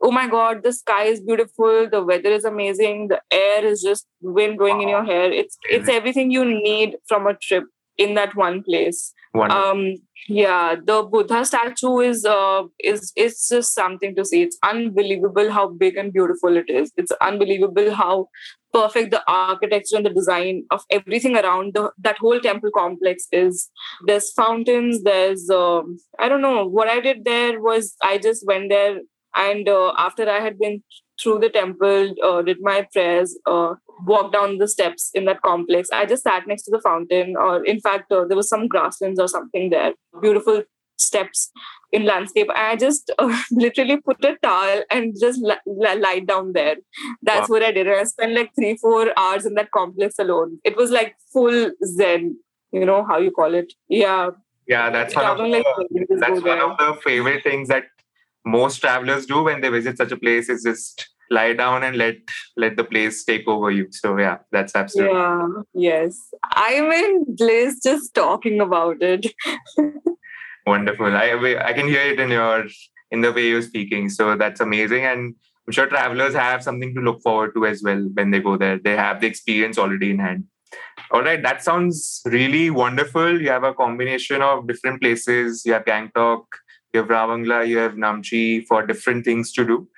oh 0.00 0.10
my 0.10 0.26
god, 0.28 0.62
the 0.62 0.72
sky 0.72 1.04
is 1.04 1.20
beautiful. 1.20 1.88
The 1.90 2.02
weather 2.02 2.30
is 2.30 2.44
amazing. 2.44 3.08
The 3.08 3.20
air 3.30 3.64
is 3.64 3.82
just 3.82 4.06
wind 4.22 4.58
blowing 4.58 4.80
in 4.80 4.88
your 4.88 5.04
hair. 5.04 5.30
It's 5.30 5.58
it's 5.68 5.88
everything 5.88 6.30
you 6.30 6.44
need 6.44 6.96
from 7.06 7.26
a 7.26 7.34
trip 7.34 7.64
in 7.98 8.14
that 8.14 8.34
one 8.34 8.62
place. 8.62 9.12
Wonderful. 9.34 9.62
Um, 9.62 9.94
yeah, 10.26 10.74
the 10.84 11.02
Buddha 11.02 11.44
statue 11.44 12.00
is 12.00 12.24
uh, 12.24 12.64
is 12.82 13.12
it's 13.16 13.48
just 13.48 13.74
something 13.74 14.14
to 14.16 14.24
see. 14.24 14.42
It's 14.42 14.58
unbelievable 14.62 15.50
how 15.50 15.68
big 15.68 15.96
and 15.96 16.12
beautiful 16.12 16.56
it 16.56 16.68
is. 16.68 16.92
It's 16.96 17.12
unbelievable 17.20 17.94
how 17.94 18.28
perfect 18.72 19.10
the 19.10 19.22
architecture 19.26 19.96
and 19.96 20.06
the 20.06 20.10
design 20.10 20.64
of 20.70 20.82
everything 20.90 21.36
around 21.36 21.74
the, 21.74 21.90
that 21.98 22.18
whole 22.18 22.40
temple 22.40 22.70
complex 22.76 23.26
is. 23.32 23.70
There's 24.06 24.32
fountains. 24.32 25.02
There's 25.02 25.48
um, 25.50 25.98
I 26.18 26.28
don't 26.28 26.42
know 26.42 26.66
what 26.66 26.88
I 26.88 27.00
did 27.00 27.24
there 27.24 27.60
was 27.60 27.94
I 28.02 28.18
just 28.18 28.46
went 28.46 28.70
there 28.70 29.00
and 29.34 29.68
uh, 29.68 29.92
after 29.96 30.28
I 30.28 30.40
had 30.40 30.58
been 30.58 30.82
through 31.20 31.40
the 31.40 31.48
temple, 31.48 32.14
uh, 32.22 32.42
did 32.42 32.58
my 32.60 32.86
prayers, 32.92 33.38
uh, 33.46 33.74
walked 34.06 34.32
down 34.32 34.58
the 34.58 34.68
steps 34.68 35.10
in 35.14 35.24
that 35.24 35.42
complex. 35.42 35.88
I 35.92 36.06
just 36.06 36.22
sat 36.22 36.46
next 36.46 36.62
to 36.64 36.70
the 36.70 36.80
fountain, 36.80 37.36
or 37.36 37.64
in 37.64 37.80
fact, 37.80 38.12
uh, 38.12 38.24
there 38.24 38.36
was 38.36 38.48
some 38.48 38.68
grasslands 38.68 39.18
or 39.18 39.28
something 39.28 39.70
there. 39.70 39.94
Beautiful 40.20 40.62
steps 40.98 41.50
in 41.92 42.04
landscape. 42.04 42.48
I 42.54 42.76
just 42.76 43.10
uh, 43.18 43.42
literally 43.50 43.98
put 43.98 44.24
a 44.24 44.36
towel 44.42 44.82
and 44.90 45.14
just 45.18 45.40
li- 45.40 45.54
li- 45.66 46.00
lie 46.00 46.20
down 46.20 46.52
there. 46.52 46.76
That's 47.22 47.48
wow. 47.48 47.54
what 47.54 47.62
I 47.62 47.72
did. 47.72 47.88
I 47.88 48.04
spent 48.04 48.32
like 48.32 48.50
three, 48.54 48.76
four 48.76 49.12
hours 49.16 49.46
in 49.46 49.54
that 49.54 49.70
complex 49.70 50.16
alone. 50.18 50.58
It 50.64 50.76
was 50.76 50.90
like 50.90 51.16
full 51.32 51.70
Zen, 51.84 52.36
you 52.72 52.84
know 52.84 53.04
how 53.04 53.18
you 53.18 53.30
call 53.30 53.54
it. 53.54 53.72
Yeah. 53.88 54.30
Yeah, 54.66 54.90
that's 54.90 55.14
one, 55.14 55.24
of, 55.24 55.38
like, 55.38 55.62
the, 55.62 56.16
that's 56.20 56.42
one 56.42 56.58
of 56.58 56.76
the 56.76 56.98
favorite 57.02 57.42
things 57.42 57.68
that 57.68 57.84
most 58.48 58.78
travelers 58.78 59.26
do 59.26 59.42
when 59.42 59.60
they 59.60 59.68
visit 59.68 59.96
such 59.98 60.12
a 60.12 60.16
place 60.16 60.48
is 60.48 60.62
just 60.62 61.08
lie 61.30 61.52
down 61.52 61.82
and 61.84 61.96
let 61.96 62.16
let 62.56 62.76
the 62.76 62.84
place 62.84 63.24
take 63.24 63.46
over 63.46 63.70
you. 63.70 63.86
So 63.90 64.18
yeah 64.18 64.38
that's 64.50 64.74
absolutely 64.74 65.16
yeah 65.16 65.48
yes. 65.74 66.18
I'm 66.54 66.90
in 66.90 67.24
bliss 67.28 67.80
just 67.82 68.14
talking 68.14 68.60
about 68.60 69.02
it. 69.02 69.26
Wonderful. 70.66 71.16
I 71.16 71.28
i 71.70 71.72
can 71.72 71.88
hear 71.88 72.02
it 72.12 72.20
in 72.20 72.30
your 72.30 72.66
in 73.10 73.20
the 73.22 73.32
way 73.32 73.48
you're 73.48 73.62
speaking. 73.62 74.08
So 74.08 74.36
that's 74.36 74.60
amazing. 74.60 75.04
And 75.04 75.34
i'm 75.66 75.72
sure 75.72 75.86
travelers 75.86 76.34
have 76.34 76.62
something 76.62 76.94
to 76.94 77.00
look 77.00 77.20
forward 77.22 77.54
to 77.54 77.66
as 77.66 77.82
well 77.82 78.08
when 78.14 78.30
they 78.30 78.40
go 78.40 78.56
there. 78.56 78.78
They 78.78 78.96
have 78.96 79.20
the 79.20 79.26
experience 79.26 79.78
already 79.78 80.10
in 80.10 80.18
hand. 80.18 80.44
All 81.10 81.22
right 81.22 81.42
that 81.42 81.62
sounds 81.62 82.22
really 82.26 82.70
wonderful. 82.70 83.40
You 83.40 83.50
have 83.50 83.64
a 83.64 83.74
combination 83.74 84.42
of 84.42 84.66
different 84.66 85.02
places. 85.02 85.62
You 85.66 85.74
have 85.74 85.84
gangtok 85.84 86.44
you 86.92 87.00
have 87.00 87.08
Ravangla, 87.08 87.66
you 87.66 87.78
have 87.78 87.94
Namchi 87.94 88.64
for 88.66 88.86
different 88.86 89.24
things 89.24 89.52
to 89.52 89.66
do. 89.66 89.88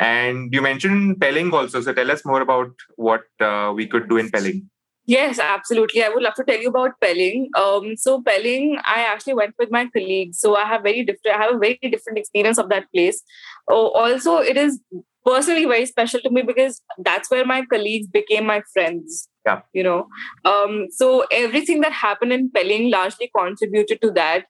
And 0.00 0.52
you 0.52 0.62
mentioned 0.62 1.20
Pelling 1.20 1.52
also. 1.52 1.80
So 1.80 1.92
tell 1.92 2.10
us 2.10 2.24
more 2.24 2.40
about 2.40 2.70
what 2.96 3.22
uh, 3.40 3.72
we 3.74 3.86
could 3.86 4.08
do 4.08 4.16
in 4.16 4.30
Pelling. 4.30 4.68
Yes, 5.06 5.38
absolutely. 5.38 6.04
I 6.04 6.10
would 6.10 6.22
love 6.22 6.34
to 6.34 6.44
tell 6.44 6.60
you 6.60 6.68
about 6.68 7.00
Pelling. 7.00 7.48
Um, 7.56 7.96
so 7.96 8.22
Pelling, 8.22 8.78
I 8.84 9.00
actually 9.04 9.34
went 9.34 9.54
with 9.58 9.70
my 9.70 9.86
colleagues. 9.86 10.38
So 10.38 10.54
I 10.54 10.66
have 10.66 10.82
very 10.82 11.02
different. 11.02 11.36
I 11.36 11.42
have 11.44 11.54
a 11.54 11.58
very 11.58 11.78
different 11.82 12.18
experience 12.18 12.58
of 12.58 12.68
that 12.68 12.84
place. 12.94 13.22
Oh, 13.70 13.88
also, 13.88 14.36
it 14.36 14.56
is 14.56 14.80
personally 15.24 15.64
very 15.64 15.86
special 15.86 16.20
to 16.20 16.30
me 16.30 16.42
because 16.42 16.82
that's 16.98 17.30
where 17.30 17.46
my 17.46 17.64
colleagues 17.64 18.06
became 18.06 18.46
my 18.46 18.62
friends. 18.72 19.28
Yeah. 19.46 19.62
You 19.72 19.82
know. 19.82 20.08
Um, 20.44 20.88
so 20.90 21.24
everything 21.32 21.80
that 21.80 21.92
happened 21.92 22.34
in 22.34 22.50
Pelling 22.50 22.90
largely 22.90 23.30
contributed 23.34 24.02
to 24.02 24.10
that 24.12 24.44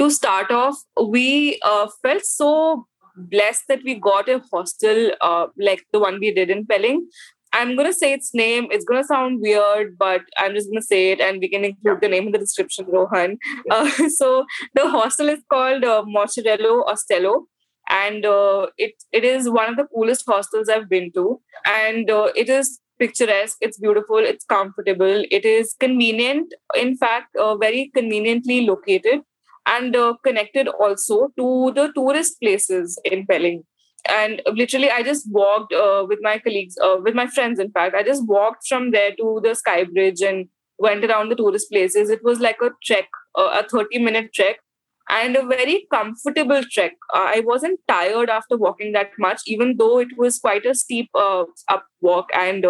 to 0.00 0.10
start 0.10 0.50
off, 0.50 0.76
we 1.08 1.60
uh, 1.62 1.86
felt 2.02 2.24
so 2.24 2.86
blessed 3.16 3.64
that 3.68 3.80
we 3.84 3.94
got 3.94 4.28
a 4.28 4.42
hostel 4.50 5.10
uh, 5.20 5.46
like 5.58 5.84
the 5.92 6.00
one 6.00 6.18
we 6.20 6.32
did 6.32 6.50
in 6.50 6.66
Pelling. 6.66 7.06
I'm 7.52 7.74
going 7.76 7.86
to 7.86 7.92
say 7.92 8.12
its 8.12 8.32
name. 8.32 8.68
It's 8.70 8.84
going 8.84 9.02
to 9.02 9.06
sound 9.06 9.40
weird, 9.40 9.98
but 9.98 10.22
I'm 10.38 10.54
just 10.54 10.68
going 10.68 10.80
to 10.80 10.86
say 10.86 11.10
it 11.10 11.20
and 11.20 11.40
we 11.40 11.48
can 11.48 11.64
include 11.64 12.00
the 12.00 12.08
name 12.08 12.26
in 12.26 12.32
the 12.32 12.38
description, 12.38 12.86
Rohan. 12.88 13.38
Uh, 13.70 13.90
so 14.08 14.46
the 14.74 14.88
hostel 14.88 15.28
is 15.28 15.40
called 15.50 15.84
uh, 15.84 16.04
Ostello. 16.06 17.42
And 17.88 18.24
uh, 18.24 18.68
it 18.78 18.92
it 19.10 19.24
is 19.24 19.50
one 19.50 19.68
of 19.68 19.76
the 19.76 19.88
coolest 19.92 20.24
hostels 20.24 20.68
I've 20.68 20.88
been 20.88 21.10
to. 21.14 21.40
And 21.66 22.08
uh, 22.08 22.28
it 22.36 22.48
is 22.48 22.78
picturesque, 23.00 23.56
it's 23.60 23.78
beautiful, 23.80 24.18
it's 24.18 24.44
comfortable, 24.44 25.24
it 25.30 25.44
is 25.44 25.74
convenient. 25.80 26.54
In 26.76 26.96
fact, 26.96 27.34
uh, 27.34 27.56
very 27.56 27.90
conveniently 27.92 28.60
located 28.64 29.22
and 29.70 29.96
uh, 29.96 30.14
connected 30.24 30.68
also 30.68 31.28
to 31.38 31.72
the 31.74 31.92
tourist 31.94 32.40
places 32.40 33.00
in 33.04 33.26
Pelling. 33.26 33.62
And 34.08 34.42
literally, 34.46 34.90
I 34.90 35.02
just 35.02 35.26
walked 35.30 35.72
uh, 35.72 36.06
with 36.08 36.20
my 36.22 36.38
colleagues, 36.38 36.76
uh, 36.82 36.96
with 37.02 37.14
my 37.14 37.26
friends, 37.26 37.58
in 37.58 37.70
fact. 37.70 37.94
I 37.94 38.02
just 38.02 38.26
walked 38.26 38.66
from 38.66 38.90
there 38.92 39.14
to 39.16 39.40
the 39.44 39.54
Sky 39.54 39.84
Bridge 39.84 40.22
and 40.22 40.48
went 40.78 41.04
around 41.04 41.28
the 41.30 41.36
tourist 41.36 41.70
places. 41.70 42.08
It 42.08 42.24
was 42.24 42.40
like 42.40 42.58
a 42.62 42.70
trek, 42.84 43.08
uh, 43.38 43.62
a 43.62 43.68
30 43.68 43.98
minute 43.98 44.32
trek, 44.32 44.56
and 45.10 45.36
a 45.36 45.44
very 45.44 45.86
comfortable 45.92 46.62
trek. 46.70 46.92
Uh, 47.14 47.26
I 47.36 47.42
wasn't 47.44 47.80
tired 47.88 48.30
after 48.30 48.56
walking 48.56 48.92
that 48.92 49.10
much, 49.18 49.42
even 49.46 49.76
though 49.76 49.98
it 49.98 50.16
was 50.16 50.38
quite 50.38 50.64
a 50.64 50.74
steep 50.74 51.10
uh, 51.14 51.44
up 51.68 51.84
walk 52.00 52.30
and 52.32 52.64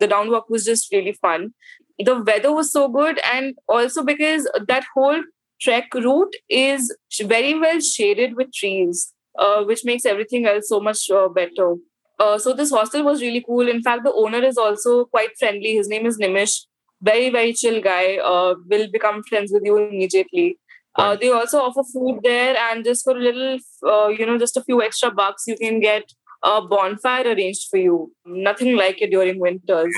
the 0.00 0.06
down 0.06 0.30
walk 0.30 0.50
was 0.50 0.64
just 0.64 0.92
really 0.92 1.14
fun. 1.14 1.54
The 1.98 2.22
weather 2.22 2.52
was 2.52 2.72
so 2.72 2.88
good, 2.88 3.20
and 3.32 3.54
also 3.68 4.02
because 4.02 4.50
that 4.68 4.84
whole 4.94 5.22
trek 5.60 5.92
route 5.94 6.34
is 6.48 6.94
very 7.22 7.58
well 7.58 7.80
shaded 7.80 8.36
with 8.36 8.52
trees, 8.52 9.12
uh, 9.38 9.62
which 9.64 9.84
makes 9.84 10.04
everything 10.04 10.46
else 10.46 10.68
so 10.68 10.80
much 10.80 11.10
uh, 11.10 11.28
better. 11.28 11.74
Uh, 12.18 12.38
so 12.38 12.52
this 12.52 12.70
hostel 12.70 13.04
was 13.04 13.20
really 13.20 13.42
cool. 13.44 13.68
In 13.68 13.82
fact, 13.82 14.04
the 14.04 14.12
owner 14.12 14.42
is 14.44 14.56
also 14.56 15.04
quite 15.06 15.30
friendly. 15.38 15.74
His 15.74 15.88
name 15.88 16.06
is 16.06 16.18
Nimish. 16.18 16.60
Very 17.02 17.30
very 17.30 17.52
chill 17.52 17.80
guy. 17.82 18.18
Uh, 18.18 18.54
will 18.68 18.88
become 18.90 19.22
friends 19.24 19.52
with 19.52 19.62
you 19.64 19.76
immediately. 19.76 20.58
Uh, 20.96 21.16
they 21.16 21.30
also 21.30 21.58
offer 21.58 21.82
food 21.92 22.20
there, 22.22 22.56
and 22.56 22.84
just 22.84 23.02
for 23.04 23.16
a 23.16 23.20
little, 23.20 23.58
uh, 23.84 24.08
you 24.08 24.24
know, 24.24 24.38
just 24.38 24.56
a 24.56 24.62
few 24.62 24.80
extra 24.80 25.10
bucks, 25.10 25.42
you 25.48 25.56
can 25.56 25.80
get 25.80 26.04
a 26.44 26.62
bonfire 26.62 27.24
arranged 27.26 27.66
for 27.68 27.78
you. 27.78 28.12
Nothing 28.24 28.76
like 28.76 29.02
it 29.02 29.10
during 29.10 29.40
winters. 29.40 29.92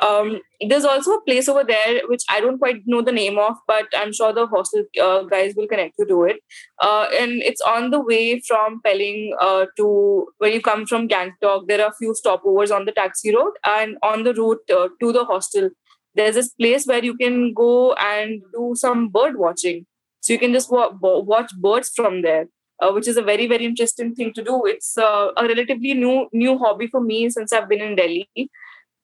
Um, 0.00 0.40
there's 0.68 0.84
also 0.84 1.14
a 1.14 1.22
place 1.22 1.48
over 1.48 1.64
there 1.64 2.02
which 2.06 2.22
I 2.30 2.40
don't 2.40 2.58
quite 2.58 2.82
know 2.86 3.02
the 3.02 3.12
name 3.12 3.38
of, 3.38 3.56
but 3.66 3.86
I'm 3.96 4.12
sure 4.12 4.32
the 4.32 4.46
hostel 4.46 4.84
uh, 5.02 5.22
guys 5.24 5.54
will 5.56 5.66
connect 5.66 5.94
you 5.98 6.06
to 6.06 6.24
it. 6.24 6.36
Uh, 6.80 7.06
and 7.18 7.42
it's 7.42 7.60
on 7.60 7.90
the 7.90 8.00
way 8.00 8.40
from 8.46 8.80
Pelling 8.84 9.34
uh, 9.40 9.66
to 9.76 10.28
when 10.38 10.52
you 10.52 10.60
come 10.60 10.86
from 10.86 11.08
Gangtok. 11.08 11.66
There 11.66 11.82
are 11.82 11.90
a 11.90 11.94
few 11.98 12.14
stopovers 12.14 12.74
on 12.74 12.84
the 12.84 12.92
taxi 12.92 13.34
road, 13.34 13.52
and 13.64 13.96
on 14.02 14.22
the 14.22 14.34
route 14.34 14.70
uh, 14.70 14.88
to 15.00 15.12
the 15.12 15.24
hostel, 15.24 15.70
there's 16.14 16.34
this 16.34 16.48
place 16.50 16.86
where 16.86 17.04
you 17.04 17.16
can 17.16 17.52
go 17.54 17.92
and 17.94 18.42
do 18.52 18.74
some 18.76 19.08
bird 19.08 19.36
watching. 19.36 19.86
So 20.20 20.32
you 20.32 20.38
can 20.38 20.52
just 20.52 20.70
wa- 20.70 20.92
watch 21.00 21.52
birds 21.60 21.90
from 21.94 22.22
there. 22.22 22.46
Uh, 22.80 22.92
which 22.92 23.08
is 23.08 23.16
a 23.16 23.22
very 23.22 23.48
very 23.48 23.64
interesting 23.64 24.14
thing 24.14 24.32
to 24.32 24.40
do. 24.40 24.62
It's 24.64 24.96
uh, 24.96 25.32
a 25.36 25.44
relatively 25.48 25.94
new 25.94 26.28
new 26.32 26.56
hobby 26.58 26.86
for 26.86 27.00
me 27.00 27.28
since 27.28 27.52
I've 27.52 27.68
been 27.68 27.80
in 27.80 27.96
Delhi. 27.96 28.28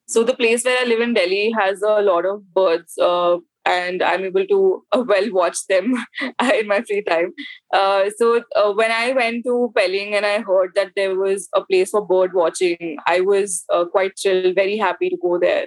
So 0.07 0.23
the 0.23 0.35
place 0.35 0.65
where 0.65 0.79
I 0.81 0.85
live 0.85 1.01
in 1.01 1.15
Delhi 1.15 1.51
has 1.53 1.83
a 1.83 2.03
lot 2.03 2.27
of 2.27 2.53
birds, 2.53 2.99
uh, 2.99 3.39
and 3.65 4.03
I'm 4.03 4.25
able 4.25 4.47
to 4.47 4.85
uh, 4.93 5.05
well 5.07 5.33
watch 5.33 5.67
them 5.67 5.95
in 6.55 6.69
my 6.69 6.83
free 6.83 7.03
time. 7.03 7.33
Uh, 7.73 8.11
so 8.17 8.43
uh, 8.55 8.73
when 8.73 8.91
I 8.91 9.13
went 9.13 9.45
to 9.45 9.73
Pelling 9.75 10.15
and 10.15 10.27
I 10.27 10.41
heard 10.41 10.73
that 10.75 10.93
there 10.95 11.17
was 11.17 11.49
a 11.55 11.65
place 11.65 11.91
for 11.91 12.07
bird 12.07 12.35
watching, 12.35 12.99
I 13.07 13.21
was 13.21 13.65
uh, 13.73 13.87
quite 13.87 14.17
chill, 14.17 14.53
very 14.53 14.77
happy 14.77 15.09
to 15.09 15.17
go 15.21 15.39
there. 15.39 15.67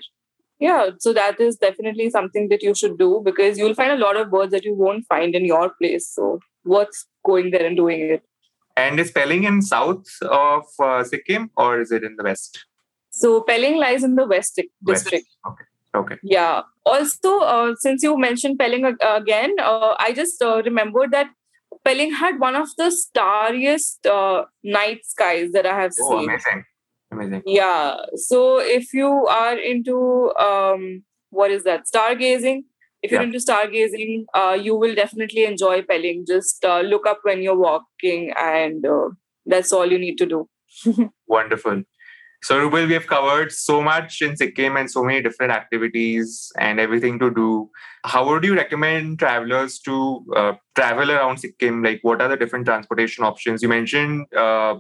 Yeah, 0.60 0.90
so 1.00 1.14
that 1.14 1.40
is 1.40 1.58
definitely 1.58 2.10
something 2.10 2.50
that 2.50 2.64
you 2.64 2.74
should 2.74 2.98
do 2.98 3.22
because 3.24 3.58
you'll 3.58 3.76
find 3.76 3.92
a 3.92 4.04
lot 4.04 4.18
of 4.18 4.32
birds 4.32 4.52
that 4.52 4.66
you 4.66 4.74
won't 4.74 5.06
find 5.08 5.36
in 5.36 5.46
your 5.46 5.72
place. 5.82 6.10
So 6.10 6.40
worth 6.64 7.06
going 7.26 7.52
there 7.52 7.66
and 7.66 7.78
doing 7.78 8.02
it. 8.02 8.24
And 8.76 9.00
is 9.00 9.12
Pelling 9.12 9.44
in 9.44 9.62
south 9.62 10.06
of 10.22 10.66
uh, 10.80 11.04
Sikkim 11.04 11.50
or 11.58 11.82
is 11.82 11.92
it 11.92 12.04
in 12.04 12.16
the 12.16 12.24
west? 12.24 12.67
So 13.18 13.42
Pelling 13.42 13.78
lies 13.78 14.04
in 14.04 14.16
the 14.16 14.28
West 14.28 14.62
district. 14.86 15.28
West. 15.44 15.52
Okay. 15.52 15.64
Okay. 15.96 16.16
Yeah. 16.22 16.62
Also, 16.86 17.40
uh, 17.40 17.74
since 17.80 18.04
you 18.04 18.18
mentioned 18.18 18.60
Pelling 18.60 18.86
again, 18.86 19.56
uh, 19.60 19.96
I 19.98 20.14
just 20.14 20.42
uh, 20.42 20.62
remembered 20.64 21.12
that 21.12 21.28
Pelling 21.84 22.14
had 22.14 22.40
one 22.40 22.56
of 22.56 22.70
the 22.78 22.96
starriest 22.96 24.06
uh, 24.06 24.46
night 24.64 25.04
skies 25.04 25.52
that 25.54 25.66
I 25.66 25.82
have 25.82 25.92
oh, 26.00 26.20
seen. 26.20 26.30
Amazing. 26.30 26.64
Amazing. 27.12 27.42
Yeah. 27.48 27.96
So 28.16 28.60
if 28.60 28.94
you 28.94 29.26
are 29.26 29.58
into 29.58 30.32
um, 30.36 31.04
what 31.32 31.50
is 31.50 31.64
that 31.64 31.86
stargazing? 31.92 32.66
If 33.02 33.12
you're 33.12 33.22
yeah. 33.22 33.28
into 33.28 33.40
stargazing, 33.40 34.26
uh, 34.36 34.58
you 34.62 34.76
will 34.76 34.94
definitely 34.94 35.46
enjoy 35.46 35.82
Pelling. 35.82 36.26
Just 36.28 36.64
uh, 36.64 36.82
look 36.82 37.08
up 37.08 37.20
when 37.24 37.42
you're 37.42 37.58
walking, 37.58 38.34
and 38.38 38.86
that's 39.46 39.72
all 39.72 39.92
you 39.92 39.98
need 39.98 40.18
to 40.18 40.26
do. 40.26 40.50
Wonderful. 41.28 41.84
So, 42.44 42.60
Rubal, 42.60 42.86
we 42.86 42.94
have 42.94 43.08
covered 43.08 43.52
so 43.52 43.82
much 43.82 44.22
in 44.22 44.38
Sikkim 44.38 44.78
and 44.78 44.90
so 44.90 45.04
many 45.04 45.22
different 45.22 45.52
activities 45.52 46.52
and 46.58 46.80
everything 46.80 47.18
to 47.20 47.32
do. 47.32 47.70
How 48.06 48.28
would 48.28 48.44
you 48.44 48.56
recommend 48.56 49.20
travelers 49.20 49.80
to 49.80 50.24
uh, 50.36 50.54
travel 50.76 51.12
around 51.12 51.40
Sikkim? 51.40 51.84
Like, 51.84 52.00
what 52.04 52.22
are 52.22 52.28
the 52.30 52.38
different 52.38 52.66
transportation 52.66 53.24
options? 53.24 53.64
You 53.64 53.70
mentioned 53.70 54.28
uh, 54.36 54.76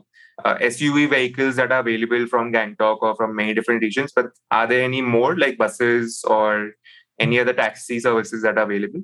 uh, 0.46 0.56
SUV 0.60 1.10
vehicles 1.10 1.56
that 1.56 1.72
are 1.72 1.80
available 1.80 2.28
from 2.28 2.54
Gangtok 2.54 3.00
or 3.02 3.16
from 3.16 3.36
many 3.36 3.56
different 3.56 3.82
regions, 3.82 4.12
but 4.16 4.28
are 4.52 4.68
there 4.68 4.84
any 4.84 5.02
more 5.02 5.36
like 5.36 5.58
buses 5.58 6.24
or 6.26 6.72
any 7.20 7.40
other 7.40 7.54
taxi 7.54 8.00
services 8.00 8.44
that 8.44 8.58
are 8.58 8.66
available? 8.66 9.02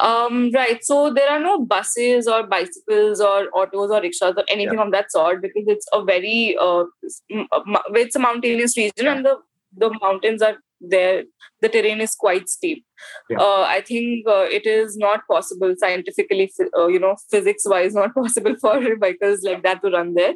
Um, 0.00 0.50
right. 0.52 0.84
So 0.84 1.12
there 1.12 1.30
are 1.30 1.40
no 1.40 1.64
buses 1.64 2.26
or 2.26 2.46
bicycles 2.46 3.20
or 3.20 3.48
autos 3.54 3.90
or 3.90 4.00
rickshaws 4.00 4.34
or 4.36 4.44
anything 4.48 4.78
yeah. 4.78 4.84
of 4.84 4.92
that 4.92 5.12
sort 5.12 5.42
because 5.42 5.64
it's 5.66 5.86
a 5.92 6.02
very 6.02 6.56
uh, 6.60 6.84
it's 7.28 8.16
a 8.16 8.18
mountainous 8.18 8.76
region 8.76 9.04
yeah. 9.04 9.14
and 9.14 9.24
the 9.24 9.36
the 9.76 9.90
mountains 10.00 10.42
are 10.42 10.56
there. 10.80 11.24
The 11.60 11.68
terrain 11.68 12.00
is 12.00 12.14
quite 12.14 12.48
steep. 12.48 12.84
Yeah. 13.30 13.38
Uh, 13.38 13.64
I 13.66 13.80
think 13.80 14.26
uh, 14.28 14.46
it 14.50 14.66
is 14.66 14.96
not 14.96 15.20
possible 15.30 15.74
scientifically, 15.78 16.52
uh, 16.76 16.88
you 16.88 16.98
know, 16.98 17.16
physics 17.30 17.62
wise, 17.66 17.94
not 17.94 18.14
possible 18.14 18.56
for 18.60 18.80
vehicles 18.80 19.42
like 19.42 19.62
that 19.62 19.82
to 19.82 19.90
run 19.90 20.14
there. 20.14 20.34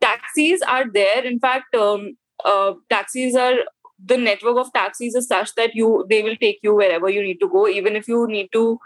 Taxis 0.00 0.62
are 0.62 0.84
there. 0.92 1.24
In 1.24 1.40
fact, 1.40 1.74
um, 1.74 2.16
uh, 2.44 2.74
taxis 2.88 3.34
are 3.34 3.56
the 4.04 4.16
network 4.16 4.56
of 4.58 4.72
taxis 4.72 5.14
is 5.14 5.26
such 5.28 5.54
that 5.56 5.74
you 5.74 6.06
they 6.08 6.22
will 6.22 6.36
take 6.36 6.58
you 6.62 6.74
wherever 6.74 7.08
you 7.10 7.22
need 7.22 7.40
to 7.40 7.48
go. 7.48 7.68
Even 7.68 7.96
if 7.96 8.08
you 8.08 8.26
need 8.28 8.48
to 8.52 8.78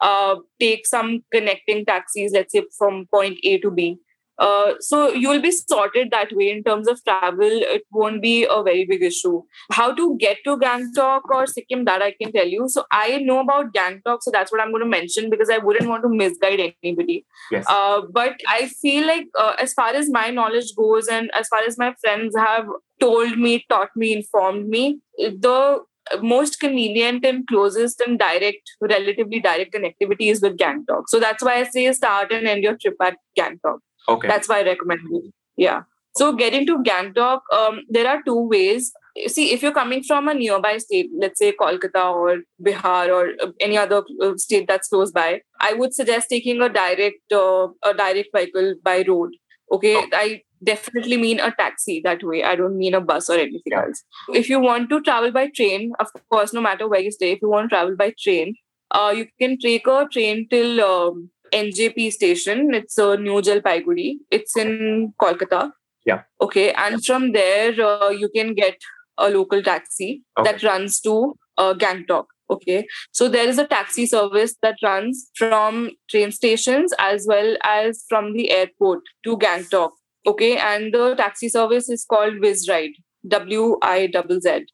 uh, 0.00 0.36
take 0.60 0.86
some 0.86 1.24
connecting 1.32 1.84
taxis 1.84 2.32
let's 2.32 2.52
say 2.52 2.62
from 2.76 3.06
point 3.12 3.38
a 3.42 3.58
to 3.58 3.70
b 3.70 3.98
uh, 4.38 4.74
so 4.80 5.12
you 5.12 5.28
will 5.28 5.40
be 5.40 5.50
sorted 5.50 6.10
that 6.10 6.28
way 6.32 6.50
in 6.50 6.62
terms 6.62 6.86
of 6.88 7.02
travel. 7.04 7.38
It 7.40 7.82
won't 7.90 8.22
be 8.22 8.46
a 8.48 8.62
very 8.62 8.84
big 8.84 9.02
issue. 9.02 9.42
How 9.72 9.92
to 9.94 10.16
get 10.18 10.38
to 10.44 10.56
Gangtok 10.56 11.22
or 11.30 11.46
Sikkim, 11.46 11.84
that 11.86 12.02
I 12.02 12.12
can 12.20 12.32
tell 12.32 12.46
you. 12.46 12.68
So 12.68 12.84
I 12.90 13.18
know 13.18 13.40
about 13.40 13.72
Gangtok, 13.72 14.18
so 14.22 14.30
that's 14.30 14.52
what 14.52 14.60
I'm 14.60 14.70
going 14.70 14.82
to 14.82 14.88
mention 14.88 15.30
because 15.30 15.50
I 15.50 15.58
wouldn't 15.58 15.88
want 15.88 16.02
to 16.04 16.08
misguide 16.08 16.60
anybody. 16.82 17.26
Yes. 17.50 17.64
Uh, 17.68 18.02
but 18.12 18.34
I 18.46 18.68
feel 18.68 19.06
like, 19.06 19.26
uh, 19.38 19.54
as 19.58 19.72
far 19.74 19.88
as 19.88 20.08
my 20.10 20.30
knowledge 20.30 20.74
goes, 20.76 21.08
and 21.08 21.30
as 21.34 21.48
far 21.48 21.60
as 21.66 21.78
my 21.78 21.94
friends 22.00 22.36
have 22.36 22.66
told 23.00 23.38
me, 23.38 23.64
taught 23.68 23.90
me, 23.96 24.12
informed 24.12 24.68
me, 24.68 25.00
the 25.18 25.80
most 26.22 26.58
convenient 26.58 27.24
and 27.24 27.46
closest 27.46 28.00
and 28.00 28.18
direct, 28.18 28.62
relatively 28.80 29.40
direct 29.40 29.74
connectivity 29.74 30.30
is 30.30 30.40
with 30.40 30.56
Gangtok. 30.56 31.04
So 31.08 31.20
that's 31.20 31.42
why 31.42 31.56
I 31.56 31.64
say 31.64 31.92
start 31.92 32.32
and 32.32 32.46
end 32.46 32.62
your 32.62 32.76
trip 32.76 32.94
at 33.02 33.16
Gangtok. 33.38 33.78
Okay. 34.08 34.28
That's 34.28 34.48
why 34.48 34.60
I 34.60 34.64
recommend 34.64 35.00
it. 35.10 35.32
Yeah. 35.56 35.82
So 36.16 36.32
getting 36.32 36.66
to 36.66 36.78
Gangtok, 36.78 37.40
um, 37.52 37.80
there 37.88 38.08
are 38.08 38.22
two 38.26 38.48
ways. 38.48 38.92
See, 39.26 39.52
if 39.52 39.62
you're 39.62 39.72
coming 39.72 40.02
from 40.02 40.28
a 40.28 40.34
nearby 40.34 40.78
state, 40.78 41.10
let's 41.16 41.38
say 41.38 41.52
Kolkata 41.52 42.12
or 42.12 42.38
Bihar 42.64 43.08
or 43.08 43.34
uh, 43.40 43.52
any 43.60 43.76
other 43.76 44.02
uh, 44.22 44.32
state 44.36 44.66
that's 44.68 44.88
close 44.88 45.12
by, 45.12 45.42
I 45.60 45.74
would 45.74 45.94
suggest 45.94 46.28
taking 46.28 46.60
a 46.60 46.68
direct 46.68 47.32
uh, 47.32 47.68
a 47.84 47.94
direct 47.94 48.28
vehicle 48.34 48.74
by 48.82 49.04
road. 49.06 49.30
Okay, 49.72 49.96
oh. 49.96 50.08
I 50.12 50.42
definitely 50.64 51.16
mean 51.16 51.40
a 51.40 51.52
taxi 51.52 52.00
that 52.04 52.22
way. 52.22 52.42
I 52.42 52.56
don't 52.56 52.76
mean 52.76 52.94
a 52.94 53.00
bus 53.00 53.28
or 53.30 53.34
anything 53.34 53.72
else. 53.72 54.02
If 54.32 54.48
you 54.48 54.60
want 54.60 54.88
to 54.90 55.00
travel 55.02 55.30
by 55.30 55.48
train, 55.54 55.92
of 56.00 56.08
course, 56.30 56.52
no 56.52 56.60
matter 56.60 56.88
where 56.88 57.00
you 57.00 57.10
stay, 57.10 57.32
if 57.32 57.42
you 57.42 57.48
want 57.48 57.70
to 57.70 57.76
travel 57.76 57.96
by 57.96 58.14
train, 58.18 58.54
uh, 58.90 59.12
you 59.16 59.26
can 59.40 59.58
take 59.58 59.86
a 59.86 60.06
train 60.10 60.48
till 60.50 60.80
um, 60.80 61.30
NJP 61.52 62.12
station. 62.12 62.74
It's 62.74 62.98
a 62.98 63.16
New 63.16 63.40
Jalpaiguri. 63.42 64.16
It's 64.30 64.56
in 64.56 65.14
Kolkata. 65.20 65.72
Yeah. 66.04 66.22
Okay. 66.40 66.72
And 66.72 67.04
from 67.04 67.32
there, 67.32 67.72
uh, 67.80 68.10
you 68.10 68.28
can 68.28 68.54
get 68.54 68.76
a 69.18 69.30
local 69.30 69.62
taxi 69.62 70.22
okay. 70.38 70.50
that 70.50 70.62
runs 70.62 71.00
to 71.00 71.36
uh, 71.56 71.74
Gangtok. 71.74 72.26
Okay. 72.50 72.86
So 73.12 73.28
there 73.28 73.48
is 73.48 73.58
a 73.58 73.66
taxi 73.66 74.06
service 74.06 74.56
that 74.62 74.76
runs 74.82 75.30
from 75.34 75.90
train 76.08 76.32
stations 76.32 76.94
as 76.98 77.26
well 77.28 77.56
as 77.62 78.04
from 78.08 78.32
the 78.32 78.50
airport 78.50 79.00
to 79.24 79.36
Gangtok. 79.36 79.90
Okay. 80.26 80.56
And 80.56 80.94
the 80.94 81.14
taxi 81.14 81.48
service 81.48 81.88
is 81.88 82.04
called 82.04 82.34
Wizzride. 82.34 82.94
W 83.26 83.76
I 83.82 84.06
Z 84.06 84.40
Z. 84.40 84.66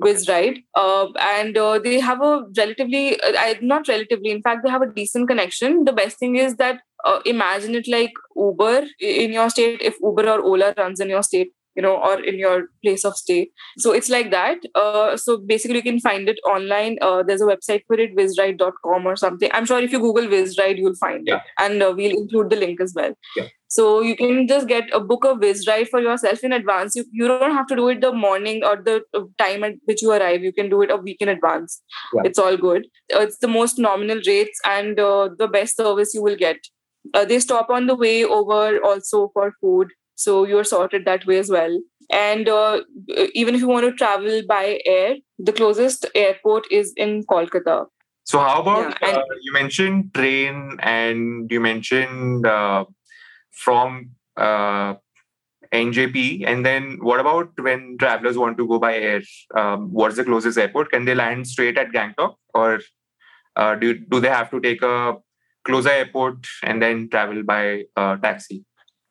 Wizzride, 0.00 0.64
uh, 0.74 1.06
and 1.20 1.56
uh, 1.58 1.78
they 1.78 2.00
have 2.00 2.22
a 2.22 2.44
relatively, 2.56 3.20
uh, 3.20 3.54
not 3.60 3.88
relatively, 3.88 4.30
in 4.30 4.42
fact, 4.42 4.62
they 4.64 4.70
have 4.70 4.82
a 4.82 4.92
decent 4.92 5.28
connection. 5.28 5.84
The 5.84 5.92
best 5.92 6.18
thing 6.18 6.36
is 6.36 6.56
that 6.56 6.80
uh, 7.04 7.20
imagine 7.24 7.74
it 7.74 7.88
like 7.88 8.12
Uber 8.36 8.86
in 9.00 9.32
your 9.32 9.50
state. 9.50 9.80
If 9.82 9.96
Uber 10.02 10.28
or 10.28 10.40
Ola 10.40 10.74
runs 10.76 11.00
in 11.00 11.08
your 11.08 11.22
state, 11.22 11.52
you 11.80 11.86
know, 11.86 11.96
or 11.96 12.22
in 12.22 12.38
your 12.38 12.56
place 12.84 13.04
of 13.04 13.16
stay. 13.16 13.50
So 13.78 13.92
it's 13.92 14.08
like 14.08 14.30
that. 14.30 14.58
Uh, 14.74 15.16
so 15.16 15.38
basically, 15.52 15.76
you 15.78 15.82
can 15.82 16.00
find 16.00 16.28
it 16.28 16.38
online. 16.54 16.98
Uh, 17.00 17.22
there's 17.22 17.40
a 17.40 17.46
website 17.46 17.82
for 17.86 17.98
it, 17.98 18.14
wizzride.com 18.16 19.06
or 19.06 19.16
something. 19.16 19.50
I'm 19.52 19.64
sure 19.66 19.80
if 19.80 19.92
you 19.92 19.98
Google 20.00 20.26
Wizzride, 20.36 20.78
you'll 20.78 20.94
find 21.06 21.26
Yeah. 21.26 21.36
it. 21.36 21.42
And 21.58 21.82
uh, 21.82 21.92
we'll 21.96 22.16
include 22.20 22.50
the 22.50 22.56
link 22.56 22.80
as 22.80 22.92
well. 22.94 23.14
Yeah. 23.36 23.48
So 23.68 24.00
you 24.02 24.16
can 24.16 24.46
just 24.48 24.66
get 24.66 24.92
a 24.92 25.00
book 25.00 25.24
of 25.24 25.38
Wizzride 25.38 25.88
for 25.88 26.00
yourself 26.00 26.42
in 26.42 26.52
advance. 26.52 26.96
You, 26.96 27.04
you 27.12 27.28
don't 27.28 27.52
have 27.58 27.68
to 27.68 27.76
do 27.76 27.88
it 27.88 28.00
the 28.00 28.12
morning 28.12 28.64
or 28.64 28.76
the 28.76 29.02
uh, 29.14 29.22
time 29.38 29.62
at 29.64 29.74
which 29.84 30.02
you 30.02 30.10
arrive. 30.12 30.42
You 30.42 30.52
can 30.52 30.68
do 30.68 30.82
it 30.82 30.90
a 30.90 30.96
week 30.96 31.18
in 31.20 31.28
advance. 31.28 31.80
Yeah. 32.14 32.22
It's 32.24 32.38
all 32.38 32.56
good. 32.56 32.86
Uh, 33.14 33.20
it's 33.20 33.38
the 33.38 33.48
most 33.48 33.78
nominal 33.78 34.20
rates 34.26 34.60
and 34.64 34.98
uh, 34.98 35.28
the 35.38 35.48
best 35.48 35.76
service 35.76 36.12
you 36.14 36.22
will 36.22 36.36
get. 36.36 36.56
Uh, 37.14 37.24
they 37.24 37.38
stop 37.40 37.70
on 37.70 37.86
the 37.86 37.94
way 37.94 38.24
over 38.24 38.78
also 38.84 39.30
for 39.32 39.52
food. 39.60 39.88
So 40.20 40.44
you're 40.44 40.64
sorted 40.64 41.06
that 41.06 41.24
way 41.24 41.38
as 41.38 41.48
well. 41.48 41.80
And 42.10 42.46
uh, 42.46 42.82
even 43.34 43.54
if 43.54 43.62
you 43.62 43.68
want 43.68 43.86
to 43.86 43.92
travel 43.92 44.42
by 44.46 44.78
air, 44.84 45.16
the 45.38 45.52
closest 45.52 46.04
airport 46.14 46.70
is 46.70 46.92
in 46.96 47.24
Kolkata. 47.24 47.86
So 48.24 48.38
how 48.38 48.60
about 48.60 48.98
Yeah, 49.00 49.16
uh, 49.16 49.22
you 49.40 49.52
mentioned 49.54 50.12
train 50.12 50.76
and 50.80 51.50
you 51.50 51.58
mentioned 51.58 52.46
uh, 52.46 52.84
from 53.50 54.10
uh, 54.36 54.94
NJP, 55.72 56.46
and 56.46 56.66
then 56.66 56.98
what 57.00 57.18
about 57.18 57.58
when 57.58 57.96
travelers 57.98 58.36
want 58.36 58.58
to 58.58 58.68
go 58.68 58.78
by 58.78 58.96
air? 58.98 59.22
Um, 59.56 59.90
what's 59.90 60.16
the 60.16 60.24
closest 60.24 60.58
airport? 60.58 60.90
Can 60.90 61.06
they 61.06 61.14
land 61.14 61.46
straight 61.46 61.78
at 61.78 61.92
Gangtok, 61.92 62.34
or 62.52 62.80
uh, 63.56 63.74
do 63.76 63.94
do 63.94 64.20
they 64.20 64.28
have 64.28 64.50
to 64.50 64.60
take 64.60 64.82
a 64.82 65.16
closer 65.64 65.90
airport 65.90 66.46
and 66.62 66.82
then 66.82 67.08
travel 67.08 67.42
by 67.42 67.84
uh, 67.96 68.16
taxi? 68.16 68.64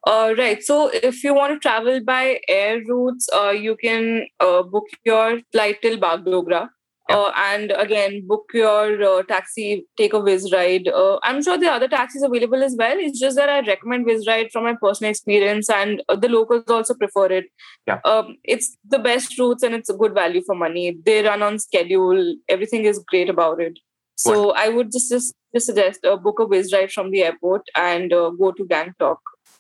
Uh, 0.07 0.33
right. 0.37 0.63
So 0.63 0.89
if 0.93 1.23
you 1.23 1.33
want 1.33 1.53
to 1.53 1.59
travel 1.59 2.01
by 2.01 2.39
air 2.47 2.81
routes, 2.87 3.27
uh, 3.33 3.49
you 3.51 3.75
can 3.75 4.27
uh, 4.39 4.63
book 4.63 4.85
your 5.05 5.39
flight 5.51 5.81
till 5.81 5.97
Bagdogra. 5.97 6.69
Yeah. 7.09 7.17
Uh, 7.17 7.31
and 7.35 7.71
again, 7.71 8.25
book 8.27 8.45
your 8.53 9.01
uh, 9.01 9.23
taxi, 9.23 9.87
take 9.97 10.13
a 10.13 10.19
Wizzride. 10.19 10.87
Uh, 10.87 11.17
I'm 11.23 11.43
sure 11.43 11.57
there 11.57 11.71
are 11.71 11.77
other 11.77 11.87
taxis 11.87 12.21
available 12.21 12.63
as 12.63 12.75
well. 12.77 12.95
It's 12.97 13.19
just 13.19 13.35
that 13.35 13.49
I 13.49 13.61
recommend 13.61 14.05
Wizzride 14.05 14.51
from 14.51 14.65
my 14.65 14.75
personal 14.79 15.09
experience, 15.09 15.69
and 15.69 16.03
uh, 16.07 16.15
the 16.15 16.29
locals 16.29 16.65
also 16.67 16.93
prefer 16.93 17.25
it. 17.25 17.45
Yeah. 17.87 17.99
Um, 18.05 18.37
it's 18.43 18.77
the 18.87 18.99
best 18.99 19.37
routes 19.39 19.63
and 19.63 19.73
it's 19.73 19.89
a 19.89 19.95
good 19.95 20.13
value 20.13 20.43
for 20.45 20.53
money. 20.53 20.97
They 21.03 21.23
run 21.23 21.41
on 21.41 21.57
schedule. 21.57 22.35
Everything 22.47 22.85
is 22.85 23.03
great 23.07 23.27
about 23.27 23.59
it. 23.59 23.79
So 24.15 24.51
I 24.51 24.67
would 24.67 24.91
just 24.91 25.09
just, 25.09 25.33
just 25.53 25.65
suggest 25.65 26.05
uh, 26.05 26.17
book 26.17 26.39
a 26.39 26.45
Wizzride 26.45 26.91
from 26.91 27.09
the 27.09 27.23
airport 27.23 27.61
and 27.73 28.11
uh, 28.11 28.31
go 28.31 28.51
to 28.51 28.65
Gangtok 28.65 29.17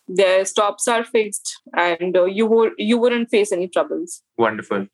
their 0.09 0.43
stops 0.43 0.87
are 0.87 1.03
fixed 1.03 1.55
and 1.77 2.17
uh, 2.17 2.25
you 2.25 2.45
would 2.45 2.73
you 2.77 2.97
wouldn't 2.97 3.29
face 3.29 3.51
any 3.51 3.67
troubles 3.67 4.21
Wonderful. 4.37 4.87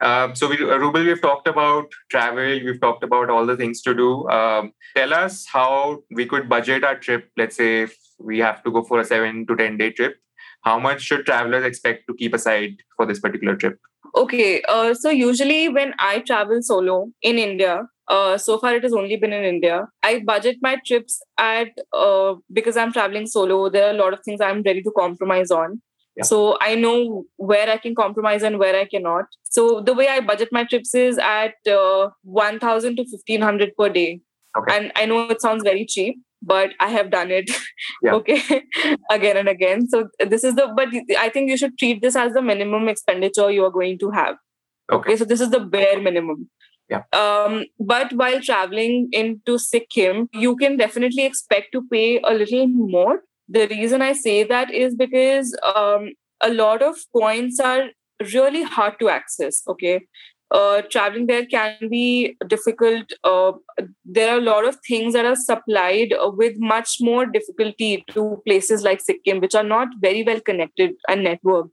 Uh, 0.00 0.34
so, 0.34 0.48
we, 0.48 0.56
uh, 0.56 0.76
Rubal, 0.76 1.04
we've 1.04 1.22
talked 1.22 1.46
about 1.48 1.86
travel. 2.10 2.42
We've 2.42 2.80
talked 2.80 3.04
about 3.04 3.30
all 3.30 3.46
the 3.46 3.56
things 3.56 3.80
to 3.82 3.94
do. 3.94 4.28
Um, 4.28 4.72
tell 4.94 5.14
us 5.14 5.46
how 5.50 6.02
we 6.10 6.26
could 6.26 6.48
budget 6.48 6.84
our 6.84 6.98
trip. 6.98 7.30
Let's 7.38 7.56
say 7.56 7.82
if 7.82 7.96
we 8.18 8.40
have 8.40 8.62
to 8.64 8.72
go 8.72 8.82
for 8.82 9.00
a 9.00 9.04
seven 9.04 9.46
to 9.46 9.56
ten 9.56 9.78
day 9.78 9.92
trip, 9.92 10.16
how 10.62 10.78
much 10.78 11.00
should 11.00 11.24
travelers 11.24 11.64
expect 11.64 12.06
to 12.08 12.14
keep 12.14 12.34
aside 12.34 12.72
for 12.96 13.06
this 13.06 13.20
particular 13.20 13.56
trip? 13.56 13.78
okay 14.16 14.62
uh, 14.68 14.94
so 14.94 15.10
usually 15.10 15.68
when 15.68 15.92
i 15.98 16.20
travel 16.20 16.62
solo 16.62 17.10
in 17.22 17.38
india 17.38 17.82
uh, 18.08 18.36
so 18.36 18.58
far 18.58 18.74
it 18.74 18.82
has 18.82 18.92
only 18.92 19.16
been 19.16 19.32
in 19.32 19.44
india. 19.44 19.86
I 20.02 20.20
budget 20.20 20.58
my 20.60 20.76
trips 20.86 21.22
at 21.38 21.68
uh, 21.92 22.34
because 22.52 22.76
i'm 22.76 22.92
traveling 22.92 23.26
solo 23.26 23.68
there 23.70 23.86
are 23.86 23.94
a 23.94 24.00
lot 24.02 24.12
of 24.12 24.20
things 24.24 24.40
i'm 24.40 24.62
ready 24.62 24.82
to 24.82 24.92
compromise 24.96 25.50
on. 25.50 25.80
Yeah. 26.16 26.22
so 26.26 26.56
i 26.64 26.74
know 26.80 27.24
where 27.50 27.68
i 27.70 27.76
can 27.76 27.94
compromise 28.00 28.44
and 28.48 28.58
where 28.58 28.76
i 28.80 28.84
cannot. 28.84 29.24
So 29.56 29.80
the 29.80 29.94
way 29.94 30.08
i 30.08 30.20
budget 30.20 30.52
my 30.52 30.64
trips 30.64 30.94
is 30.94 31.18
at 31.18 31.72
uh, 31.78 32.10
1000 32.22 32.96
to 32.96 33.02
1500 33.02 33.76
per 33.76 33.88
day. 33.88 34.20
Okay. 34.58 34.76
and 34.76 34.92
i 34.94 35.04
know 35.04 35.28
it 35.34 35.40
sounds 35.40 35.64
very 35.64 35.84
cheap 35.94 36.20
but 36.50 36.74
i 36.78 36.88
have 36.88 37.10
done 37.10 37.30
it. 37.30 37.50
Yeah. 38.02 38.14
okay. 38.18 38.62
Again 39.10 39.36
and 39.38 39.48
again. 39.48 39.88
So 39.88 40.08
this 40.34 40.44
is 40.44 40.54
the 40.54 40.68
but 40.76 40.88
i 41.18 41.28
think 41.28 41.50
you 41.50 41.56
should 41.56 41.78
treat 41.78 42.02
this 42.02 42.16
as 42.24 42.32
the 42.34 42.42
minimum 42.42 42.88
expenditure 42.88 43.50
you 43.50 43.64
are 43.64 43.76
going 43.78 43.98
to 44.04 44.10
have. 44.10 44.36
Okay. 44.92 45.12
okay 45.12 45.16
so 45.16 45.24
this 45.24 45.40
is 45.40 45.50
the 45.50 45.60
bare 45.60 46.00
minimum 46.00 46.48
Yeah. 46.90 47.02
um 47.12 47.64
but 47.80 48.12
while 48.12 48.40
traveling 48.42 49.08
into 49.12 49.58
sikkim 49.58 50.28
you 50.32 50.54
can 50.54 50.76
definitely 50.76 51.24
expect 51.24 51.72
to 51.72 51.80
pay 51.90 52.20
a 52.22 52.34
little 52.34 52.66
more 52.68 53.20
the 53.48 53.66
reason 53.68 54.02
i 54.02 54.12
say 54.12 54.44
that 54.44 54.70
is 54.70 54.94
because 54.94 55.56
um 55.74 56.10
a 56.42 56.50
lot 56.52 56.82
of 56.82 56.96
points 57.16 57.58
are 57.58 57.84
really 58.34 58.62
hard 58.62 58.98
to 59.00 59.08
access 59.08 59.62
okay 59.66 60.00
uh, 60.50 60.82
traveling 60.90 61.26
there 61.26 61.46
can 61.46 61.76
be 61.90 62.36
difficult. 62.46 63.12
Uh, 63.24 63.52
there 64.04 64.32
are 64.32 64.38
a 64.38 64.42
lot 64.42 64.64
of 64.64 64.76
things 64.86 65.14
that 65.14 65.24
are 65.24 65.36
supplied 65.36 66.12
uh, 66.12 66.30
with 66.30 66.54
much 66.58 66.98
more 67.00 67.26
difficulty 67.26 68.04
to 68.10 68.40
places 68.46 68.82
like 68.82 69.00
Sikkim, 69.00 69.40
which 69.40 69.54
are 69.54 69.64
not 69.64 69.88
very 70.00 70.22
well 70.22 70.40
connected 70.40 70.94
and 71.08 71.26
networked. 71.26 71.70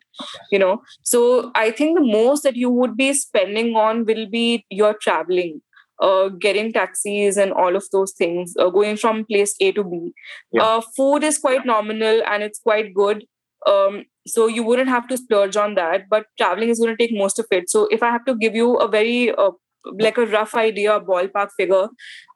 You 0.51 0.59
know, 0.59 0.81
so 1.03 1.51
I 1.53 1.71
think 1.71 1.97
the 1.97 2.05
most 2.05 2.43
that 2.43 2.55
you 2.55 2.69
would 2.69 2.97
be 2.97 3.13
spending 3.13 3.75
on 3.75 4.05
will 4.05 4.27
be 4.27 4.65
your 4.69 4.93
traveling. 4.93 5.61
Uh, 6.01 6.29
getting 6.29 6.73
taxis 6.73 7.37
and 7.37 7.53
all 7.53 7.75
of 7.75 7.83
those 7.91 8.11
things, 8.13 8.55
uh, 8.57 8.71
going 8.71 8.97
from 8.97 9.23
place 9.23 9.53
A 9.61 9.71
to 9.73 9.83
B. 9.83 10.11
Yeah. 10.51 10.63
Uh, 10.63 10.81
food 10.97 11.23
is 11.23 11.37
quite 11.37 11.63
nominal 11.63 12.23
and 12.25 12.41
it's 12.41 12.57
quite 12.57 12.91
good. 12.95 13.23
Um, 13.67 14.05
so 14.27 14.47
you 14.47 14.63
wouldn't 14.63 14.89
have 14.89 15.07
to 15.07 15.17
splurge 15.17 15.55
on 15.55 15.75
that 15.75 16.03
but 16.09 16.25
traveling 16.37 16.69
is 16.69 16.79
going 16.79 16.95
to 16.95 16.97
take 16.97 17.15
most 17.15 17.39
of 17.39 17.45
it. 17.51 17.69
So 17.69 17.87
if 17.91 18.01
i 18.03 18.09
have 18.11 18.25
to 18.25 18.35
give 18.35 18.55
you 18.55 18.75
a 18.75 18.87
very 18.87 19.31
uh, 19.35 19.51
like 19.99 20.17
a 20.17 20.25
rough 20.25 20.53
idea 20.55 20.95
a 20.95 21.01
ballpark 21.01 21.49
figure 21.57 21.87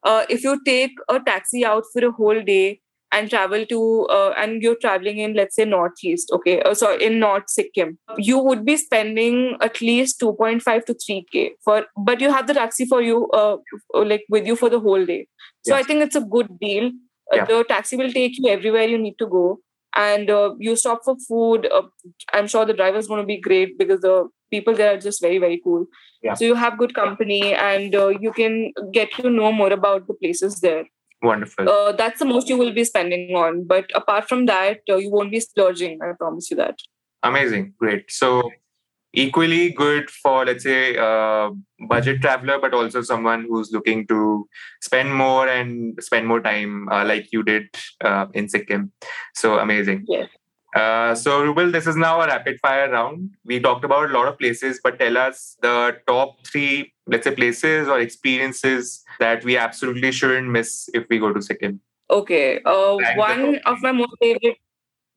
uh, 0.03 0.25
if 0.29 0.43
you 0.43 0.59
take 0.65 0.91
a 1.09 1.19
taxi 1.19 1.63
out 1.65 1.83
for 1.93 2.05
a 2.05 2.11
whole 2.11 2.41
day 2.43 2.79
and 3.11 3.29
travel 3.29 3.65
to 3.67 4.07
uh, 4.09 4.33
and 4.37 4.61
you're 4.61 4.75
traveling 4.81 5.19
in 5.19 5.33
let's 5.35 5.55
say 5.55 5.65
northeast 5.65 6.31
okay 6.33 6.61
uh, 6.63 6.73
so 6.73 6.97
in 6.97 7.19
north 7.19 7.49
sikkim 7.49 7.97
you 8.17 8.39
would 8.39 8.65
be 8.65 8.75
spending 8.77 9.55
at 9.61 9.79
least 9.81 10.19
2.5 10.19 10.85
to 10.85 10.93
3k 10.95 11.51
for 11.63 11.85
but 11.97 12.19
you 12.19 12.31
have 12.31 12.47
the 12.47 12.53
taxi 12.53 12.85
for 12.85 13.01
you 13.01 13.29
uh, 13.31 13.57
like 13.93 14.25
with 14.29 14.45
you 14.47 14.55
for 14.55 14.69
the 14.69 14.79
whole 14.79 15.05
day. 15.05 15.27
So 15.63 15.75
i 15.75 15.83
think 15.83 16.01
it's 16.03 16.15
a 16.15 16.21
good 16.21 16.47
deal. 16.59 16.91
Uh, 17.33 17.37
Yeah. 17.37 17.45
the 17.45 17.63
taxi 17.67 17.97
will 17.97 18.11
take 18.11 18.33
you 18.37 18.49
everywhere 18.49 18.83
you 18.83 18.97
need 18.97 19.17
to 19.19 19.27
go 19.27 19.59
and 19.95 20.29
uh, 20.29 20.53
you 20.59 20.75
stop 20.75 21.01
for 21.05 21.15
food 21.27 21.67
uh, 21.73 21.81
i'm 22.33 22.47
sure 22.47 22.65
the 22.65 22.73
driver 22.73 22.97
is 22.97 23.07
going 23.07 23.21
to 23.21 23.25
be 23.27 23.39
great 23.39 23.77
because 23.77 24.01
the 24.01 24.15
people 24.51 24.73
there 24.73 24.93
are 24.93 24.99
just 25.05 25.21
very 25.21 25.37
very 25.45 25.61
cool 25.63 25.85
Yeah. 26.25 26.33
so 26.39 26.45
you 26.45 26.55
have 26.55 26.77
good 26.81 26.93
company 26.97 27.53
and 27.53 27.95
uh, 27.95 28.07
you 28.25 28.31
can 28.39 28.73
get 28.97 29.11
to 29.19 29.29
know 29.29 29.51
more 29.51 29.71
about 29.73 30.07
the 30.07 30.13
places 30.13 30.59
there 30.61 30.83
Wonderful. 31.21 31.69
uh, 31.69 31.91
that's 31.93 32.19
the 32.19 32.25
most 32.25 32.49
you 32.49 32.57
will 32.57 32.73
be 32.73 32.83
spending 32.83 33.35
on 33.35 33.63
but 33.73 33.89
apart 33.95 34.27
from 34.29 34.45
that 34.51 34.79
uh, 34.89 34.97
you 34.97 35.11
won't 35.11 35.31
be 35.31 35.39
splurging 35.39 35.99
i 36.09 36.11
promise 36.25 36.51
you 36.51 36.57
that 36.57 36.77
Amazing. 37.23 37.73
Great. 37.79 38.11
So, 38.11 38.51
equally 39.15 39.71
good 39.71 40.09
for, 40.09 40.45
let's 40.45 40.63
say, 40.63 40.95
a 40.95 41.49
budget 41.87 42.21
traveler, 42.21 42.59
but 42.59 42.73
also 42.73 43.01
someone 43.01 43.45
who's 43.47 43.71
looking 43.71 44.05
to 44.07 44.47
spend 44.81 45.13
more 45.13 45.47
and 45.47 45.97
spend 46.01 46.27
more 46.27 46.41
time 46.41 46.87
uh, 46.89 47.05
like 47.05 47.31
you 47.31 47.43
did 47.43 47.67
uh, 48.03 48.27
in 48.33 48.49
Sikkim. 48.49 48.91
So, 49.33 49.59
amazing. 49.59 50.05
Yes. 50.07 50.29
Uh, 50.75 51.15
so, 51.15 51.41
Rubal, 51.41 51.71
this 51.71 51.87
is 51.87 51.95
now 51.95 52.19
a 52.19 52.27
rapid 52.27 52.59
fire 52.59 52.91
round. 52.91 53.31
We 53.45 53.61
talked 53.61 53.85
about 53.85 54.09
a 54.09 54.13
lot 54.13 54.27
of 54.27 54.37
places, 54.37 54.81
but 54.83 54.99
tell 54.99 55.17
us 55.17 55.55
the 55.61 55.97
top 56.05 56.45
three, 56.45 56.93
let's 57.07 57.23
say, 57.23 57.33
places 57.33 57.87
or 57.87 57.99
experiences 57.99 59.01
that 59.19 59.45
we 59.45 59.57
absolutely 59.57 60.11
shouldn't 60.11 60.49
miss 60.49 60.89
if 60.93 61.05
we 61.09 61.19
go 61.19 61.31
to 61.31 61.41
Sikkim. 61.41 61.79
okay 62.09 62.59
uh, 62.65 62.97
one 63.15 63.59
of 63.65 63.81
my 63.81 63.91
most 63.91 64.15
favorite 64.21 64.57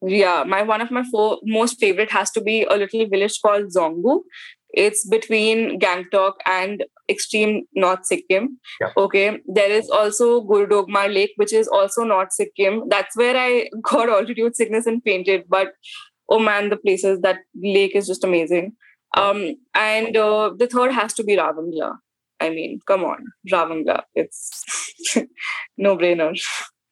yeah 0.02 0.44
my 0.46 0.62
one 0.62 0.80
of 0.80 0.90
my 0.90 1.02
four 1.10 1.38
most 1.44 1.78
favorite 1.80 2.10
has 2.10 2.30
to 2.30 2.40
be 2.40 2.64
a 2.64 2.76
little 2.76 3.08
village 3.08 3.40
called 3.42 3.66
dzongu 3.66 4.20
it's 4.70 5.06
between 5.08 5.80
gangtok 5.80 6.34
and 6.46 6.84
extreme 7.08 7.62
north 7.74 8.04
sikkim. 8.04 8.58
Yeah. 8.80 8.90
okay 8.96 9.38
there 9.46 9.70
is 9.70 9.88
also 9.88 10.42
gurudongmar 10.42 11.12
lake 11.12 11.32
which 11.36 11.52
is 11.52 11.68
also 11.68 12.04
north 12.04 12.32
sikkim. 12.32 12.82
That's 12.88 13.16
where 13.16 13.36
i 13.36 13.68
got 13.82 14.08
altitude 14.08 14.56
sickness 14.56 14.86
and 14.86 15.02
fainted 15.02 15.44
but 15.48 15.68
oh 16.28 16.38
man 16.38 16.68
the 16.68 16.76
places 16.76 17.20
that 17.20 17.38
lake 17.62 17.96
is 17.96 18.06
just 18.06 18.24
amazing. 18.24 18.72
Um 19.16 19.54
and 19.74 20.16
uh, 20.16 20.50
the 20.56 20.66
third 20.66 20.92
has 20.92 21.14
to 21.14 21.24
be 21.24 21.36
ravangla. 21.36 21.96
I 22.40 22.50
mean 22.50 22.80
come 22.86 23.04
on 23.04 23.24
ravangla 23.50 24.02
it's 24.14 24.64
no 25.78 25.96
brainer 25.96 26.38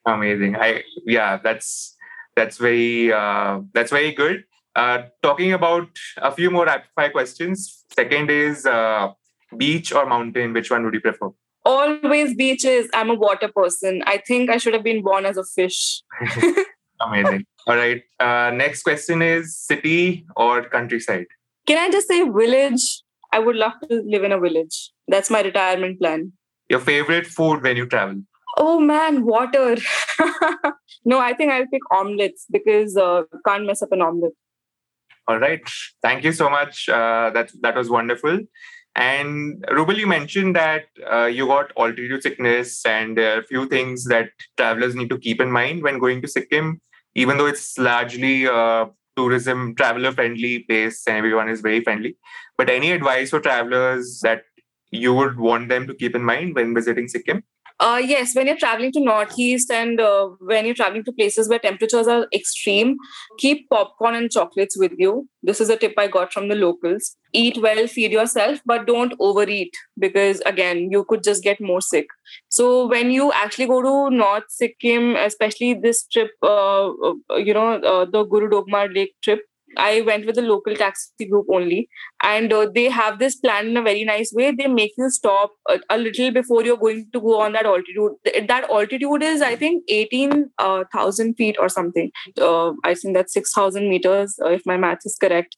Amazing. 0.07 0.55
I 0.55 0.83
yeah, 1.05 1.37
that's 1.43 1.95
that's 2.37 2.57
very 2.57 3.11
uh, 3.11 3.59
that's 3.73 3.91
very 3.91 4.13
good. 4.13 4.45
Uh, 4.75 4.99
talking 5.23 5.53
about 5.53 5.89
a 6.17 6.31
few 6.31 6.51
more 6.51 6.65
rapid 6.65 6.89
fire 6.95 7.09
questions. 7.09 7.85
Second 7.93 8.31
is 8.31 8.65
uh, 8.65 9.09
beach 9.57 9.91
or 9.91 10.05
mountain. 10.05 10.53
Which 10.53 10.71
one 10.71 10.85
would 10.85 10.93
you 10.93 11.01
prefer? 11.01 11.31
always 11.69 12.33
beaches 12.39 12.85
i'm 12.93 13.09
a 13.09 13.13
water 13.13 13.49
person 13.53 14.01
i 14.11 14.15
think 14.27 14.49
i 14.49 14.55
should 14.57 14.73
have 14.73 14.83
been 14.83 15.01
born 15.07 15.25
as 15.25 15.35
a 15.35 15.43
fish 15.43 16.01
Amazing. 16.99 17.45
All 17.67 17.75
right. 17.75 18.01
Uh, 18.19 18.51
next 18.53 18.83
question 18.83 19.21
is 19.21 19.57
city 19.57 20.25
or 20.35 20.63
countryside? 20.63 21.27
Can 21.65 21.77
I 21.77 21.91
just 21.91 22.07
say 22.07 22.23
village? 22.23 23.03
I 23.31 23.39
would 23.39 23.55
love 23.55 23.73
to 23.89 24.01
live 24.05 24.23
in 24.23 24.31
a 24.31 24.39
village. 24.39 24.91
That's 25.07 25.29
my 25.29 25.41
retirement 25.41 25.99
plan. 25.99 26.31
Your 26.69 26.79
favorite 26.79 27.27
food 27.27 27.61
when 27.61 27.77
you 27.77 27.85
travel? 27.85 28.21
Oh 28.57 28.79
man, 28.79 29.25
water. 29.25 29.77
no, 31.05 31.19
I 31.19 31.33
think 31.33 31.51
I'll 31.51 31.67
pick 31.67 31.81
omelets 31.91 32.45
because 32.51 32.97
uh, 32.97 33.23
can't 33.45 33.65
mess 33.65 33.81
up 33.81 33.91
an 33.91 34.01
omelet. 34.01 34.33
All 35.27 35.39
right. 35.39 35.61
Thank 36.01 36.23
you 36.23 36.31
so 36.31 36.49
much. 36.49 36.89
Uh, 36.89 37.29
that 37.33 37.51
that 37.61 37.75
was 37.75 37.89
wonderful. 37.89 38.39
And 38.95 39.63
Rubal, 39.71 39.97
you 39.97 40.07
mentioned 40.07 40.55
that 40.55 40.85
uh, 41.11 41.25
you 41.25 41.45
got 41.45 41.71
altitude 41.77 42.23
sickness, 42.23 42.83
and 42.83 43.15
there 43.15 43.35
are 43.35 43.41
a 43.41 43.45
few 43.45 43.67
things 43.67 44.05
that 44.05 44.29
travelers 44.57 44.95
need 44.95 45.09
to 45.09 45.19
keep 45.19 45.39
in 45.39 45.51
mind 45.51 45.83
when 45.83 45.99
going 45.99 46.21
to 46.23 46.27
Sikkim, 46.27 46.81
even 47.13 47.37
though 47.37 47.45
it's 47.45 47.77
largely 47.77 48.45
a 48.45 48.89
tourism 49.15 49.75
traveler 49.75 50.11
friendly 50.11 50.59
place 50.59 51.05
and 51.07 51.17
everyone 51.17 51.49
is 51.49 51.61
very 51.61 51.83
friendly. 51.83 52.15
But 52.57 52.69
any 52.69 52.91
advice 52.91 53.31
for 53.31 53.39
travelers 53.39 54.19
that 54.21 54.43
you 54.91 55.13
would 55.13 55.37
want 55.37 55.69
them 55.69 55.87
to 55.87 55.93
keep 55.93 56.15
in 56.15 56.23
mind 56.23 56.55
when 56.55 56.73
visiting 56.73 57.07
Sikkim? 57.07 57.43
Uh, 57.79 58.01
yes, 58.03 58.33
when 58.33 58.47
you're 58.47 58.57
traveling 58.57 58.91
to 58.91 58.99
Northeast 58.99 59.69
and 59.69 60.01
uh, 60.01 60.29
when 60.39 60.65
you're 60.65 60.73
traveling 60.73 61.03
to 61.03 61.11
places 61.11 61.47
where 61.47 61.59
temperatures 61.59 62.07
are 62.07 62.27
extreme, 62.33 62.97
keep 63.37 63.69
popcorn 63.69 64.15
and 64.15 64.31
chocolates 64.31 64.77
with 64.77 64.93
you. 64.97 65.29
This 65.43 65.61
is 65.61 65.69
a 65.69 65.77
tip 65.77 65.93
I 65.95 66.07
got 66.07 66.33
from 66.33 66.47
the 66.47 66.55
locals. 66.55 67.15
Eat 67.33 67.59
well, 67.61 67.85
feed 67.85 68.11
yourself, 68.11 68.59
but 68.65 68.87
don't 68.87 69.13
overeat 69.19 69.71
because, 69.99 70.41
again, 70.47 70.89
you 70.89 71.03
could 71.03 71.21
just 71.21 71.43
get 71.43 71.61
more 71.61 71.81
sick. 71.81 72.07
So, 72.49 72.87
when 72.87 73.11
you 73.11 73.31
actually 73.31 73.67
go 73.67 73.83
to 73.83 74.15
North 74.15 74.45
Sikkim, 74.49 75.15
especially 75.15 75.75
this 75.75 76.07
trip, 76.07 76.31
uh, 76.41 76.87
uh 76.87 77.35
you 77.35 77.53
know, 77.53 77.75
uh, 77.75 78.05
the 78.05 78.25
Gurudongmar 78.25 78.93
Lake 78.95 79.13
trip, 79.23 79.41
I 79.77 80.01
went 80.01 80.25
with 80.25 80.37
a 80.37 80.41
local 80.41 80.75
taxi 80.75 81.25
group 81.25 81.47
only, 81.51 81.89
and 82.21 82.51
uh, 82.51 82.67
they 82.73 82.85
have 82.89 83.19
this 83.19 83.35
plan 83.35 83.67
in 83.67 83.77
a 83.77 83.81
very 83.81 84.03
nice 84.03 84.31
way. 84.33 84.51
They 84.51 84.67
make 84.67 84.93
you 84.97 85.09
stop 85.09 85.51
a, 85.69 85.79
a, 85.89 85.97
little 85.97 86.31
before 86.31 86.63
you're 86.63 86.77
going 86.77 87.07
to 87.13 87.21
go 87.21 87.41
on 87.41 87.53
that 87.53 87.65
altitude. 87.65 88.13
That 88.47 88.69
altitude 88.69 89.23
is, 89.23 89.41
I 89.41 89.55
think, 89.55 89.83
eighteen 89.87 90.49
uh, 90.57 90.83
feet 91.37 91.57
or 91.59 91.69
something. 91.69 92.11
Uh, 92.39 92.73
I 92.83 92.93
think 92.93 93.15
that's 93.15 93.33
six 93.33 93.53
thousand 93.53 93.89
meters, 93.89 94.35
uh, 94.43 94.49
if 94.49 94.65
my 94.65 94.77
math 94.77 95.05
is 95.05 95.17
correct. 95.19 95.55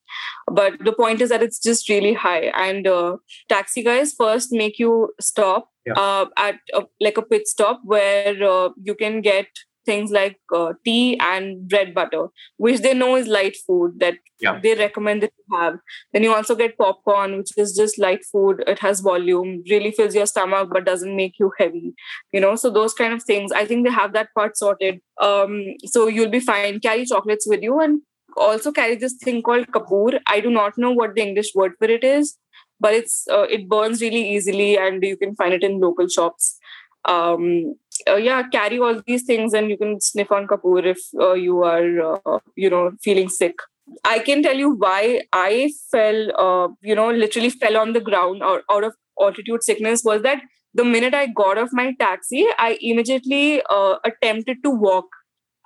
But 0.52 0.74
the 0.84 0.94
point 0.94 1.22
is 1.22 1.30
that 1.30 1.44
it's 1.44 1.60
just 1.60 1.90
really 1.90 2.14
high, 2.14 2.52
and 2.56 2.88
uh, 2.88 3.18
taxi 3.48 3.84
guys 3.84 4.14
first 4.14 4.52
make 4.52 4.80
you 4.80 5.14
stop 5.20 5.70
yeah. 5.86 5.94
Uh, 5.94 6.26
at 6.38 6.56
a, 6.74 6.84
like 7.00 7.18
a 7.18 7.22
pit 7.22 7.48
stop 7.48 7.80
where 7.84 8.36
you 8.84 8.94
can 8.96 9.22
get 9.22 9.48
things 9.86 10.12
like 10.12 10.40
uh, 10.56 10.74
tea 10.86 11.18
and 11.20 11.68
bread 11.68 11.94
butter, 11.94 12.28
which 12.58 12.82
they 12.82 12.94
know 12.94 13.16
is 13.16 13.28
light 13.28 13.56
food 13.66 14.00
that 14.00 14.16
yeah. 14.40 14.60
they 14.62 14.76
recommend 14.76 15.24
that 15.24 15.34
you 15.38 15.58
have. 15.58 15.80
Then 16.14 16.24
you 16.24 16.34
also 16.34 16.56
get 16.56 16.78
popcorn, 16.78 17.38
which 17.38 17.58
is 17.58 17.76
just 17.76 17.98
light 17.98 18.24
food. 18.32 18.64
It 18.68 18.80
has 18.80 19.00
volume, 19.00 19.64
really 19.70 19.92
fills 19.92 20.16
your 20.16 20.26
stomach, 20.26 20.70
but 20.72 20.86
doesn't 20.86 21.16
make 21.16 21.40
you 21.40 21.52
heavy. 21.58 21.94
You 22.32 22.42
know, 22.42 22.56
so 22.56 22.70
those 22.70 22.94
kind 22.94 23.14
of 23.14 23.24
things. 23.24 23.52
I 23.52 23.66
think 23.66 23.86
they 23.86 23.94
have 23.94 24.14
that 24.14 24.30
part 24.36 24.58
sorted. 24.58 25.02
Um, 25.22 25.64
so 25.86 26.08
you'll 26.08 26.30
be 26.30 26.40
fine. 26.40 26.80
Carry 26.80 27.06
chocolates 27.06 27.48
with 27.48 27.62
you 27.62 27.80
and 27.80 28.02
also 28.38 28.72
carry 28.72 28.96
this 28.96 29.14
thing 29.14 29.42
called 29.42 29.68
kapoor. 29.68 30.20
I 30.28 30.40
do 30.40 30.50
not 30.50 30.78
know 30.78 30.92
what 30.92 31.16
the 31.16 31.22
English 31.22 31.54
word 31.56 31.74
for 31.78 31.86
it 31.86 32.04
is, 32.04 32.38
but 32.80 32.94
it's 32.94 33.28
uh, 33.30 33.48
it 33.50 33.68
burns 33.68 34.02
really 34.02 34.30
easily 34.36 34.78
and 34.78 35.04
you 35.04 35.18
can 35.18 35.36
find 35.36 35.54
it 35.54 35.64
in 35.64 35.80
local 35.80 36.08
shops. 36.08 36.58
Um, 37.06 37.76
uh, 38.12 38.16
yeah 38.16 38.44
carry 38.50 38.80
all 38.80 39.02
these 39.06 39.24
things 39.24 39.54
and 39.54 39.70
you 39.70 39.78
can 39.78 40.00
sniff 40.02 40.32
on 40.32 40.48
kapoor 40.48 40.86
if 40.86 41.00
uh, 41.20 41.34
you 41.34 41.64
are 41.64 41.90
uh, 42.12 42.40
you 42.56 42.70
know 42.70 42.92
feeling 43.02 43.30
sick. 43.30 43.56
I 44.06 44.20
can 44.20 44.44
tell 44.44 44.56
you 44.56 44.70
why 44.82 45.22
i 45.34 45.72
fell 45.92 46.18
uh, 46.46 46.68
you 46.90 46.96
know 46.96 47.10
literally 47.12 47.50
fell 47.50 47.78
on 47.78 47.94
the 47.94 48.02
ground 48.10 48.44
or 48.44 48.62
out 48.72 48.84
of 48.84 48.94
altitude 49.28 49.64
sickness 49.64 50.04
was 50.10 50.22
that 50.22 50.44
the 50.74 50.86
minute 50.86 51.16
i 51.20 51.26
got 51.40 51.58
off 51.58 51.70
my 51.80 51.86
taxi 52.02 52.46
i 52.66 52.78
immediately 52.82 53.62
uh, 53.70 53.96
attempted 54.06 54.64
to 54.64 54.70
walk. 54.70 55.06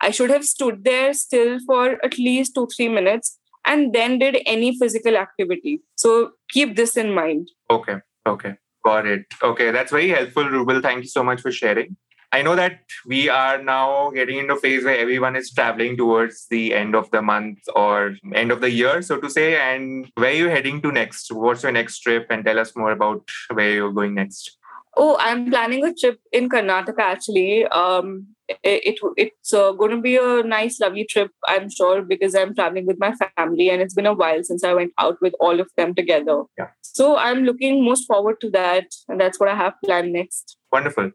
I 0.02 0.12
should 0.12 0.32
have 0.32 0.44
stood 0.46 0.84
there 0.84 1.14
still 1.14 1.60
for 1.66 1.84
at 2.06 2.18
least 2.18 2.56
2 2.56 2.68
3 2.76 2.90
minutes 2.90 3.38
and 3.66 3.94
then 3.94 4.20
did 4.20 4.38
any 4.46 4.78
physical 4.78 5.16
activity. 5.18 5.82
So 5.96 6.32
keep 6.50 6.76
this 6.76 6.98
in 6.98 7.14
mind. 7.14 7.52
Okay. 7.70 7.98
Okay. 8.28 8.56
Got 8.86 9.06
it. 9.06 9.26
Okay. 9.42 9.72
That's 9.72 9.92
very 9.92 10.10
helpful 10.10 10.44
Rubel. 10.44 10.82
thank 10.82 11.04
you 11.04 11.10
so 11.10 11.24
much 11.24 11.42
for 11.42 11.52
sharing 11.52 11.96
I 12.34 12.42
know 12.42 12.56
that 12.56 12.80
we 13.06 13.30
are 13.30 13.62
now 13.62 14.10
getting 14.10 14.40
into 14.40 14.56
a 14.56 14.60
phase 14.60 14.84
where 14.84 14.98
everyone 14.98 15.36
is 15.36 15.52
traveling 15.52 15.96
towards 15.96 16.48
the 16.50 16.74
end 16.74 16.96
of 16.96 17.12
the 17.12 17.22
month 17.22 17.60
or 17.76 18.16
end 18.34 18.52
of 18.52 18.60
the 18.60 18.72
year, 18.72 19.04
so 19.04 19.20
to 19.20 19.30
say. 19.30 19.56
And 19.62 20.12
where 20.16 20.32
are 20.32 20.36
you 20.36 20.50
heading 20.50 20.82
to 20.82 20.92
next? 20.92 21.32
What's 21.32 21.62
your 21.62 21.72
next 21.72 22.00
trip? 22.00 22.26
And 22.32 22.44
tell 22.44 22.58
us 22.58 22.76
more 22.76 22.92
about 22.92 23.30
where 23.52 23.70
you're 23.70 23.94
going 23.94 24.16
next. 24.16 24.58
Oh, 24.98 25.16
I'm 25.20 25.52
planning 25.52 25.86
a 25.86 25.94
trip 25.94 26.20
in 26.32 26.50
Karnataka 26.50 27.00
actually. 27.00 27.68
Um, 27.68 28.28
it, 28.48 28.58
it 28.64 29.00
it's 29.16 29.54
uh, 29.54 29.72
going 29.74 29.92
to 29.92 30.02
be 30.02 30.18
a 30.18 30.42
nice, 30.42 30.80
lovely 30.80 31.06
trip, 31.06 31.30
I'm 31.48 31.70
sure, 31.70 32.02
because 32.02 32.34
I'm 32.36 32.56
traveling 32.56 32.88
with 32.88 33.00
my 33.00 33.14
family, 33.38 33.70
and 33.70 33.82
it's 33.82 33.94
been 33.94 34.06
a 34.06 34.14
while 34.14 34.44
since 34.44 34.64
I 34.64 34.74
went 34.74 34.92
out 34.98 35.18
with 35.22 35.34
all 35.40 35.60
of 35.60 35.70
them 35.78 35.96
together. 35.96 36.44
Yeah. 36.58 36.68
So 36.82 37.16
I'm 37.16 37.44
looking 37.44 37.86
most 37.86 38.06
forward 38.06 38.42
to 38.42 38.50
that, 38.52 38.86
and 39.08 39.20
that's 39.20 39.40
what 39.40 39.50
I 39.50 39.56
have 39.56 39.74
planned 39.86 40.14
next. 40.14 40.58
Wonderful. 40.72 41.12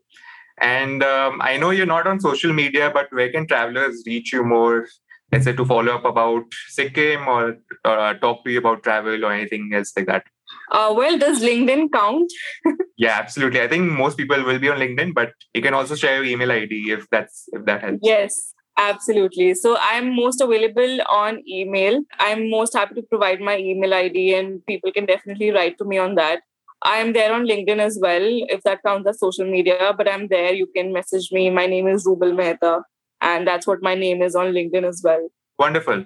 And 0.60 1.02
um, 1.02 1.40
I 1.42 1.56
know 1.56 1.70
you're 1.70 1.86
not 1.86 2.06
on 2.06 2.20
social 2.20 2.52
media, 2.52 2.90
but 2.92 3.06
where 3.10 3.30
can 3.30 3.46
travelers 3.46 4.02
reach 4.06 4.32
you 4.32 4.44
more? 4.44 4.86
Let's 5.30 5.44
say 5.44 5.52
to 5.52 5.64
follow 5.64 5.94
up 5.94 6.04
about 6.04 6.44
Sikkim 6.68 7.28
or, 7.28 7.58
or 7.84 7.98
uh, 7.98 8.14
talk 8.14 8.44
to 8.44 8.50
you 8.50 8.58
about 8.58 8.82
travel 8.82 9.24
or 9.24 9.32
anything 9.32 9.70
else 9.74 9.92
like 9.96 10.06
that. 10.06 10.24
Uh, 10.70 10.92
well, 10.96 11.18
does 11.18 11.42
LinkedIn 11.42 11.92
count? 11.92 12.30
yeah, 12.96 13.18
absolutely. 13.18 13.60
I 13.60 13.68
think 13.68 13.90
most 13.90 14.16
people 14.16 14.42
will 14.42 14.58
be 14.58 14.68
on 14.68 14.78
LinkedIn, 14.78 15.14
but 15.14 15.32
you 15.54 15.62
can 15.62 15.74
also 15.74 15.94
share 15.94 16.16
your 16.16 16.24
email 16.24 16.50
ID 16.50 16.90
if 16.90 17.08
that's 17.10 17.44
if 17.52 17.64
that 17.64 17.82
helps. 17.82 18.00
Yes, 18.02 18.54
absolutely. 18.78 19.54
So 19.54 19.76
I'm 19.80 20.14
most 20.14 20.40
available 20.40 20.98
on 21.08 21.42
email. 21.48 22.02
I'm 22.18 22.50
most 22.50 22.74
happy 22.74 22.94
to 22.94 23.02
provide 23.02 23.40
my 23.40 23.58
email 23.58 23.94
ID, 23.94 24.34
and 24.34 24.64
people 24.66 24.92
can 24.92 25.06
definitely 25.06 25.50
write 25.50 25.78
to 25.78 25.84
me 25.84 25.98
on 25.98 26.14
that. 26.16 26.40
I'm 26.82 27.12
there 27.12 27.32
on 27.32 27.46
LinkedIn 27.46 27.78
as 27.78 27.98
well, 28.00 28.22
if 28.22 28.62
that 28.62 28.82
counts 28.84 29.08
as 29.08 29.18
social 29.18 29.50
media, 29.50 29.92
but 29.96 30.08
I'm 30.08 30.28
there. 30.28 30.52
You 30.52 30.68
can 30.74 30.92
message 30.92 31.30
me. 31.32 31.50
My 31.50 31.66
name 31.66 31.88
is 31.88 32.06
Rubal 32.06 32.32
Mehta, 32.32 32.82
and 33.20 33.46
that's 33.46 33.66
what 33.66 33.82
my 33.82 33.94
name 33.94 34.22
is 34.22 34.36
on 34.36 34.52
LinkedIn 34.52 34.84
as 34.84 35.00
well. 35.02 35.28
Wonderful. 35.58 36.04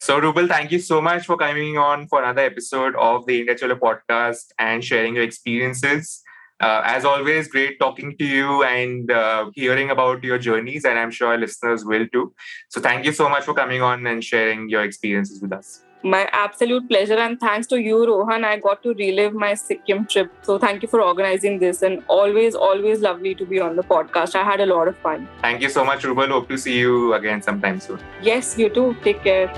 So, 0.00 0.18
Rubal, 0.18 0.46
thank 0.46 0.70
you 0.70 0.78
so 0.78 1.02
much 1.02 1.26
for 1.26 1.36
coming 1.36 1.76
on 1.76 2.06
for 2.06 2.22
another 2.22 2.42
episode 2.42 2.94
of 2.96 3.26
the 3.26 3.40
India 3.40 3.54
Chalo 3.54 3.78
podcast 3.78 4.46
and 4.58 4.82
sharing 4.82 5.16
your 5.16 5.24
experiences. 5.24 6.22
Uh, 6.60 6.82
as 6.84 7.04
always, 7.04 7.48
great 7.48 7.78
talking 7.78 8.16
to 8.16 8.24
you 8.24 8.62
and 8.64 9.10
uh, 9.10 9.50
hearing 9.54 9.90
about 9.90 10.24
your 10.24 10.38
journeys, 10.38 10.84
and 10.84 10.98
I'm 10.98 11.10
sure 11.10 11.36
listeners 11.36 11.84
will 11.84 12.06
too. 12.12 12.32
So, 12.70 12.80
thank 12.80 13.04
you 13.04 13.12
so 13.12 13.28
much 13.28 13.44
for 13.44 13.54
coming 13.54 13.82
on 13.82 14.06
and 14.06 14.24
sharing 14.24 14.68
your 14.70 14.84
experiences 14.84 15.42
with 15.42 15.52
us. 15.52 15.82
My 16.04 16.28
absolute 16.32 16.88
pleasure, 16.88 17.18
and 17.18 17.40
thanks 17.40 17.66
to 17.68 17.80
you, 17.80 18.06
Rohan. 18.06 18.44
I 18.44 18.58
got 18.58 18.84
to 18.84 18.94
relive 18.94 19.34
my 19.34 19.54
Sikkim 19.54 20.06
trip. 20.06 20.30
So, 20.42 20.56
thank 20.56 20.82
you 20.82 20.88
for 20.88 21.00
organizing 21.02 21.58
this, 21.58 21.82
and 21.82 22.04
always, 22.06 22.54
always 22.54 23.00
lovely 23.00 23.34
to 23.34 23.44
be 23.44 23.58
on 23.58 23.74
the 23.74 23.82
podcast. 23.82 24.36
I 24.36 24.44
had 24.44 24.60
a 24.60 24.66
lot 24.66 24.86
of 24.86 24.96
fun. 24.98 25.28
Thank 25.42 25.60
you 25.60 25.68
so 25.68 25.84
much, 25.84 26.04
Rubal. 26.04 26.28
Hope 26.28 26.48
to 26.50 26.56
see 26.56 26.78
you 26.78 27.14
again 27.14 27.42
sometime 27.42 27.80
soon. 27.80 27.98
Yes, 28.22 28.56
you 28.56 28.68
too. 28.68 28.96
Take 29.02 29.24
care. 29.24 29.52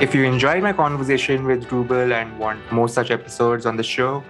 If 0.00 0.14
you 0.14 0.24
enjoyed 0.24 0.62
my 0.62 0.72
conversation 0.72 1.46
with 1.46 1.72
Rubal 1.72 2.12
and 2.12 2.38
want 2.38 2.60
more 2.70 2.88
such 2.88 3.10
episodes 3.10 3.66
on 3.66 3.76
the 3.76 3.82
show, 3.82 4.22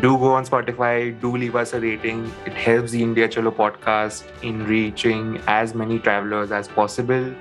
do 0.00 0.18
go 0.18 0.32
on 0.34 0.44
Spotify, 0.44 1.18
do 1.18 1.34
leave 1.34 1.56
us 1.56 1.72
a 1.72 1.80
rating. 1.80 2.30
It 2.44 2.52
helps 2.52 2.92
the 2.92 3.02
India 3.02 3.26
Chalo 3.26 3.50
podcast 3.50 4.24
in 4.42 4.66
reaching 4.66 5.40
as 5.46 5.74
many 5.74 5.98
travelers 5.98 6.52
as 6.52 6.68
possible 6.68 7.34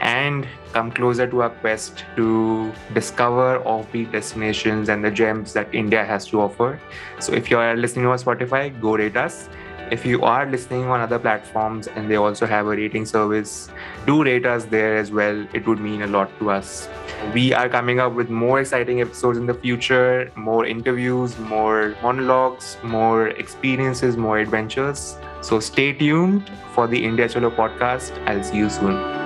and 0.00 0.48
come 0.72 0.90
closer 0.90 1.28
to 1.28 1.42
our 1.42 1.50
quest 1.50 2.04
to 2.16 2.72
discover 2.92 3.60
offbeat 3.60 4.10
destinations 4.10 4.88
and 4.88 5.04
the 5.04 5.12
gems 5.12 5.52
that 5.52 5.72
India 5.72 6.04
has 6.04 6.26
to 6.26 6.40
offer. 6.40 6.80
So 7.20 7.32
if 7.34 7.50
you 7.50 7.58
are 7.58 7.76
listening 7.76 8.06
on 8.06 8.18
Spotify, 8.18 8.80
go 8.80 8.96
rate 8.96 9.16
us. 9.16 9.48
If 9.90 10.06
you 10.06 10.22
are 10.22 10.46
listening 10.46 10.84
on 10.84 11.00
other 11.00 11.18
platforms 11.18 11.86
and 11.86 12.10
they 12.10 12.16
also 12.16 12.46
have 12.46 12.66
a 12.66 12.70
rating 12.70 13.04
service, 13.04 13.68
do 14.06 14.22
rate 14.24 14.46
us 14.46 14.64
there 14.64 14.96
as 14.96 15.10
well. 15.10 15.46
It 15.52 15.66
would 15.66 15.80
mean 15.80 16.02
a 16.02 16.06
lot 16.06 16.30
to 16.38 16.50
us. 16.50 16.88
We 17.34 17.52
are 17.52 17.68
coming 17.68 18.00
up 18.00 18.12
with 18.14 18.30
more 18.30 18.60
exciting 18.60 19.00
episodes 19.00 19.38
in 19.38 19.46
the 19.46 19.54
future, 19.54 20.30
more 20.34 20.66
interviews, 20.66 21.38
more 21.38 21.94
monologues, 22.02 22.76
more 22.82 23.28
experiences, 23.28 24.16
more 24.16 24.38
adventures. 24.38 25.16
So 25.40 25.60
stay 25.60 25.92
tuned 25.92 26.50
for 26.74 26.86
the 26.86 27.04
India 27.04 27.28
Chalo 27.28 27.54
podcast. 27.54 28.16
I'll 28.26 28.42
see 28.42 28.56
you 28.58 28.70
soon. 28.70 29.21